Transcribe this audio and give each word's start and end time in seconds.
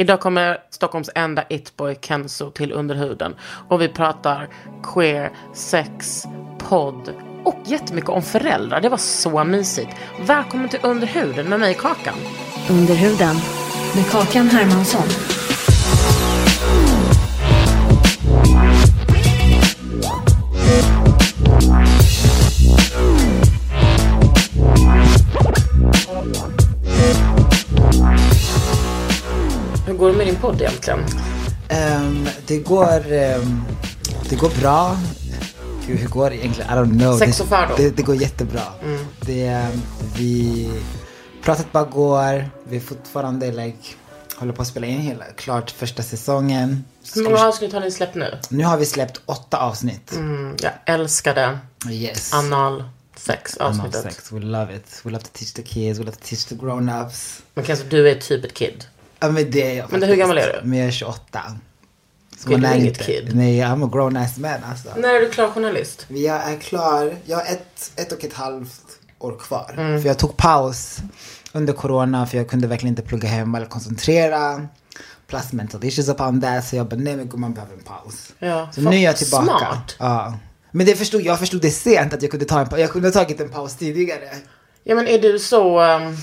Idag 0.00 0.20
kommer 0.20 0.58
Stockholms 0.70 1.10
enda 1.14 1.44
itboy 1.48 1.96
Kenzo 2.00 2.50
till 2.50 2.72
underhuden. 2.72 3.34
Och 3.68 3.82
vi 3.82 3.88
pratar 3.88 4.48
queer, 4.82 5.32
sex, 5.54 6.24
podd 6.58 7.14
och 7.44 7.56
jättemycket 7.64 8.10
om 8.10 8.22
föräldrar. 8.22 8.80
Det 8.80 8.88
var 8.88 8.96
så 8.96 9.44
mysigt. 9.44 9.90
Välkommen 10.20 10.68
till 10.68 10.80
underhuden 10.82 11.48
med 11.48 11.60
mig 11.60 11.74
Kakan. 11.74 12.14
Under 12.70 12.94
huden 12.94 13.36
med 13.94 14.10
Kakan 14.10 14.48
Hermansson. 14.48 15.02
Mm 28.00 28.27
går 29.98 30.08
det 30.10 30.16
med 30.16 30.26
din 30.26 30.36
podd 30.36 30.60
egentligen? 30.60 31.00
Ehm, 31.68 32.28
det 32.46 32.58
går, 32.58 33.12
ehm, 33.12 33.62
det 34.28 34.36
går 34.36 34.60
bra. 34.60 34.96
Gud, 35.86 35.98
hur 35.98 36.08
går 36.08 36.30
det 36.30 36.36
egentligen? 36.36 36.70
I 36.70 36.74
don't 36.74 36.98
know. 36.98 37.18
Sex 37.18 37.36
det, 37.36 37.42
och 37.42 37.48
fördom. 37.48 37.76
det, 37.76 37.90
det 37.96 38.02
går 38.02 38.16
jättebra. 38.16 38.62
Det, 39.20 39.46
ehm, 39.46 39.82
vi, 40.16 40.70
pratet 41.42 41.72
bara 41.72 41.84
går. 41.84 42.50
Vi 42.68 42.76
är 42.76 42.80
fortfarande 42.80 43.52
like, 43.52 43.88
håller 44.36 44.52
på 44.52 44.62
att 44.62 44.68
spela 44.68 44.86
in 44.86 45.00
hela, 45.00 45.24
klart 45.24 45.70
första 45.70 46.02
säsongen. 46.02 46.84
Hur 47.14 47.22
många 47.24 47.38
avsnitt 47.46 47.72
har 47.72 47.80
ni 47.80 47.90
släppt 47.90 48.14
nu? 48.14 48.38
Nu 48.48 48.64
har 48.64 48.76
vi 48.76 48.86
släppt 48.86 49.20
åtta 49.26 49.56
avsnitt. 49.58 50.12
Mm, 50.12 50.56
jag 50.62 50.72
älskade 50.86 51.58
Yes. 51.90 52.32
anal 52.34 52.84
sex 53.16 53.56
Anal 53.60 53.72
avsnittet. 53.72 54.02
sex. 54.02 54.32
We 54.32 54.40
love 54.40 54.76
it. 54.76 55.00
We 55.04 55.10
love 55.10 55.24
to 55.24 55.30
teach 55.32 55.52
the 55.52 55.62
kids. 55.62 55.98
We 55.98 56.04
love 56.04 56.16
to 56.16 56.24
teach 56.24 56.44
the 56.44 56.54
grown-ups. 56.54 57.40
Men 57.54 57.64
kanske 57.64 57.84
du 57.84 58.08
är 58.08 58.14
typ 58.14 58.44
ett 58.44 58.54
kid. 58.54 58.84
Ja 59.20 59.30
men 59.30 59.50
det 59.50 59.62
är 59.62 59.74
jag 59.76 59.92
Men 59.92 60.00
hur 60.02 60.08
faktiskt. 60.08 60.18
gammal 60.20 60.38
är 60.38 60.46
du? 60.62 60.68
Men 60.68 60.78
jag 60.78 60.88
är 60.88 60.92
28. 60.92 61.42
Så 62.38 62.50
man 62.50 62.64
är 62.64 62.74
inget 62.74 62.86
inte. 62.86 63.04
kid. 63.04 63.30
Nej, 63.34 63.60
I'm 63.60 63.86
a 63.86 63.90
grown 63.92 64.16
ass 64.16 64.36
man 64.38 64.50
alltså. 64.70 64.88
När 64.96 65.14
är 65.14 65.20
du 65.20 65.30
klar 65.30 65.48
journalist? 65.50 66.06
Jag 66.08 66.52
är 66.52 66.56
klar. 66.56 67.16
Jag 67.24 67.36
har 67.36 67.44
ett, 67.44 67.92
ett 67.96 68.12
och 68.12 68.24
ett 68.24 68.32
halvt 68.32 68.82
år 69.18 69.36
kvar. 69.38 69.74
Mm. 69.78 70.00
För 70.02 70.08
jag 70.08 70.18
tog 70.18 70.36
paus 70.36 70.98
under 71.52 71.72
corona 71.72 72.26
för 72.26 72.36
jag 72.38 72.48
kunde 72.48 72.66
verkligen 72.66 72.92
inte 72.92 73.02
plugga 73.02 73.28
hemma 73.28 73.58
eller 73.58 73.68
koncentrera. 73.68 74.66
Plus 75.26 75.52
mental 75.52 75.84
issues 75.84 76.08
upon 76.08 76.40
that. 76.40 76.64
Så 76.66 76.76
jag 76.76 76.86
bara, 76.88 76.96
nej 76.96 77.16
men 77.16 77.28
gumman 77.28 77.54
behöver 77.54 77.74
en 77.74 77.82
paus. 77.82 78.32
Ja, 78.38 78.68
Så 78.74 78.80
nu 78.80 78.96
är 78.96 79.00
jag 79.00 79.16
tillbaka. 79.16 79.44
smart. 79.44 79.96
Ja. 79.98 80.38
Men 80.70 80.86
det 80.86 80.94
förstod, 80.96 81.22
jag 81.22 81.38
förstod 81.38 81.60
det 81.60 81.70
sent 81.70 82.12
att 82.12 82.22
jag 82.22 82.30
kunde 82.30 82.46
ta 82.46 82.60
en 82.60 82.68
paus. 82.68 82.80
Jag 82.80 82.90
kunde 82.90 83.08
ha 83.08 83.12
tagit 83.12 83.40
en 83.40 83.48
paus 83.48 83.76
tidigare. 83.76 84.28
Ja 84.84 84.94
men 84.94 85.06
är 85.08 85.18
du 85.18 85.38
så... 85.38 85.80
ehm, 85.80 86.16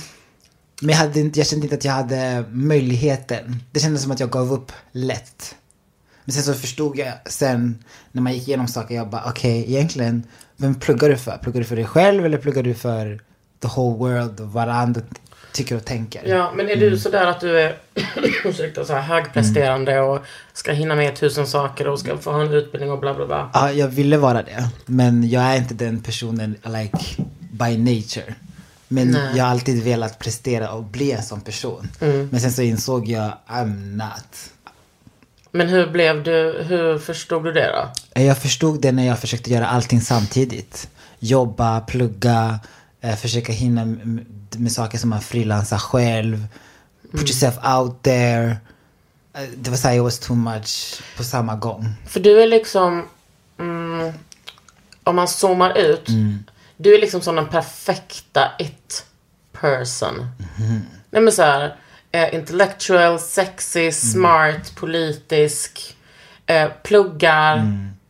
Men 0.81 0.89
jag, 0.89 0.97
hade 0.97 1.19
jag 1.19 1.47
kände 1.47 1.65
inte 1.65 1.75
att 1.75 1.85
jag 1.85 1.91
hade 1.91 2.45
möjligheten. 2.51 3.63
Det 3.71 3.79
kändes 3.79 4.01
som 4.03 4.11
att 4.11 4.19
jag 4.19 4.29
gav 4.29 4.53
upp 4.53 4.71
lätt. 4.91 5.55
Men 6.25 6.33
sen 6.33 6.43
så 6.43 6.53
förstod 6.53 6.97
jag 6.97 7.13
sen 7.25 7.83
när 8.11 8.21
man 8.21 8.33
gick 8.33 8.47
igenom 8.47 8.67
saker, 8.67 8.95
jag 8.95 9.09
bara 9.09 9.23
okej 9.25 9.65
egentligen, 9.67 10.23
vem 10.57 10.75
pluggar 10.75 11.09
du 11.09 11.17
för? 11.17 11.37
Pluggar 11.37 11.59
du 11.59 11.65
för 11.65 11.75
dig 11.75 11.85
själv 11.85 12.25
eller 12.25 12.37
pluggar 12.37 12.63
du 12.63 12.73
för 12.73 13.19
the 13.59 13.67
whole 13.67 13.97
world 13.97 14.39
och 14.39 14.53
vad 14.53 14.69
andra 14.69 15.01
tycker 15.53 15.75
och 15.75 15.85
tänker? 15.85 16.25
Ja, 16.25 16.53
men 16.55 16.69
är 16.69 16.75
du 16.75 16.97
sådär 16.97 17.25
att 17.25 17.39
du 17.39 17.59
är 17.59 17.77
ursäkta, 18.45 18.85
så 18.85 18.93
här 18.93 19.01
högpresterande 19.01 19.99
och 19.99 20.19
ska 20.53 20.71
hinna 20.71 20.95
med 20.95 21.15
tusen 21.15 21.47
saker 21.47 21.87
och 21.87 21.99
ska 21.99 22.17
få 22.17 22.31
ha 22.31 22.41
en 22.41 22.53
utbildning 22.53 22.91
och 22.91 22.99
bla 22.99 23.13
bla 23.13 23.25
bla? 23.25 23.49
Ja, 23.53 23.71
jag 23.71 23.87
ville 23.87 24.17
vara 24.17 24.43
det. 24.43 24.69
Men 24.85 25.29
jag 25.29 25.43
är 25.43 25.57
inte 25.57 25.73
den 25.73 26.01
personen 26.01 26.55
like 26.63 27.23
by 27.51 27.77
nature. 27.77 28.35
Men 28.87 29.11
Nej. 29.11 29.37
jag 29.37 29.43
har 29.43 29.51
alltid 29.51 29.83
velat 29.83 30.19
prestera 30.19 30.71
och 30.71 30.83
bli 30.83 31.11
en 31.11 31.23
sån 31.23 31.41
person. 31.41 31.87
Men 32.31 32.41
sen 32.41 32.51
så 32.51 32.61
insåg 32.61 33.07
jag 33.07 33.33
I'm 33.47 33.95
not. 33.95 34.51
Men 35.51 35.67
hur 35.69 35.87
blev 35.87 36.23
du, 36.23 36.63
hur 36.67 36.99
förstod 36.99 37.43
du 37.43 37.51
det 37.51 37.91
då? 38.13 38.21
Jag 38.21 38.37
förstod 38.37 38.81
det 38.81 38.91
när 38.91 39.07
jag 39.07 39.19
försökte 39.19 39.51
göra 39.51 39.67
allting 39.67 40.01
samtidigt. 40.01 40.87
Jobba, 41.19 41.81
plugga, 41.81 42.59
eh, 43.01 43.15
försöka 43.15 43.51
hinna 43.53 43.85
med 44.57 44.71
saker 44.71 44.97
som 44.97 45.09
man 45.09 45.21
frilansar 45.21 45.77
själv. 45.77 46.47
Put 47.11 47.21
yourself 47.21 47.55
out 47.77 48.03
there. 48.03 48.57
Eh, 49.33 49.41
Det 49.57 49.69
var 49.69 49.77
såhär, 49.77 49.95
it 49.95 50.01
was 50.03 50.19
too 50.19 50.35
much 50.35 51.01
på 51.17 51.23
samma 51.23 51.55
gång. 51.55 51.89
För 52.07 52.19
du 52.19 52.41
är 52.43 52.47
liksom, 52.47 53.05
mm, 53.59 54.13
om 55.03 55.15
man 55.15 55.27
zoomar 55.27 55.77
ut, 55.77 56.07
du 56.77 56.95
är 56.95 57.01
liksom 57.01 57.21
som 57.21 57.35
den 57.35 57.47
perfekta 57.47 58.51
it 58.59 59.05
person. 59.51 60.27
Nej 61.09 61.21
men 61.21 61.33
såhär, 61.33 61.75
eh, 62.11 62.35
intellectual, 62.35 63.19
sexy, 63.19 63.91
smart, 63.91 64.75
politisk, 64.75 65.95
eh, 66.45 66.69
pluggar, 66.83 67.57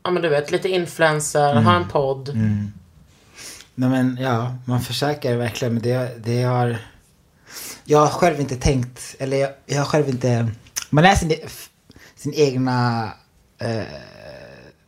ja 0.03 0.11
men 0.11 0.21
du 0.21 0.29
vet, 0.29 0.51
lite 0.51 0.69
influencer, 0.69 1.53
har 1.53 1.75
en 1.75 1.87
podd. 1.87 2.31
Nej 3.75 3.89
men 3.89 4.17
ja, 4.21 4.55
man 4.65 4.81
försöker 4.81 5.35
verkligen. 5.35 5.73
Men 5.73 5.83
det, 5.83 6.11
det 6.17 6.43
har... 6.43 6.77
Jag 7.83 7.99
har 7.99 8.07
själv 8.07 8.39
inte 8.39 8.55
tänkt, 8.55 9.15
eller 9.19 9.37
jag, 9.37 9.49
jag 9.65 9.77
har 9.77 9.85
själv 9.85 10.09
inte... 10.09 10.47
Man 10.89 11.05
är 11.05 11.15
sin, 11.15 11.35
sin 12.15 12.33
egna 12.33 13.09
eh, 13.59 13.83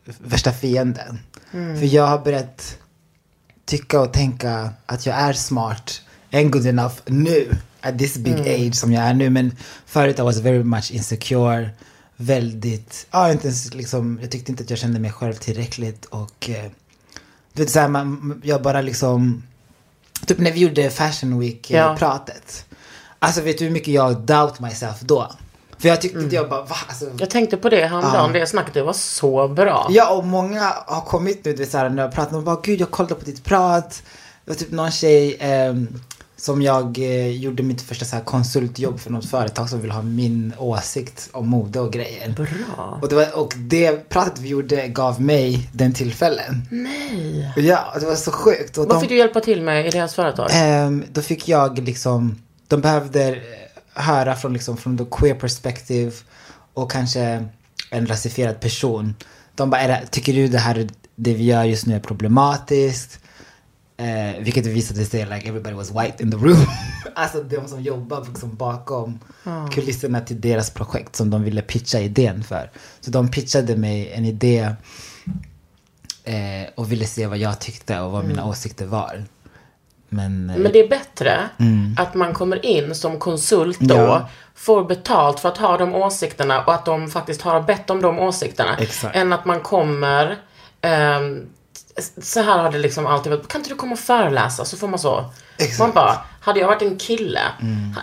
värsta 0.04 0.52
fiende. 0.52 1.16
För 1.50 1.94
jag 1.94 2.06
har 2.06 2.18
börjat 2.18 2.78
tycka 3.68 4.00
och 4.00 4.12
tänka 4.12 4.70
att 4.86 5.06
jag 5.06 5.16
är 5.16 5.32
smart 5.32 6.00
and 6.32 6.52
good 6.52 6.66
enough 6.66 6.94
nu. 7.06 7.56
At 7.80 7.98
this 7.98 8.16
big 8.16 8.40
age 8.40 8.74
som 8.74 8.92
jag 8.92 9.04
är 9.04 9.14
nu. 9.14 9.30
Men 9.30 9.56
förut 9.86 10.18
I 10.18 10.22
was 10.22 10.38
very 10.38 10.64
much 10.64 10.90
insecure. 10.90 11.70
Väldigt, 12.16 13.06
ja 13.10 13.32
inte 13.32 13.46
ens 13.46 13.74
liksom, 13.74 14.18
jag 14.22 14.30
tyckte 14.30 14.52
inte 14.52 14.62
att 14.62 14.70
jag 14.70 14.78
kände 14.78 15.00
mig 15.00 15.12
själv 15.12 15.34
tillräckligt 15.34 16.04
och 16.04 16.50
eh, 16.50 16.70
du 17.52 17.62
vet 17.62 17.70
såhär, 17.70 17.88
man, 17.88 18.40
jag 18.44 18.62
bara 18.62 18.80
liksom, 18.80 19.42
typ 20.26 20.38
när 20.38 20.52
vi 20.52 20.60
gjorde 20.60 20.90
Fashion 20.90 21.38
Week 21.38 21.70
Ja. 21.70 21.96
ja. 22.00 22.26
Alltså 23.18 23.40
vet 23.40 23.58
du 23.58 23.64
hur 23.64 23.72
mycket 23.72 23.94
jag 23.94 24.20
doubt 24.20 24.60
myself 24.60 25.00
då? 25.00 25.32
För 25.78 25.88
jag 25.88 26.00
tyckte 26.00 26.18
att 26.18 26.32
jag 26.32 26.48
bara, 26.48 26.62
va? 26.62 26.76
Alltså, 26.88 27.04
Jag 27.18 27.30
tänkte 27.30 27.56
på 27.56 27.68
det 27.68 27.86
häromdagen, 27.86 28.30
Ja. 28.34 28.40
det 28.40 28.46
snacket, 28.46 28.74
det 28.74 28.82
var 28.82 28.92
så 28.92 29.48
bra. 29.48 29.86
Ja, 29.90 30.10
och 30.16 30.24
många 30.26 30.72
har 30.86 31.00
kommit 31.00 31.44
nu, 31.44 31.52
du 31.52 31.58
vet, 31.58 31.70
såhär, 31.70 31.88
när 31.88 32.02
jag 32.02 32.12
pratar, 32.12 32.36
och 32.36 32.42
bara 32.42 32.58
gud 32.62 32.80
jag 32.80 32.90
kollade 32.90 33.14
på 33.14 33.24
ditt 33.24 33.44
prat. 33.44 34.02
Det 34.44 34.50
var 34.50 34.56
typ 34.56 34.70
någon 34.70 34.90
tjej 34.90 35.36
ehm, 35.40 35.88
som 36.36 36.62
jag 36.62 36.98
eh, 36.98 37.28
gjorde 37.28 37.62
mitt 37.62 37.82
första 37.82 38.04
så 38.04 38.16
här, 38.16 38.22
konsultjobb 38.24 39.00
för 39.00 39.10
något 39.10 39.26
företag 39.30 39.68
som 39.70 39.80
vill 39.80 39.90
ha 39.90 40.02
min 40.02 40.52
åsikt 40.58 41.28
om 41.32 41.48
mode 41.48 41.80
och 41.80 41.92
grejer. 41.92 42.28
Bra. 42.28 42.98
Och 43.02 43.08
det, 43.08 43.14
var, 43.14 43.38
och 43.38 43.52
det 43.56 44.08
pratet 44.08 44.38
vi 44.38 44.48
gjorde 44.48 44.88
gav 44.88 45.20
mig 45.22 45.68
den 45.72 45.92
tillfällen. 45.94 46.62
Nej. 46.70 47.52
Ja, 47.56 47.94
det 48.00 48.06
var 48.06 48.14
så 48.14 48.30
sjukt. 48.32 48.78
Och 48.78 48.86
Vad 48.86 48.96
de- 48.96 49.00
fick 49.00 49.08
du 49.10 49.16
hjälpa 49.18 49.40
till 49.40 49.62
med 49.62 49.86
i 49.86 49.90
deras 49.90 50.14
företag? 50.14 50.48
Ehm, 50.52 51.04
då 51.12 51.22
fick 51.22 51.48
jag 51.48 51.78
liksom, 51.78 52.42
de 52.68 52.80
behövde 52.80 53.28
eh, 53.28 53.36
höra 53.98 54.34
från 54.34 54.52
liksom 54.52 54.76
från 54.76 54.98
the 54.98 55.04
queer 55.10 55.34
perspective 55.34 56.12
och 56.74 56.90
kanske 56.90 57.48
en 57.90 58.06
rasifierad 58.06 58.60
person. 58.60 59.14
De 59.54 59.70
bara, 59.70 59.86
det, 59.86 60.06
tycker 60.10 60.32
du 60.32 60.48
det 60.48 60.58
här 60.58 60.88
det 61.16 61.34
vi 61.34 61.44
gör 61.44 61.64
just 61.64 61.86
nu 61.86 61.94
är 61.94 62.00
problematiskt? 62.00 63.20
Eh, 63.96 64.42
vilket 64.42 64.66
visade 64.66 65.04
sig 65.04 65.26
like 65.26 65.48
everybody 65.48 65.74
was 65.74 65.90
white 65.90 66.22
in 66.22 66.30
the 66.30 66.36
room. 66.36 66.66
alltså 67.14 67.42
de 67.42 67.68
som 67.68 67.82
jobbar 67.82 68.24
liksom 68.24 68.54
bakom 68.54 69.18
kulisserna 69.72 70.20
till 70.20 70.40
deras 70.40 70.70
projekt 70.70 71.16
som 71.16 71.30
de 71.30 71.42
ville 71.42 71.62
pitcha 71.62 72.00
idén 72.00 72.44
för. 72.44 72.70
Så 73.00 73.10
de 73.10 73.30
pitchade 73.30 73.76
mig 73.76 74.12
en 74.12 74.24
idé 74.24 74.74
eh, 76.24 76.68
och 76.74 76.92
ville 76.92 77.06
se 77.06 77.26
vad 77.26 77.38
jag 77.38 77.60
tyckte 77.60 78.00
och 78.00 78.12
vad 78.12 78.24
mina 78.24 78.46
åsikter 78.46 78.86
var. 78.86 79.24
Men, 80.08 80.50
eh, 80.50 80.56
Men 80.56 80.72
det 80.72 80.78
är 80.78 80.88
bättre 80.88 81.48
att 81.98 82.14
man 82.14 82.34
kommer 82.34 82.66
in 82.66 82.94
som 82.94 83.18
konsult 83.18 83.80
då, 83.80 83.94
Ja. 83.94 84.28
får 84.54 84.84
betalt 84.84 85.40
för 85.40 85.48
att 85.48 85.58
ha 85.58 85.76
de 85.76 85.94
åsikterna 85.94 86.62
och 86.64 86.74
att 86.74 86.84
de 86.84 87.10
faktiskt 87.10 87.42
har 87.42 87.60
bett 87.60 87.90
om 87.90 88.02
de 88.02 88.18
åsikterna. 88.18 88.76
Exakt. 88.78 89.16
Än 89.16 89.32
att 89.32 89.44
man 89.44 89.60
kommer, 89.60 90.36
ehm, 90.80 91.46
så 92.22 92.42
här 92.42 92.58
har 92.58 92.72
det 92.72 92.78
liksom 92.78 93.06
alltid 93.06 93.32
varit, 93.32 93.48
kan 93.48 93.60
inte 93.60 93.70
du 93.70 93.76
komma 93.76 93.92
och 93.92 93.98
föreläsa? 93.98 94.64
Så 94.64 94.76
får 94.76 94.88
man 94.88 94.98
så. 94.98 95.24
Exakt. 95.56 95.78
Man 95.78 95.90
bara, 95.92 96.18
hade 96.40 96.60
jag 96.60 96.66
varit 96.66 96.82
en 96.82 96.96
kille, 96.98 97.40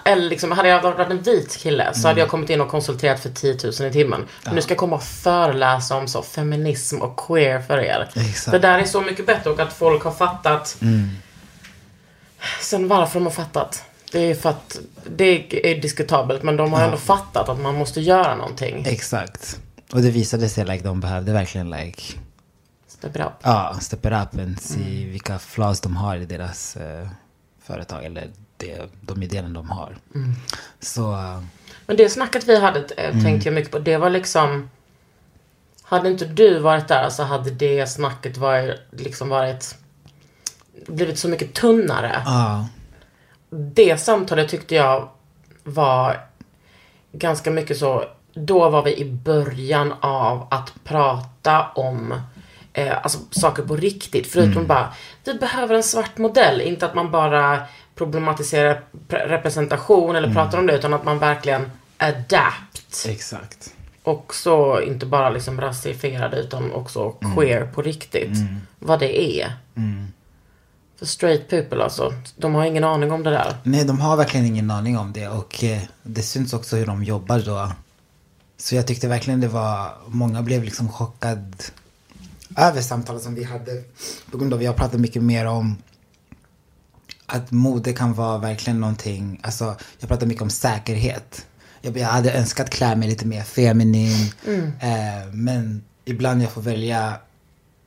eller 0.06 0.30
liksom, 0.30 0.52
hade 0.52 0.70
jag 0.70 0.82
varit 0.82 1.10
en 1.12 1.22
vit 1.22 1.58
kille 1.58 1.94
så 1.94 2.08
hade 2.08 2.20
jag 2.20 2.30
kommit 2.30 2.50
in 2.50 2.62
och 2.62 2.68
konsulterat 2.70 3.20
för 3.20 3.30
10 3.30 3.58
000 3.80 3.90
i 3.90 3.94
timmen. 3.94 4.26
Men 4.46 4.56
nu 4.56 4.62
ska 4.62 4.72
jag 4.72 4.78
komma 4.80 4.96
och 4.96 5.04
föreläsa 5.04 5.96
om 5.98 6.08
så 6.08 6.22
feminism 6.22 7.02
och 7.02 7.16
queer 7.28 7.60
för 7.62 7.78
er. 7.78 8.10
Exakt. 8.16 8.52
Det 8.52 8.60
där 8.60 8.80
är 8.80 8.86
så 8.86 9.02
mycket 9.02 9.26
bättre 9.26 9.50
och 9.50 9.60
att 9.60 9.74
folk 9.74 10.04
har 10.04 10.12
fattat 10.12 10.78
Sen 12.62 12.88
varför 12.88 13.20
de 13.20 13.24
har 13.26 13.32
fattat. 13.32 13.84
Det 14.12 14.20
är 14.20 14.36
för 14.36 14.50
att 14.50 14.80
det 15.16 15.70
är 15.72 15.82
diskutabelt 15.82 16.44
men 16.44 16.58
de 16.58 16.74
har 16.74 16.82
ändå 16.84 16.98
fattat 16.98 17.50
att 17.50 17.60
man 17.60 17.76
måste 17.76 18.02
göra 18.02 18.36
någonting. 18.36 18.86
Exakt. 18.88 19.60
Och 19.92 20.02
det 20.02 20.12
visade 20.12 20.50
sig 20.50 20.66
like 20.66 20.84
de 20.84 21.00
behövde 21.00 21.34
verkligen 21.34 21.70
like 21.70 22.02
Step 22.88 23.16
it 23.16 23.22
up. 23.22 23.32
Ja, 23.44 23.78
step 23.82 24.06
it 24.06 24.12
up 24.12 24.40
and 24.40 24.62
se 24.62 25.06
vilka 25.06 25.40
flaws 25.40 25.82
de 25.82 25.96
har 25.96 26.18
i 26.18 26.26
deras 26.26 26.76
eh, 26.76 27.08
företag 27.64 28.06
eller 28.06 28.30
det, 28.58 28.82
de 29.02 29.24
idéerna 29.24 29.50
de 29.50 29.70
har. 29.70 29.96
Så 30.80 31.14
eh, 31.14 31.42
Men 31.86 31.98
det 31.98 32.10
snacket 32.10 32.48
vi 32.48 32.60
hade 32.60 32.80
eh, 32.80 33.22
tänkte 33.24 33.48
jag 33.48 33.56
mycket 33.56 33.72
på. 33.72 33.80
Det 33.80 33.98
var 33.98 34.10
liksom 34.10 34.70
Hade 35.84 36.10
inte 36.10 36.26
du 36.26 36.60
varit 36.60 36.88
där 36.88 37.10
så 37.10 37.24
hade 37.24 37.52
det 37.52 37.88
snacket 37.90 38.38
varit, 38.38 38.80
liksom 38.92 39.30
varit 39.30 39.76
blivit 40.88 41.20
så 41.20 41.28
mycket 41.28 41.54
tunnare. 41.54 42.22
ja, 42.26 42.68
Det 43.50 43.98
samtalet 43.98 44.50
tyckte 44.50 44.76
jag 44.76 45.10
var 45.64 46.18
ganska 47.12 47.52
mycket 47.52 47.78
så, 47.78 48.04
då 48.34 48.70
var 48.70 48.84
vi 48.84 48.98
i 48.98 49.06
början 49.12 49.94
av 50.02 50.48
att 50.52 50.74
prata 50.84 51.68
om 51.76 52.14
eh, 52.74 52.98
alltså, 53.04 53.20
saker 53.32 53.64
på 53.64 53.76
riktigt. 53.76 54.28
Förutom 54.28 54.68
bara, 54.68 54.94
vi 55.24 55.34
behöver 55.34 55.76
en 55.76 55.84
svart 55.84 56.18
modell. 56.18 56.62
Inte 56.62 56.86
att 56.86 56.96
man 56.96 57.12
bara 57.12 57.62
problematiserar 57.96 58.82
pre- 59.08 59.28
representation 59.28 60.16
eller 60.16 60.34
pratar 60.34 60.58
om 60.58 60.68
det, 60.68 60.76
utan 60.76 60.94
att 60.94 61.04
man 61.06 61.20
verkligen 61.20 61.72
adapt. 61.98 63.06
exakt. 63.08 63.74
Och 64.04 64.36
så 64.36 64.82
inte 64.82 65.06
bara 65.06 65.30
liksom 65.30 65.62
rasifierade 65.62 66.38
utan 66.38 66.72
också 66.72 67.10
queer 67.36 67.66
på 67.66 67.82
riktigt. 67.82 68.38
Vad 68.80 69.00
det 69.00 69.22
är. 69.42 69.54
För 71.00 71.06
straight 71.06 71.50
people 71.50 71.84
alltså, 71.84 72.14
de 72.36 72.56
har 72.56 72.66
ingen 72.66 72.84
aning 72.84 73.12
om 73.12 73.24
det 73.24 73.30
där. 73.30 73.58
Nej, 73.64 73.86
de 73.86 74.00
har 74.00 74.18
verkligen 74.18 74.46
ingen 74.46 74.72
aning 74.72 74.98
om 74.98 75.14
det 75.14 75.28
och 75.28 75.64
eh, 75.64 75.82
det 76.04 76.22
syns 76.22 76.54
också 76.54 76.76
hur 76.76 76.86
de 76.86 77.04
jobbar 77.04 77.40
då. 77.40 77.72
Så 78.58 78.76
jag 78.76 78.88
tyckte 78.88 79.08
verkligen 79.08 79.42
det 79.42 79.48
var, 79.48 79.94
många 80.08 80.42
blev 80.42 80.64
liksom 80.64 80.90
chockad 80.90 81.64
över 82.58 82.82
samtalet 82.82 83.24
som 83.24 83.36
vi 83.36 83.44
hade. 83.44 83.84
På 84.32 84.38
grund 84.38 84.54
av 84.54 84.60
vi 84.60 84.66
har 84.66 84.74
pratat 84.74 85.00
mycket 85.00 85.24
mer 85.24 85.46
om 85.46 85.78
att 87.26 87.52
mode 87.52 87.94
kan 87.94 88.14
vara 88.14 88.38
verkligen 88.38 88.80
någonting, 88.80 89.40
alltså 89.44 89.76
jag 90.00 90.10
pratar 90.10 90.28
mycket 90.28 90.42
om 90.42 90.50
säkerhet. 90.50 91.46
Jag, 91.82 91.98
jag 91.98 92.08
hade 92.08 92.34
önskat 92.34 92.70
klä 92.70 92.96
mig 92.96 93.10
lite 93.10 93.26
mer 93.26 93.44
feminin. 93.44 94.32
Eh, 94.80 95.32
men 95.32 95.84
ibland 96.06 96.44
jag 96.44 96.52
får 96.52 96.62
välja, 96.62 97.18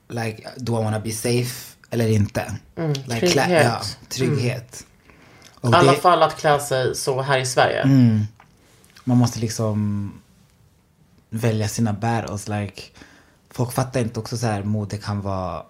like, 0.09 0.49
do 0.57 0.81
I 0.81 0.85
wanna 0.85 1.01
be 1.01 1.11
safe 1.11 1.78
eller 1.91 2.09
inte? 2.09 2.55
Like, 2.77 3.27
klä- 3.27 3.31
trygghet. 3.31 3.65
ja, 3.65 3.81
trygghet. 4.09 4.85
Och 5.61 5.71
I 5.71 5.75
alla 5.75 5.93
det- 5.93 5.99
fall 5.99 6.23
att 6.23 6.37
klä 6.41 6.61
sig 6.61 6.95
så 6.95 7.23
här 7.23 7.39
i 7.39 7.47
Sverige. 7.47 7.85
man 9.05 9.17
måste 9.17 9.39
liksom 9.41 10.13
välja 11.31 11.69
sina 11.69 11.93
battles. 11.93 12.49
Like, 12.49 12.83
folk 13.51 13.73
fattar 13.73 14.01
inte 14.01 14.21
också 14.21 14.37
så 14.37 14.47
här, 14.47 14.63
mode 14.63 14.97
kan 14.97 15.21
vara, 15.21 15.63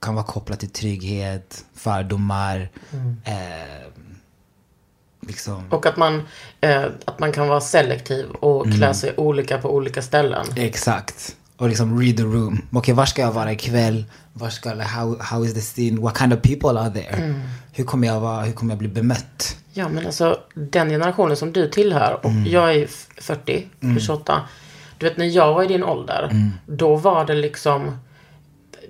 kan 0.00 0.14
vara 0.14 0.24
kopplat 0.24 0.60
till 0.60 0.70
trygghet, 0.70 1.64
fördomar. 1.74 2.68
Eh, 3.24 3.88
liksom. 5.26 5.64
Och 5.70 5.86
att 5.86 5.96
man, 5.96 6.22
eh, 6.60 6.84
att 7.04 7.18
man 7.18 7.32
kan 7.32 7.48
vara 7.48 7.60
selektiv 7.60 8.30
och 8.30 8.66
klä 8.72 8.94
sig 8.94 9.14
olika 9.16 9.58
på 9.58 9.74
olika 9.74 10.02
ställen. 10.02 10.46
Exakt. 10.56 11.36
Och 11.56 11.68
liksom 11.68 12.00
read 12.00 12.16
the 12.16 12.22
room. 12.22 12.66
Okej, 12.72 12.94
var 12.94 13.06
ska 13.06 13.22
jag 13.22 13.32
vara 13.32 13.52
ikväll? 13.52 14.04
Var 14.32 14.48
ska, 14.48 14.74
how, 14.74 15.16
how 15.20 15.44
is 15.44 15.54
the 15.54 15.60
scene? 15.60 16.00
What 16.00 16.18
kind 16.18 16.32
of 16.32 16.42
people 16.42 16.80
are 16.80 16.90
there? 16.90 17.34
Hur 17.72 17.84
kommer 17.84 18.06
jag 18.06 18.20
vara, 18.20 18.42
hur 18.42 18.52
kommer 18.52 18.72
jag 18.72 18.78
bli 18.78 18.88
bemött? 18.88 19.56
Ja 19.72 19.88
men 19.88 20.06
alltså 20.06 20.38
den 20.54 20.88
generationen 20.90 21.36
som 21.36 21.52
du 21.52 21.68
tillhör 21.68 22.18
och 22.26 22.32
jag 22.46 22.74
är 22.74 22.84
f- 22.84 23.06
40, 23.16 23.66
28. 24.00 24.40
Du 24.98 25.08
vet 25.08 25.16
när 25.16 25.26
jag 25.26 25.54
var 25.54 25.62
i 25.62 25.66
din 25.66 25.84
ålder, 25.84 26.50
då 26.66 26.96
var 26.96 27.24
det 27.24 27.34
liksom 27.34 27.98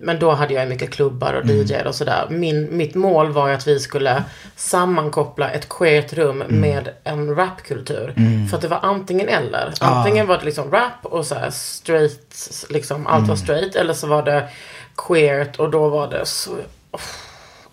men 0.00 0.18
då 0.18 0.30
hade 0.32 0.54
jag 0.54 0.68
mycket 0.68 0.90
klubbar 0.90 1.32
och 1.34 1.46
DJ 1.46 1.74
och 1.86 1.94
sådär. 1.94 2.26
Min, 2.30 2.76
mitt 2.76 2.94
mål 2.94 3.32
var 3.32 3.48
ju 3.48 3.54
att 3.54 3.66
vi 3.68 3.78
skulle 3.80 4.24
sammankoppla 4.56 5.50
ett 5.50 5.68
queert 5.68 6.12
rum 6.12 6.42
med 6.48 6.88
en 7.04 7.34
rapkultur. 7.36 8.14
För 8.50 8.56
att 8.56 8.62
det 8.62 8.68
var 8.68 8.78
antingen 8.82 9.28
eller. 9.28 9.72
Antingen 9.80 10.26
var 10.26 10.38
det 10.38 10.44
liksom 10.44 10.70
rap 10.70 10.92
och 11.06 11.26
så 11.26 11.34
här 11.34 11.50
straight, 11.50 12.66
liksom 12.70 13.06
allt 13.06 13.28
var 13.28 13.36
straight. 13.36 13.74
Eller 13.74 13.94
så 13.94 14.06
var 14.06 14.22
det 14.22 14.48
queert 14.96 15.56
och 15.58 15.70
då 15.70 15.88
var 15.88 16.10
det 16.10 16.26
så, 16.26 16.50
oh, 16.90 17.00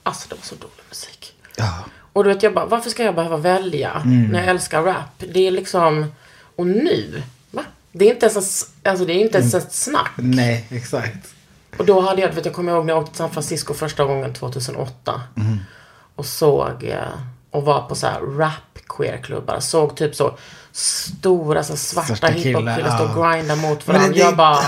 alltså 0.03 0.29
det 0.29 0.35
var 0.35 0.41
så 0.43 0.55
dålig 0.55 0.83
musik. 0.89 1.33
Ja. 1.55 1.73
Och 2.13 2.23
du 2.23 2.33
vet 2.33 2.43
jag 2.43 2.53
bara, 2.53 2.65
varför 2.65 2.89
ska 2.89 3.03
jag 3.03 3.15
behöva 3.15 3.37
välja 3.37 4.01
när 4.05 4.39
jag 4.39 4.47
älskar 4.49 4.83
rap? 4.83 5.05
Det 5.17 5.47
är 5.47 5.51
liksom, 5.51 6.11
och 6.55 6.67
nu, 6.67 7.23
va? 7.51 7.63
Det 7.91 8.05
är 8.09 8.13
inte 8.13 8.25
ens, 8.25 8.67
alltså 8.83 9.05
det 9.05 9.13
är 9.13 9.19
inte 9.21 9.37
ens 9.37 9.53
ett 9.53 9.73
snack. 9.73 10.11
Nej, 10.15 10.67
exakt. 10.69 11.33
Och 11.77 11.85
då 11.85 12.01
hade 12.01 12.21
jag, 12.21 12.29
vet 12.31 12.45
jag 12.45 12.53
kommer 12.55 12.71
ihåg 12.71 12.85
när 12.85 12.93
jag 12.93 13.01
åkte 13.01 13.11
till 13.11 13.17
San 13.17 13.31
Francisco 13.31 13.73
första 13.73 14.05
gången 14.05 14.33
2008. 14.33 15.21
Och 16.15 16.25
såg, 16.25 16.83
eh, 16.83 17.03
och 17.51 17.63
var 17.65 17.81
på 17.81 17.95
så 17.95 18.07
här 18.07 18.19
rap 18.19 18.53
queerklubbar. 18.97 19.59
Såg 19.59 19.95
typ 19.97 20.15
så 20.15 20.37
stora 20.71 21.63
så 21.63 21.77
svarta 21.77 22.07
Svarta 22.15 22.33
killar, 22.33 22.59
hiphop-killar 22.61 22.97
stå 22.97 23.19
och 23.21 23.31
grinda 23.33 23.55
mot 23.55 23.87
varandra. 23.87 24.07
det- 24.09 24.19
Jag 24.19 24.35
bara, 24.37 24.59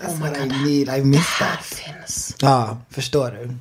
That's 0.00 0.20
what 0.20 0.36
I 0.36 0.46
need, 0.46 0.98
I 0.98 1.04
miss 1.04 1.26
här 1.26 1.56
that. 1.56 1.64
finns. 1.64 2.36
Ja, 2.38 2.76
förstår 2.90 3.30
du? 3.30 3.54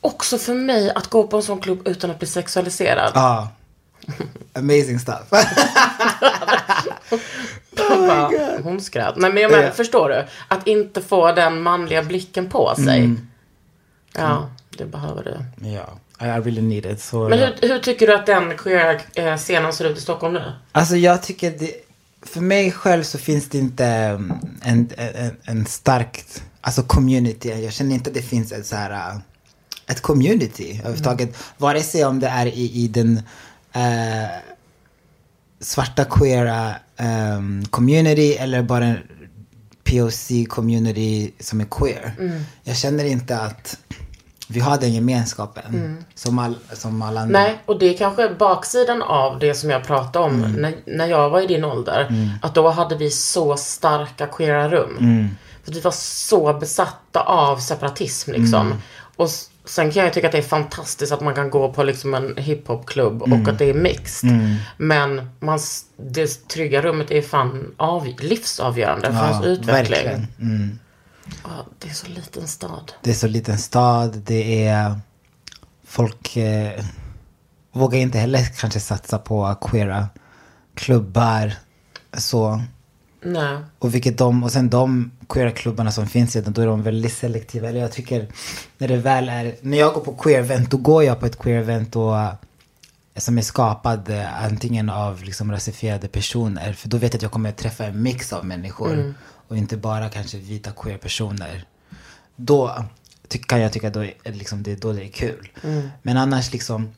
Också 0.00 0.38
för 0.38 0.54
mig 0.54 0.90
att 0.90 1.06
gå 1.06 1.26
på 1.26 1.36
en 1.36 1.42
sån 1.42 1.60
klubb 1.60 1.88
utan 1.88 2.10
att 2.10 2.18
bli 2.18 2.28
sexualiserad. 2.28 3.12
Ja. 3.14 3.48
Amazing 4.54 4.98
stuff. 4.98 5.22
Jag 7.76 7.98
bara, 7.98 8.30
hon 8.62 8.80
skrät. 8.80 9.14
Nej 9.16 9.32
men 9.32 9.42
jag 9.42 9.50
menar, 9.50 9.64
Ja. 9.64 9.70
förstår 9.70 10.08
du? 10.08 10.24
Att 10.48 10.66
inte 10.66 11.02
få 11.02 11.32
den 11.32 11.62
manliga 11.62 12.02
blicken 12.02 12.48
på 12.50 12.74
sig. 12.76 12.98
Mm. 12.98 13.28
Ja, 14.14 14.50
det 14.78 14.84
behöver 14.84 15.24
du. 15.24 15.68
ja, 15.68 15.98
I, 16.20 16.24
really 16.40 16.62
need 16.62 16.86
it. 16.86 17.00
Så, 17.02 17.28
Men 17.28 17.38
hur, 17.38 17.68
hur 17.68 17.78
tycker 17.78 18.06
du 18.06 18.14
att 18.14 18.26
den 18.26 18.56
queer-scenen 18.56 19.72
ser 19.72 19.84
ut 19.84 19.98
i 19.98 20.00
Stockholm 20.00 20.34
nu? 20.34 20.52
Alltså 20.72 20.96
jag 20.96 21.22
tycker 21.22 21.50
det, 21.50 21.72
för 22.22 22.40
mig 22.40 22.72
själv 22.72 23.02
så 23.02 23.18
finns 23.18 23.48
det 23.48 23.58
inte 23.58 24.10
um, 24.10 24.32
en, 24.62 24.90
en, 24.96 25.36
en 25.44 25.66
starkt, 25.66 26.42
alltså 26.60 26.82
community. 26.82 27.48
Jag 27.48 27.72
känner 27.72 27.94
inte 27.94 28.10
att 28.10 28.14
det 28.14 28.22
finns 28.22 28.52
ett 28.52 28.66
så 28.66 28.76
här, 28.76 28.90
uh, 28.90 29.20
ett 29.86 30.00
community 30.00 30.70
överhuvudtaget. 30.78 31.36
Vare 31.58 31.82
sig 31.82 32.04
om 32.04 32.20
det 32.20 32.28
är 32.28 32.46
i, 32.46 32.70
i 32.84 32.88
den 32.88 33.22
eh, 33.72 34.28
svarta 35.60 36.04
queera 36.04 36.74
um, 37.36 37.64
community 37.64 38.32
eller 38.34 38.62
bara 38.62 38.84
en 38.84 38.98
POC 39.84 40.30
community 40.48 41.32
som 41.40 41.60
är 41.60 41.66
queer. 41.70 42.14
Jag 42.62 42.76
känner 42.76 43.04
inte 43.04 43.38
att 43.38 43.78
vi 44.50 44.60
har 44.60 44.78
den 44.78 44.92
gemenskapen 44.94 45.96
som, 46.14 46.38
all, 46.38 46.54
som 46.72 47.02
alla 47.02 47.20
andra. 47.20 47.40
Nej, 47.40 47.58
och 47.66 47.78
det 47.78 47.86
är 47.94 47.98
kanske 47.98 48.28
baksidan 48.38 49.02
av 49.02 49.38
det 49.38 49.54
som 49.54 49.70
jag 49.70 49.84
pratade 49.84 50.24
om 50.24 50.44
Mm. 50.44 50.52
när, 50.52 50.74
när 50.86 51.06
jag 51.06 51.30
var 51.30 51.40
i 51.40 51.46
din 51.46 51.64
ålder. 51.64 52.12
Att 52.42 52.54
då 52.54 52.68
hade 52.70 52.96
vi 52.96 53.10
så 53.10 53.56
starka 53.56 54.26
queera 54.26 54.68
rum. 54.68 54.96
Mm. 55.00 55.28
För 55.64 55.72
vi 55.72 55.80
var 55.80 55.90
så 55.96 56.52
besatta 56.52 57.20
av 57.20 57.56
separatism 57.58 58.32
liksom. 58.32 58.66
Mm. 58.66 58.78
Och 59.16 59.28
sen 59.64 59.92
kan 59.92 60.04
jag 60.04 60.12
tycka 60.12 60.26
att 60.26 60.32
det 60.32 60.38
är 60.38 60.42
fantastiskt 60.42 61.12
att 61.12 61.20
man 61.20 61.34
kan 61.34 61.50
gå 61.50 61.72
på 61.72 61.82
liksom 61.82 62.14
en 62.14 62.36
hiphopklubb 62.36 63.22
Mm. 63.26 63.42
och 63.42 63.48
att 63.48 63.58
det 63.58 63.64
är 63.70 63.74
mixed. 63.74 64.30
Men 64.76 65.30
man, 65.40 65.58
det 65.96 66.48
trygga 66.48 66.82
rummet 66.82 67.10
är 67.10 67.22
fan 67.22 67.74
av, 67.76 68.06
livsavgörande 68.18 69.06
för 69.12 69.24
ens 69.30 69.44
utveckling. 69.46 70.26
Mm. 71.30 71.56
Ja, 71.56 71.66
det 71.78 71.88
är 71.88 71.94
så 71.94 72.06
liten 72.08 72.48
stad. 72.48 72.92
Det 73.02 73.10
är 73.10 73.14
så 73.14 73.28
liten 73.28 73.58
stad, 73.58 74.16
det 74.16 74.66
är 74.66 75.00
folk... 75.84 76.36
Eh, 76.36 76.84
vågar 77.72 77.98
inte 77.98 78.18
heller 78.18 78.44
kanske 78.60 78.80
satsa 78.80 79.18
på 79.18 79.54
queera 79.54 80.08
klubbar. 80.74 81.54
Så. 82.12 82.62
Nej. 83.22 83.58
Och, 83.78 83.94
vilket 83.94 84.18
de, 84.18 84.44
och 84.44 84.52
sen 84.52 84.70
de 84.70 85.10
queera 85.28 85.50
klubbarna 85.50 85.92
som 85.92 86.06
finns 86.06 86.36
redan, 86.36 86.52
då 86.52 86.62
är 86.62 86.66
de 86.66 86.82
väldigt 86.82 87.12
selektiva. 87.12 87.68
Eller 87.68 87.80
jag 87.80 87.92
tycker, 87.92 88.28
när 88.78 88.88
det 88.88 88.96
väl 88.96 89.28
är, 89.28 89.54
när 89.60 89.78
jag 89.78 89.94
går 89.94 90.00
på 90.00 90.12
queer-event, 90.12 90.70
då 90.70 90.76
går 90.76 91.04
jag 91.04 91.20
på 91.20 91.26
ett 91.26 91.38
queer-event 91.38 91.96
och, 91.96 92.18
eh, 92.18 92.32
som 93.16 93.38
är 93.38 93.42
skapad 93.42 94.10
eh, 94.10 94.44
antingen 94.44 94.90
av 94.90 95.22
liksom 95.22 95.52
rasifierade 95.52 96.08
personer. 96.08 96.72
För 96.72 96.88
då 96.88 96.96
vet 96.96 97.12
jag 97.12 97.18
att 97.18 97.22
jag 97.22 97.32
kommer 97.32 97.48
att 97.48 97.56
träffa 97.56 97.84
en 97.86 98.02
mix 98.02 98.32
av 98.32 98.44
människor. 98.44 99.14
Och 99.50 99.56
inte 99.56 99.76
bara 99.76 100.08
kanske 100.08 100.38
vita 100.38 100.70
queer-personer. 100.72 101.64
Då 102.36 102.84
kan 103.46 103.60
jag 103.60 103.72
tycka 103.72 103.88
att 103.88 103.94
då 103.94 104.04
är, 104.04 104.14
liksom, 104.24 104.62
det, 104.62 104.76
då 104.76 104.92
det 104.92 105.04
är 105.04 105.08
kul. 105.08 105.48
Men 106.02 106.16
annars 106.16 106.52
liksom, 106.52 106.90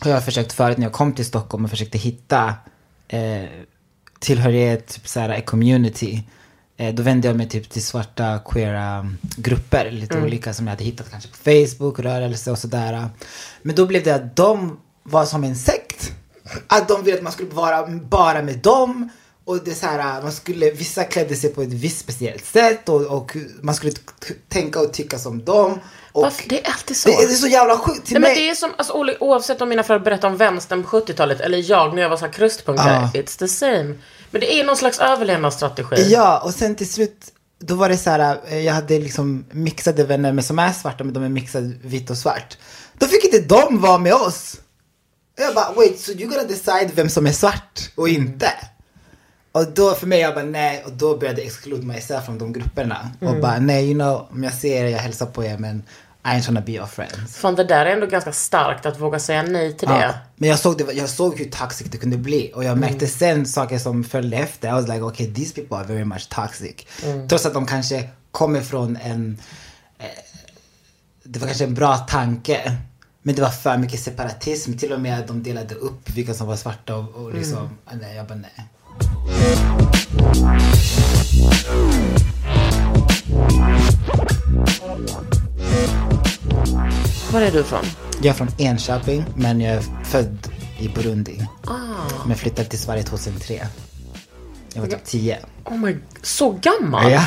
har 0.00 0.10
jag 0.10 0.24
försökt 0.24 0.52
förut 0.52 0.78
när 0.78 0.84
jag 0.84 0.92
kom 0.92 1.12
till 1.12 1.24
Stockholm 1.24 1.64
och 1.64 1.70
försökte 1.70 1.98
hitta 1.98 2.54
eh, 3.08 3.44
tillhörighet, 4.18 4.86
typ 4.86 5.08
såhär, 5.08 5.28
a 5.28 5.40
community. 5.46 6.22
Eh, 6.76 6.94
då 6.94 7.02
vände 7.02 7.28
jag 7.28 7.36
mig 7.36 7.48
typ 7.48 7.70
till 7.70 7.84
svarta 7.84 8.40
queera 8.44 8.98
um, 9.00 9.18
grupper, 9.36 9.90
lite 9.90 10.20
olika 10.20 10.54
som 10.54 10.66
jag 10.66 10.72
hade 10.72 10.84
hittat 10.84 11.10
kanske 11.10 11.30
på 11.30 11.36
Facebook, 11.36 11.98
rörelse 11.98 12.50
och 12.50 12.58
sådär. 12.58 13.08
Men 13.62 13.76
då 13.76 13.86
blev 13.86 14.04
det 14.04 14.14
att 14.14 14.36
de 14.36 14.78
var 15.02 15.24
som 15.24 15.44
en 15.44 15.56
sekt. 15.56 16.12
Att 16.66 16.88
de 16.88 17.04
ville 17.04 17.16
att 17.16 17.22
man 17.22 17.32
skulle 17.32 17.50
vara 17.50 17.86
bara 17.86 18.42
med 18.42 18.58
dem. 18.58 19.10
Och 19.46 19.64
det 19.64 19.70
är 19.70 19.74
så 19.74 19.86
här, 19.86 20.22
man 20.22 20.32
skulle, 20.32 20.70
vissa 20.70 21.04
klädde 21.04 21.36
sig 21.36 21.50
på 21.50 21.62
ett 21.62 21.72
visst 21.72 21.98
speciellt 21.98 22.44
sätt 22.44 22.88
och, 22.88 23.00
och 23.00 23.36
man 23.60 23.74
skulle 23.74 23.92
tänka 24.48 24.80
och 24.80 24.92
tycka 24.92 25.18
som 25.18 25.44
dem. 25.44 25.80
Och 26.12 26.22
Varför? 26.22 26.48
Det 26.48 26.66
är 26.66 26.72
alltid 26.72 26.96
så. 26.96 27.08
det, 27.08 27.26
det 27.26 27.32
är 27.32 27.36
så 27.36 27.46
jävla 27.46 27.78
sjukt. 27.78 28.06
Till 28.06 28.14
Nej, 28.14 28.20
men 28.20 28.30
mig, 28.30 28.44
det 28.44 28.50
är 28.50 28.54
som, 28.54 28.70
alltså, 28.76 29.16
oavsett 29.20 29.60
om 29.60 29.68
mina 29.68 29.82
föräldrar 29.82 30.04
berättar 30.04 30.28
om 30.28 30.36
vänstern 30.36 30.82
på 30.82 31.00
70-talet 31.00 31.40
eller 31.40 31.70
jag 31.70 31.94
när 31.94 32.02
jag 32.02 32.08
var 32.08 32.16
så 32.16 32.24
här 32.24 32.32
krustpunktare. 32.32 33.10
Ja. 33.14 33.20
It's 33.20 33.38
the 33.38 33.48
same. 33.48 33.94
Men 34.30 34.40
det 34.40 34.54
är 34.54 34.64
någon 34.64 34.76
slags 34.76 34.98
överlevnadsstrategi. 34.98 36.12
Ja, 36.12 36.38
och 36.38 36.54
sen 36.54 36.74
till 36.74 36.88
slut, 36.88 37.32
då 37.60 37.74
var 37.74 37.88
det 37.88 37.96
så 37.96 38.10
här, 38.10 38.40
eh, 38.46 38.60
jag 38.60 38.74
hade 38.74 38.98
liksom 38.98 39.44
mixade 39.50 40.04
vänner 40.04 40.32
med 40.32 40.44
som 40.44 40.58
är 40.58 40.72
svarta, 40.72 41.04
men 41.04 41.14
de 41.14 41.22
är 41.22 41.28
mixade 41.28 41.72
vitt 41.82 42.10
och 42.10 42.18
svart. 42.18 42.58
Då 42.98 43.06
fick 43.06 43.24
inte 43.24 43.40
de 43.40 43.80
vara 43.80 43.98
med 43.98 44.14
oss. 44.14 44.56
Jag 45.36 45.54
bara, 45.54 45.72
wait, 45.72 46.00
so 46.00 46.12
you 46.12 46.28
gotta 46.28 46.44
decide 46.44 46.90
vem 46.94 47.08
som 47.08 47.26
är 47.26 47.32
svart 47.32 47.90
och 47.94 48.08
inte? 48.08 48.48
Och 49.54 49.72
då 49.74 49.94
för 49.94 50.06
mig, 50.06 50.20
jag 50.20 50.34
bara 50.34 50.44
nej, 50.44 50.82
och 50.86 50.92
då 50.92 51.16
började 51.16 51.40
jag 51.40 51.46
exclude 51.46 51.86
myself 51.86 52.24
från 52.24 52.38
de 52.38 52.52
grupperna. 52.52 53.10
Och 53.20 53.40
bara, 53.40 53.58
nej, 53.58 53.84
you 53.84 53.94
know, 53.94 54.26
om 54.30 54.44
jag 54.44 54.54
ser 54.54 54.84
er, 54.84 54.88
jag 54.88 54.98
hälsar 54.98 55.26
på 55.26 55.44
er, 55.44 55.58
men 55.58 55.82
I 56.24 56.28
ain't 56.28 56.46
to 56.46 56.66
be 56.66 56.72
your 56.72 56.86
friends. 56.86 57.36
Fan, 57.36 57.54
det 57.54 57.64
där 57.64 57.86
är 57.86 57.92
ändå 57.92 58.06
ganska 58.06 58.32
starkt 58.32 58.86
att 58.86 59.00
våga 59.00 59.18
säga 59.18 59.42
nej 59.42 59.76
till 59.76 59.88
det. 59.88 60.00
Ja, 60.00 60.14
men 60.36 60.48
jag 60.48 60.58
såg, 60.58 60.78
det, 60.78 60.92
jag 60.92 61.08
såg 61.08 61.38
hur 61.38 61.44
toxic 61.44 61.86
det 61.90 61.98
kunde 61.98 62.16
bli. 62.16 62.52
Och 62.54 62.64
jag 62.64 62.78
märkte 62.78 63.06
sen 63.06 63.46
saker 63.46 63.78
som 63.78 64.04
följde 64.04 64.36
efter. 64.36 64.68
I 64.68 64.72
was 64.72 64.88
like, 64.88 65.00
okay, 65.00 65.34
these 65.34 65.54
people 65.54 65.76
are 65.76 65.84
very 65.84 66.04
much 66.04 66.28
toxic. 66.28 66.74
Trots 67.28 67.46
att 67.46 67.54
de 67.54 67.66
kanske 67.66 68.08
kommer 68.30 68.60
från 68.60 68.96
en... 68.96 69.38
Eh, 69.98 70.06
det 71.24 71.38
var 71.38 71.46
kanske 71.46 71.64
en 71.64 71.74
bra 71.74 71.96
tanke. 71.96 72.76
Men 73.22 73.34
det 73.34 73.42
var 73.42 73.50
för 73.50 73.76
mycket 73.76 74.00
separatism. 74.00 74.72
Till 74.72 74.92
och 74.92 75.00
med 75.00 75.18
att 75.18 75.26
de 75.26 75.42
delade 75.42 75.74
upp 75.74 76.10
vilka 76.10 76.34
som 76.34 76.46
var 76.46 76.56
svarta 76.56 76.96
och, 76.96 77.14
och 77.14 77.34
liksom... 77.34 77.78
Nej, 77.92 78.16
jag 78.16 78.26
bara 78.26 78.38
nej. 78.38 78.68
Var 87.32 87.40
är 87.40 87.50
du 87.52 87.60
ifrån? 87.60 87.84
Jag 88.20 88.26
är 88.26 88.32
från 88.32 88.48
Enköping, 88.58 89.24
men 89.36 89.60
jag 89.60 89.74
är 89.74 89.82
född 90.04 90.48
i 90.78 90.88
Burundi. 90.88 91.46
Men 92.26 92.36
flyttade 92.36 92.68
till 92.68 92.78
Sverige 92.78 93.02
2003. 93.02 93.66
Jag 94.74 94.80
var 94.80 94.88
typ 94.88 95.04
10. 95.04 95.38
Oh 95.64 95.78
my, 95.78 95.96
så 96.22 96.50
gammal? 96.50 97.10
Ja. 97.12 97.22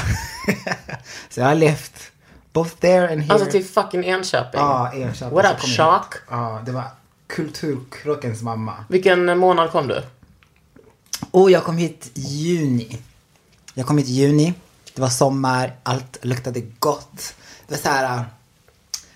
så 1.30 1.40
jag 1.40 1.48
har 1.48 1.56
levt 1.56 2.12
both 2.54 2.76
there 2.80 3.12
and 3.12 3.22
here. 3.22 3.34
Alltså 3.34 3.52
till 3.52 3.66
fucking 3.66 4.06
Enköping? 4.06 4.60
Ja, 4.62 4.94
Enköping. 4.94 5.36
What 5.36 5.46
up, 5.54 5.70
Shock? 5.70 6.14
Ja, 6.30 6.62
det 6.66 6.72
var 6.72 6.84
kulturkrockens 7.28 8.42
mamma. 8.42 8.74
Vilken 8.90 9.38
månad 9.38 9.72
kom 9.72 9.88
du? 9.88 10.04
Och 11.38 11.52
jag 11.52 11.64
kom 11.64 11.78
hit 11.78 12.12
i 12.14 12.22
juni. 12.22 12.98
Jag 13.74 13.88
kom 13.88 13.98
hit 13.98 14.08
i 14.08 14.12
juni. 14.12 14.54
Det 14.94 15.02
var 15.02 15.10
sommar, 15.10 15.76
allt 15.84 16.18
luktade 16.26 16.62
gott. 16.80 17.34
Det 17.68 17.74
var 17.76 17.82
så 17.82 17.90
här... 17.90 18.18
äh, 18.18 18.22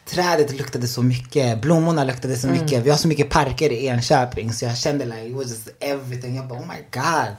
Trädet 0.06 0.58
luktade 0.58 0.88
så 0.88 1.02
mycket, 1.02 1.62
blommorna 1.62 2.04
luktade 2.04 2.38
så 2.38 2.48
mycket. 2.48 2.84
Vi 2.86 2.90
har 2.90 2.98
så 2.98 3.08
mycket 3.08 3.30
parker 3.30 3.70
i 3.72 3.86
Enköping 3.88 4.54
så 4.54 4.66
jag 4.66 4.78
kände 4.78 5.06
like 5.06 5.22
it 5.28 5.36
was 5.36 5.50
just 5.50 5.70
everything. 5.80 6.36
Jag 6.36 6.48
bara 6.48 6.60
oh 6.60 6.68
my 6.68 6.84
god. 6.92 7.36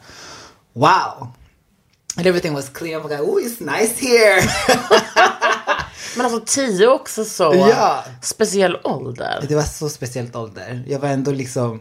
Wow. 0.72 1.28
And 2.16 2.26
everything 2.26 2.54
was 2.54 2.68
clean. 2.68 3.00
I'm 3.02 3.08
like, 3.08 3.22
oh 3.22 3.38
it's 3.42 3.78
nice 3.80 3.94
here. 4.06 4.42
Men 6.16 6.26
alltså 6.26 6.42
tio 6.46 6.86
också 6.88 7.24
så 7.24 7.54
Ja. 7.54 8.04
speciell 8.22 8.76
ålder. 8.84 9.44
Det 9.48 9.54
var 9.54 9.62
så 9.62 9.88
speciellt 9.88 10.36
ålder. 10.36 10.84
Jag 10.88 10.98
var 10.98 11.08
ändå 11.08 11.30
liksom, 11.32 11.80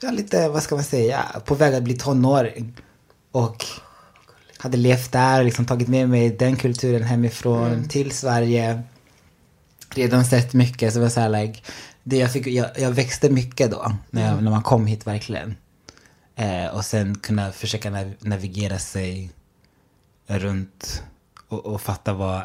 ja 0.00 0.10
lite, 0.10 0.48
vad 0.48 0.62
ska 0.62 0.74
man 0.74 0.84
säga, 0.84 1.24
på 1.44 1.54
väg 1.54 1.74
att 1.74 1.82
bli 1.82 1.94
tonåring. 1.94 2.76
Och 3.30 3.64
hade 4.58 4.76
levt 4.76 5.12
där, 5.12 5.44
liksom 5.44 5.66
tagit 5.66 5.88
med 5.88 6.08
mig 6.08 6.30
den 6.30 6.56
kulturen 6.56 7.02
hemifrån 7.02 7.88
till 7.88 8.10
Sverige. 8.10 8.82
Redan 9.94 10.24
sett 10.24 10.52
mycket, 10.52 10.92
så 10.92 10.98
det 10.98 11.02
var 11.02 11.10
så 11.10 11.20
här 11.20 11.28
like, 11.28 11.60
det 12.02 12.16
jag, 12.16 12.32
fick, 12.32 12.46
jag, 12.46 12.70
jag 12.78 12.90
växte 12.90 13.30
mycket 13.30 13.70
då, 13.70 13.92
när, 14.10 14.30
jag, 14.30 14.42
när 14.42 14.50
man 14.50 14.62
kom 14.62 14.86
hit 14.86 15.06
verkligen. 15.06 15.56
Eh, 16.36 16.66
och 16.66 16.84
sen 16.84 17.18
kunna 17.18 17.52
försöka 17.52 17.90
nav- 17.90 18.16
navigera 18.20 18.78
sig 18.78 19.30
runt 20.26 21.02
och, 21.48 21.66
och 21.66 21.80
fatta 21.80 22.12
vad, 22.12 22.42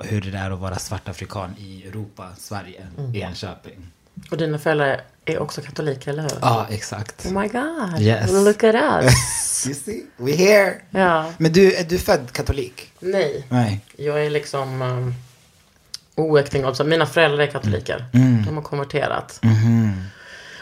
hur 0.00 0.20
det 0.20 0.38
är 0.38 0.50
att 0.50 0.58
vara 0.58 0.78
svart 0.78 1.08
afrikan 1.08 1.54
i 1.58 1.86
Europa, 1.86 2.28
Sverige, 2.38 2.86
i 3.14 3.20
Enköping. 3.20 3.86
Och 4.30 4.36
dina 4.36 4.58
föräldrar 4.58 5.00
är 5.24 5.38
också 5.38 5.60
katoliker, 5.60 6.10
eller 6.10 6.22
hur? 6.22 6.38
Ja, 6.40 6.66
exakt. 6.70 7.26
Oh 7.26 7.40
my 7.40 7.48
god. 7.48 8.00
Yes. 8.00 8.30
Look 8.32 8.64
at 8.64 8.74
us. 8.74 9.14
You 9.66 9.74
see, 9.74 10.02
we're 10.16 10.36
here. 10.36 10.74
ja. 10.90 11.32
Men 11.38 11.52
du, 11.52 11.74
är 11.74 11.84
du 11.84 11.98
född 11.98 12.32
katolik? 12.32 12.92
Nej. 13.00 13.46
Nej. 13.48 13.80
Jag 13.96 14.26
är 14.26 14.30
liksom 14.30 14.82
um, 14.82 15.14
oäkting. 16.14 16.74
Så 16.74 16.84
mina 16.84 17.06
föräldrar 17.06 17.38
är 17.38 17.46
katoliker. 17.46 18.04
Mm. 18.12 18.44
De 18.46 18.54
har 18.54 18.62
konverterat. 18.62 19.38
Mm-hmm. 19.42 19.92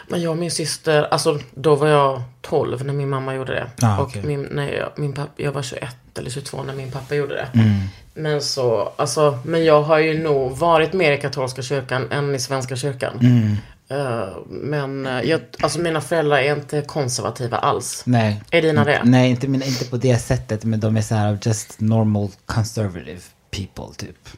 Men 0.08 0.22
jag 0.22 0.30
och 0.30 0.36
min 0.36 0.50
syster, 0.50 1.02
alltså 1.10 1.38
då 1.54 1.74
var 1.74 1.88
jag 1.88 2.22
12 2.40 2.84
när 2.84 2.94
min 2.94 3.08
mamma 3.08 3.34
gjorde 3.34 3.54
det. 3.54 3.86
Ah, 3.86 3.98
och 3.98 4.06
okej. 4.08 4.22
min, 4.22 4.48
nej, 4.50 4.74
jag, 4.74 4.90
min 4.96 5.12
pappa, 5.12 5.32
jag 5.36 5.52
var 5.52 5.62
21 5.62 5.96
eller 6.18 6.30
22 6.30 6.62
när 6.62 6.74
min 6.74 6.90
pappa 6.90 7.14
gjorde 7.14 7.34
det. 7.34 7.48
Mm. 7.60 7.80
Men 8.14 8.42
så, 8.42 8.92
alltså, 8.96 9.38
men 9.44 9.64
jag 9.64 9.82
har 9.82 9.98
ju 9.98 10.22
nog 10.22 10.56
varit 10.56 10.92
mer 10.92 11.12
i 11.12 11.18
katolska 11.18 11.62
kyrkan 11.62 12.08
än 12.10 12.34
i 12.34 12.38
svenska 12.38 12.76
kyrkan. 12.76 13.18
Mm. 13.20 13.56
Eh, 13.92 14.36
men 14.48 15.06
eh, 15.06 15.20
jag, 15.22 15.40
alltså 15.62 15.78
mina 15.78 16.00
föräldrar 16.00 16.38
är 16.38 16.56
inte 16.56 16.82
konservativa 16.82 17.56
alls. 17.56 18.02
Nej. 18.06 18.42
Är 18.50 18.62
dina 18.62 18.84
det? 18.84 19.02
Nej, 19.04 19.30
inte, 19.30 19.48
mina, 19.48 19.64
inte 19.64 19.84
på 19.84 19.96
det 19.96 20.18
sättet. 20.18 20.64
Men 20.64 20.80
de 20.80 20.96
är 20.96 21.02
så 21.02 21.14
här 21.14 21.38
just 21.42 21.80
normal 21.80 22.28
conservative 22.46 23.20
people, 23.50 23.94
typ. 23.96 24.28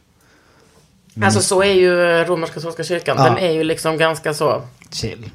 Alltså 1.23 1.41
så 1.43 1.63
är 1.63 1.73
ju 1.73 2.25
romersk-katolska 2.25 2.85
kyrkan. 2.85 3.17
Ja. 3.19 3.25
Den 3.25 3.39
är 3.39 3.51
ju 3.51 3.65
liksom 3.65 3.99
ganska 3.99 4.35
så. 4.35 4.63
Chill. 4.91 5.31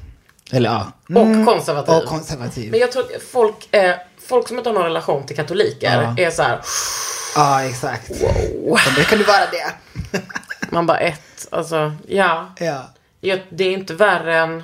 Eller 0.52 0.70
ja. 0.70 0.92
Och 1.20 1.46
konservativ. 1.46 1.94
Och 1.94 2.04
konservativ. 2.04 2.70
Men 2.70 2.80
jag 2.80 2.92
tror 2.92 3.02
att 3.02 3.22
folk, 3.22 3.74
eh, 3.74 3.94
folk 4.26 4.48
som 4.48 4.58
inte 4.58 4.70
har 4.70 4.74
någon 4.74 4.84
relation 4.84 5.26
till 5.26 5.36
katoliker 5.36 6.02
Ja. 6.02 6.24
är 6.24 6.30
så 6.30 6.42
här. 6.42 6.60
Ja, 7.34 7.62
exakt. 7.64 8.10
Wow. 8.64 8.78
det 8.96 9.04
kan 9.04 9.18
du 9.18 9.24
vara 9.24 9.46
det. 9.50 9.72
Man 10.70 10.86
bara 10.86 10.98
ett, 10.98 11.48
alltså 11.50 11.92
ja. 12.08 12.52
ja. 12.58 12.90
Jag, 13.20 13.40
det 13.50 13.64
är 13.64 13.72
inte 13.72 13.94
värre 13.94 14.38
än 14.38 14.62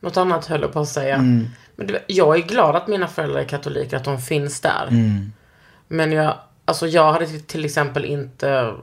något 0.00 0.16
annat 0.16 0.46
höll 0.46 0.60
jag 0.60 0.72
på 0.72 0.80
att 0.80 0.88
säga. 0.88 1.14
Mm. 1.14 1.48
Men 1.76 1.86
det, 1.86 2.02
jag 2.06 2.36
är 2.36 2.42
glad 2.42 2.76
att 2.76 2.88
mina 2.88 3.08
föräldrar 3.08 3.40
är 3.40 3.44
katoliker, 3.44 3.96
att 3.96 4.04
de 4.04 4.20
finns 4.20 4.60
där. 4.60 4.86
Mm. 4.90 5.32
Men 5.88 6.12
jag, 6.12 6.38
alltså 6.64 6.86
jag 6.86 7.12
hade 7.12 7.26
till, 7.26 7.64
exempel 7.64 8.04
inte 8.04 8.74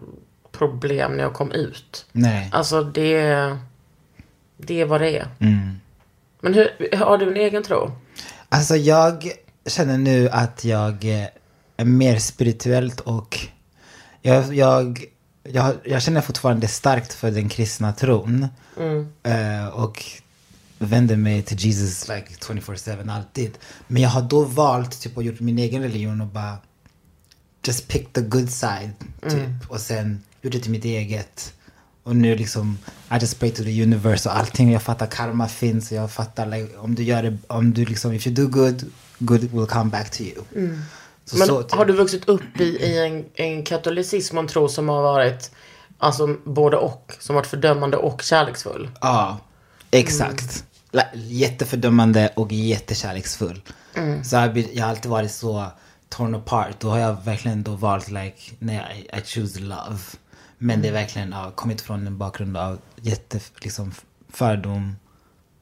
problem 0.52 1.12
när 1.12 1.24
jag 1.24 1.34
kom 1.34 1.52
ut. 1.52 2.06
Nej. 2.12 2.50
Alltså 2.52 2.84
det, 2.84 3.58
det 4.58 4.82
är 4.82 4.86
vad 4.86 5.02
det 5.02 5.18
är. 5.18 5.28
Mm. 5.40 5.80
Men 6.40 6.54
hur, 6.54 6.96
har 6.98 7.18
du 7.18 7.28
en 7.28 7.38
egen 7.38 7.64
tro? 7.64 7.92
Alltså 8.50 8.76
jag 8.76 9.32
känner 9.66 9.98
nu 9.98 10.30
att 10.30 10.66
jag 10.66 11.06
är 11.78 11.86
mer 11.86 12.20
spirituellt 12.20 13.00
och 13.00 13.38
jag, 14.22 14.56
jag, 14.56 15.06
jag, 15.52 15.76
jag 15.84 16.02
känner 16.02 16.22
fortfarande 16.22 16.68
starkt 16.68 17.14
för 17.14 17.32
den 17.32 17.50
kristna 17.50 17.94
tron. 17.94 18.48
Eh, 19.24 19.68
och 19.68 20.06
vänder 20.78 21.16
mig 21.16 21.42
till 21.42 21.58
Jesus 21.60 22.08
like 22.08 22.28
24-7 22.40 23.12
alltid. 23.12 23.58
Men 23.88 24.02
jag 24.02 24.10
har 24.10 24.22
då 24.22 24.44
valt 24.44 25.02
typ 25.02 25.18
och 25.18 25.24
gjort 25.24 25.40
min 25.40 25.60
egen 25.60 25.82
religion 25.82 26.22
och 26.22 26.28
bara 26.28 26.58
just 27.64 27.88
pick 27.88 28.14
the 28.14 28.22
good 28.22 28.50
side 28.50 28.92
typ. 29.30 29.72
Och 29.72 29.80
sen 29.80 30.24
gjort 30.42 30.54
det 30.54 30.60
till 30.60 30.72
mitt 30.72 30.86
eget. 30.86 31.54
Och 32.04 32.16
nu 32.16 32.36
liksom, 32.36 32.78
I 33.12 33.16
just 33.22 33.40
pray 33.40 33.52
to 33.52 33.64
the 33.64 33.84
universe 33.84 34.30
och 34.30 34.38
allting. 34.38 34.72
Jag 34.72 34.82
fattar 34.84 35.06
karma 35.06 35.48
finns 35.48 35.92
och 35.92 35.98
jag 35.98 36.12
fattar 36.12 36.46
like, 36.46 36.78
om 36.78 36.96
du 36.96 37.04
gör 37.04 37.24
det, 37.24 37.38
om 37.48 37.74
du 37.74 37.86
liksom, 37.86 38.14
if 38.14 38.28
you 38.28 38.36
do 38.36 38.48
good, 38.48 38.92
good 39.20 39.42
will 39.42 39.66
come 39.68 39.90
back 39.90 40.10
to 40.10 40.22
you. 40.24 40.44
Så, 41.30 41.38
Men 41.38 41.48
så, 41.48 41.64
typ. 41.64 41.72
har 41.72 41.86
du 41.86 41.94
vuxit 41.94 42.30
upp 42.30 42.60
i, 42.60 42.64
i 42.64 43.06
en, 43.08 43.26
en 43.34 43.64
katolicism 43.64 44.38
och 44.38 44.44
en 44.44 44.48
tro 44.48 44.70
som 44.70 44.90
har 44.90 45.02
varit 45.02 45.52
alltså 45.98 46.28
både 46.46 46.78
och, 46.78 47.14
som 47.20 47.36
varit 47.36 47.48
fördömande 47.48 47.98
och 47.98 48.22
kärleksfull? 48.22 48.90
Ja, 49.02 49.38
exakt. 49.92 50.66
La- 50.92 51.04
Jättefördömande 51.14 52.34
och 52.36 52.52
jättekärleksfull. 52.52 53.62
Så 54.24 54.36
jag, 54.36 54.58
jag 54.58 54.84
har 54.84 54.90
alltid 54.90 55.12
varit 55.12 55.32
så 55.32 55.66
torn 56.10 56.36
apart. 56.36 56.80
Då 56.80 56.90
har 56.90 56.98
jag 57.00 57.18
verkligen 57.26 57.64
då 57.64 57.72
valt 57.76 58.08
like, 58.12 58.52
nej, 58.60 59.10
I, 59.14 59.18
I 59.18 59.22
choose 59.22 59.60
love. 59.60 60.00
Men 60.58 60.82
det 60.82 60.88
är 60.88 60.92
verkligen 60.92 61.32
ja, 61.32 61.52
kommit 61.56 61.82
från 61.82 62.08
en 62.08 62.18
bakgrund 62.18 62.58
av 62.58 62.80
jätte, 63.02 63.40
liksom, 63.62 63.92
fördom 64.34 64.96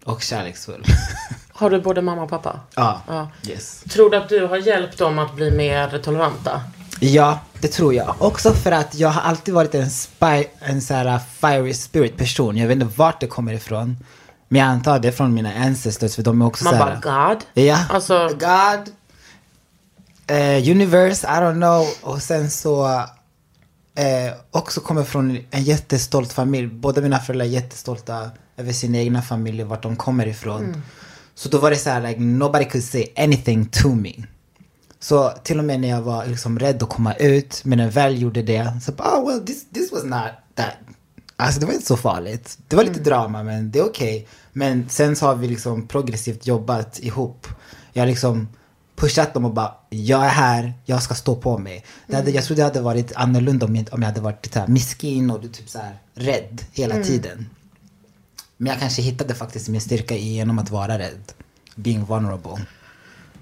och 0.07 0.21
kärleksfull. 0.21 0.83
Har 1.53 1.69
du 1.69 1.81
både 1.81 2.01
mamma 2.01 2.23
och 2.23 2.29
pappa? 2.29 2.59
ja, 2.75 3.01
Ja. 3.07 3.29
yes. 3.47 3.83
Tror 3.89 4.09
du 4.09 4.17
att 4.17 4.29
du 4.29 4.45
har 4.47 4.57
hjälpt 4.57 4.97
dem 4.97 5.19
att 5.19 5.35
bli 5.35 5.51
mer 5.51 5.99
toleranta? 6.03 6.61
Ja, 6.99 7.39
det 7.61 7.67
tror 7.67 7.93
jag. 7.93 8.15
Också 8.19 8.53
för 8.53 8.71
att 8.71 8.95
jag 8.95 9.09
har 9.09 9.21
alltid 9.21 9.53
varit 9.53 9.75
en, 9.75 9.89
spy, 9.89 10.43
en 10.59 10.81
så 10.81 10.93
här 10.93 11.19
fiery 11.41 11.73
spirit 11.73 12.17
person. 12.17 12.57
Jag 12.57 12.67
vet 12.67 12.75
inte 12.75 12.97
vart 12.97 13.19
det 13.19 13.27
kommer 13.27 13.53
ifrån. 13.53 13.97
Men 14.47 14.61
jag 14.61 14.67
antar 14.69 14.99
det 14.99 15.11
från 15.11 15.33
mina 15.33 15.53
ancestors 15.53 16.15
för 16.15 16.23
de 16.23 16.41
är 16.41 16.45
också 16.45 16.63
Man 16.63 16.73
så 16.73 16.79
här, 16.83 16.99
bara, 17.03 17.29
God? 17.33 17.43
Ja, 17.65 17.79
Alltså- 17.89 18.27
God, 18.29 18.89
eh, 20.27 20.71
universe, 20.71 21.27
I 21.27 21.29
don't 21.29 21.53
know. 21.53 22.13
Och 22.13 22.21
sen 22.21 22.49
så 22.51 22.87
eh, 23.95 24.33
också 24.51 24.81
kommer 24.81 25.03
från 25.03 25.37
en 25.51 25.63
jättestolt 25.63 26.33
familj. 26.33 26.67
Båda 26.67 27.01
mina 27.01 27.19
föräldrar 27.19 27.45
är 27.45 27.49
jättestolta 27.49 28.29
över 28.57 28.73
sina 28.73 28.97
egna 28.97 29.21
familjer, 29.21 29.65
vart 29.65 29.83
de 29.83 29.95
kommer 29.95 30.27
ifrån. 30.27 30.81
Så 31.35 31.49
då 31.49 31.57
var 31.57 31.69
det 31.69 31.77
så 31.77 31.89
här, 31.89 32.01
like, 32.01 32.19
nobody 32.19 32.65
could 32.65 32.83
say 32.83 33.07
anything 33.17 33.65
to 33.65 33.87
me. 33.87 34.13
Så 34.99 35.29
till 35.43 35.59
och 35.59 35.65
med 35.65 35.79
när 35.79 35.87
jag 35.87 36.01
var 36.01 36.25
liksom 36.25 36.59
rädd 36.59 36.83
att 36.83 36.89
komma 36.89 37.13
ut, 37.13 37.61
men 37.65 37.77
när 37.77 37.85
jag 37.85 37.91
väl 37.91 38.21
gjorde 38.21 38.41
det, 38.41 38.71
så 38.85 38.91
bara, 38.91 39.21
oh 39.21 39.27
well 39.27 39.45
this, 39.45 39.65
this 39.73 39.91
was 39.91 40.03
not 40.03 40.31
that. 40.55 40.73
Alltså 41.35 41.59
det 41.59 41.65
var 41.65 41.73
inte 41.73 41.85
så 41.85 41.97
farligt. 41.97 42.57
Det 42.67 42.75
var 42.75 42.83
lite 42.83 42.99
drama 42.99 43.43
men 43.43 43.71
det 43.71 43.79
är 43.79 43.85
okej. 43.85 44.27
Men 44.53 44.89
sen 44.89 45.15
så 45.15 45.25
har 45.25 45.35
vi 45.35 45.47
liksom 45.47 45.87
progressivt 45.87 46.47
jobbat 46.47 46.99
ihop. 46.99 47.47
Jag 47.93 48.01
har 48.01 48.07
liksom 48.07 48.47
pushat 48.95 49.33
dem 49.33 49.45
och 49.45 49.53
bara, 49.53 49.73
jag 49.89 50.25
är 50.25 50.29
här, 50.29 50.73
jag 50.85 51.03
ska 51.03 51.13
stå 51.13 51.35
på 51.35 51.57
mig. 51.57 51.85
Det 52.07 52.15
hade, 52.15 52.31
jag 52.31 52.43
tror 52.43 52.57
det 52.57 52.63
hade 52.63 52.81
varit 52.81 53.11
annorlunda 53.15 53.65
om 53.65 53.75
jag, 53.75 53.87
om 53.91 54.01
jag 54.01 54.09
hade 54.09 54.21
varit 54.21 54.53
så 54.53 54.59
här 54.59 54.67
miskin 54.67 55.31
och 55.31 55.41
typ 55.41 55.69
så 55.69 55.79
här 55.79 55.97
rädd 56.13 56.61
hela 56.73 57.03
tiden. 57.03 57.49
Men 58.57 58.71
jag 58.71 58.79
kanske 58.79 59.01
hittade 59.01 59.35
faktiskt 59.35 59.69
min 59.69 59.81
styrka 59.81 60.15
genom 60.15 60.59
att 60.59 60.69
vara 60.69 60.99
rädd. 60.99 61.33
Being 61.75 62.05
vulnerable. 62.05 62.65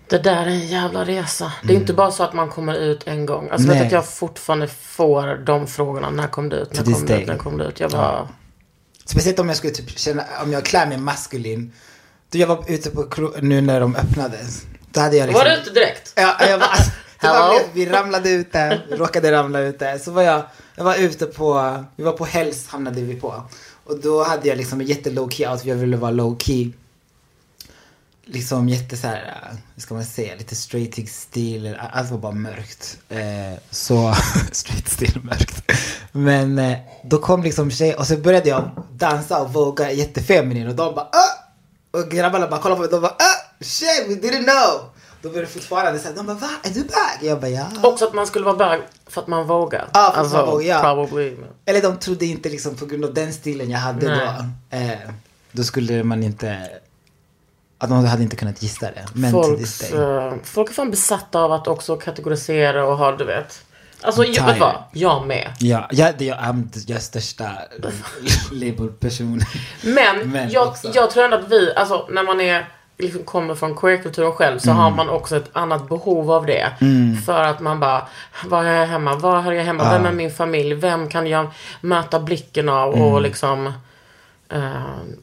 Det 0.09 0.17
där 0.17 0.41
är 0.41 0.47
en 0.47 0.67
jävla 0.67 1.05
resa. 1.05 1.53
Det 1.63 1.73
är 1.73 1.77
inte 1.77 1.93
bara 1.93 2.11
så 2.11 2.23
att 2.23 2.33
man 2.33 2.49
kommer 2.49 2.73
ut 2.75 3.07
en 3.07 3.25
gång. 3.25 3.49
Alltså 3.49 3.67
vet 3.67 3.75
Mm. 3.75 3.77
Nej. 3.77 3.79
du 3.79 3.85
att 3.85 3.91
jag 3.91 4.05
fortfarande 4.13 4.67
får 4.67 5.45
de 5.45 5.67
frågorna. 5.67 6.09
När 6.09 6.27
kom 6.27 6.49
du 6.49 6.55
ut? 6.55 6.73
När 6.73 6.83
kom 6.83 7.05
du 7.05 7.13
ut? 7.13 7.27
När 7.27 7.37
kom 7.37 7.57
du 7.57 7.63
ut? 7.65 7.79
Jag 7.79 7.91
bara... 7.91 8.29
Speciellt 9.05 9.39
om 9.39 9.47
jag 9.47 9.57
skulle 9.57 9.73
typ 9.73 9.97
känna, 9.99 10.23
om 10.43 10.51
jag 10.51 10.65
klär 10.65 10.87
mig 10.87 10.97
maskulin. 10.97 11.71
Då 12.31 12.37
jag 12.37 12.47
var 12.47 12.65
ute 12.71 12.89
på 12.89 13.03
kro- 13.03 13.41
nu 13.41 13.61
när 13.61 13.79
de 13.79 13.95
öppnades. 13.95 14.63
Då 14.91 14.99
hade 15.01 15.17
jag 15.17 15.27
liksom... 15.27 15.43
Var 15.47 15.55
du 15.55 15.61
ute 15.61 15.69
direkt? 15.69 16.13
Ja, 16.15 16.35
jag 16.49 16.57
var, 16.59 16.67
det 17.21 17.27
var, 17.27 17.59
vi 17.73 17.85
ramlade 17.85 18.29
ut 18.29 18.53
där, 18.53 18.85
råkade 18.91 19.31
ramla 19.31 19.59
ut 19.59 19.79
där. 19.79 19.97
Så 19.97 20.11
var 20.11 20.21
jag, 20.21 20.43
jag 20.75 20.83
var 20.83 20.95
ute 20.95 21.25
på, 21.25 21.83
vi 21.95 22.03
var 22.03 22.11
på 22.11 22.25
Hells 22.25 22.67
hamnade 22.67 23.01
vi 23.01 23.15
på. 23.15 23.43
Och 23.85 23.99
då 23.99 24.23
hade 24.23 24.47
jag 24.47 24.57
liksom 24.57 24.81
en 24.81 24.87
jätte 24.87 25.09
low 25.09 25.29
key 25.29 25.47
outfit, 25.47 25.67
jag 25.67 25.75
ville 25.75 25.97
vara 25.97 26.11
low 26.11 26.37
key. 26.39 26.71
Liksom 28.25 28.69
jätte 28.69 28.97
så 28.97 29.07
här, 29.07 29.49
eh, 29.51 29.57
hur 29.75 29.81
ska 29.81 29.93
man 29.93 30.05
säga, 30.05 30.35
lite 30.35 30.55
straight 30.55 31.09
stil, 31.09 31.77
allt 31.91 32.11
var 32.11 32.17
bara 32.17 32.31
mörkt. 32.31 32.97
Eh, 33.09 33.59
så, 33.71 34.15
straight 34.51 34.89
stil 34.89 35.19
mörkt. 35.23 35.71
Men 36.11 36.59
eh, 36.59 36.77
då 37.03 37.17
kom 37.17 37.43
liksom 37.43 37.71
tjej, 37.71 37.95
och 37.95 38.07
så 38.07 38.17
började 38.17 38.49
jag 38.49 38.71
dansa 38.91 39.41
och 39.41 39.53
våga 39.53 39.91
jättefeminin 39.91 40.67
och 40.67 40.75
de 40.75 40.95
bara 40.95 41.09
Åh! 41.13 42.01
Och 42.01 42.11
grabbarna 42.11 42.47
bara 42.47 42.61
kollade 42.61 42.75
på 42.75 42.81
mig, 42.81 42.91
de 42.91 43.01
bara 43.01 43.15
Åh! 43.19 43.65
Shit, 43.65 44.07
we 44.07 44.27
didn't 44.27 44.43
know! 44.43 44.94
Då 45.25 45.31
började 45.31 45.47
fortfarande 45.47 45.99
säga, 45.99 46.13
de 46.13 46.25
bara 46.25 46.37
va? 46.37 46.49
Är 46.63 46.69
du 46.69 46.83
back? 46.83 47.19
Jag 47.21 47.39
bara 47.39 47.49
ja. 47.49 47.67
Också 47.83 48.05
att 48.05 48.13
man 48.13 48.27
skulle 48.27 48.45
vara 48.45 48.55
bög 48.55 48.81
för 49.07 49.21
att 49.21 49.27
man 49.27 49.47
vågar. 49.47 49.87
Ja, 49.93 49.99
för 49.99 49.99
att 49.99 50.17
alltså, 50.17 50.37
man 50.37 50.45
vågar, 50.45 50.67
ja. 50.67 50.81
Probably. 50.81 51.37
Eller 51.65 51.81
de 51.81 51.97
trodde 51.97 52.25
inte 52.25 52.49
liksom 52.49 52.75
på 52.75 52.85
grund 52.85 53.05
av 53.05 53.13
den 53.13 53.33
stilen 53.33 53.69
jag 53.69 53.79
hade 53.79 54.07
Nej. 54.07 54.27
då. 54.69 54.77
Eh, 54.77 55.09
då 55.51 55.63
skulle 55.63 56.03
man 56.03 56.23
inte, 56.23 56.69
att 57.77 57.89
de 57.89 58.05
hade 58.05 58.23
inte 58.23 58.35
kunnat 58.35 58.63
gissa 58.63 58.85
det. 58.91 59.05
Men 59.13 59.31
Folks, 59.31 59.91
eh, 59.91 60.33
folk 60.43 60.69
är 60.69 60.73
fan 60.73 60.91
besatta 60.91 61.39
av 61.39 61.51
att 61.51 61.67
också 61.67 61.95
kategorisera 61.97 62.85
och 62.85 62.97
ha, 62.97 63.11
du 63.11 63.25
vet. 63.25 63.65
Alltså, 64.01 64.23
jag, 64.23 64.45
vet 64.45 64.59
vad? 64.59 64.83
Jag 64.91 65.27
med. 65.27 65.53
Ja, 65.59 65.87
jag, 65.91 66.17
det, 66.17 66.25
jag 66.25 66.37
är 66.37 66.63
jag 66.87 66.95
är 66.95 67.01
största 67.01 67.51
labelperson. 68.51 69.41
Men, 69.83 70.31
Men 70.31 70.49
jag, 70.49 70.75
jag 70.93 71.11
tror 71.11 71.23
ändå 71.23 71.37
att 71.37 71.51
vi, 71.51 71.75
alltså 71.75 72.07
när 72.11 72.23
man 72.23 72.41
är, 72.41 72.69
liksom 72.97 73.23
kommer 73.23 73.55
från 73.55 73.75
queerkulturen 73.75 74.31
själv 74.31 74.59
så 74.59 74.69
Mm. 74.69 74.81
har 74.83 74.91
man 74.91 75.09
också 75.09 75.37
ett 75.37 75.49
annat 75.53 75.89
behov 75.89 76.31
av 76.31 76.45
det. 76.45 76.65
För 77.25 77.43
att 77.43 77.59
man 77.59 77.79
bara, 77.79 78.07
var 78.45 78.63
är 78.63 78.79
jag 78.79 78.87
hemma? 78.87 79.15
Var 79.15 79.41
hör 79.41 79.51
jag 79.51 79.63
hemma? 79.63 79.91
Vem 79.93 80.05
är 80.05 80.11
min 80.11 80.31
familj? 80.31 80.73
Vem 80.73 81.09
kan 81.09 81.27
jag 81.27 81.47
möta 81.81 82.19
blicken 82.19 82.69
av? 82.69 82.93
Mm. 82.93 83.05
Och 83.05 83.21
liksom 83.21 83.67
eh, 84.49 84.71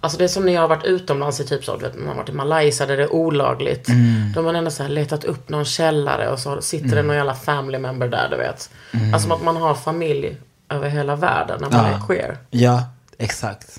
alltså 0.00 0.18
det 0.18 0.24
är 0.24 0.28
som 0.28 0.46
när 0.46 0.52
jag 0.52 0.60
har 0.60 0.68
varit 0.68 0.84
utomlands 0.84 1.40
i 1.40 1.44
typ 1.46 1.64
så, 1.64 1.76
du 1.76 1.82
vet, 1.84 1.98
man 1.98 2.08
har 2.08 2.14
varit 2.14 2.28
i 2.28 2.32
Malaysia 2.32 2.86
där 2.86 2.96
det 2.96 3.02
är 3.02 3.12
olagligt. 3.12 3.88
Mm. 3.88 4.32
Då 4.34 4.40
har 4.40 4.44
man 4.44 4.56
ändå 4.56 4.70
så 4.70 4.82
här 4.82 4.90
letat 4.90 5.24
upp 5.24 5.48
någon 5.48 5.64
källare 5.64 6.28
och 6.28 6.38
så 6.38 6.60
sitter 6.62 6.96
det 6.96 7.02
någon 7.02 7.16
jävla 7.16 7.34
family 7.34 7.78
member 7.78 8.08
där, 8.08 8.28
du 8.30 8.36
vet. 8.36 8.70
Alltså 9.12 9.20
som 9.28 9.32
att 9.32 9.42
man 9.42 9.56
har 9.56 9.74
familj 9.74 10.36
över 10.68 10.88
hela 10.88 11.16
världen 11.16 11.58
när 11.60 11.70
man 11.70 11.80
Mm. 11.80 11.92
Ja. 11.92 11.98
är 11.98 12.06
queer. 12.06 12.36
Ja, 12.50 12.82
exakt. 13.18 13.78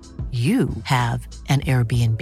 you 0.33 0.67
have 0.85 1.19
an 1.49 1.59
Airbnb. 1.65 2.21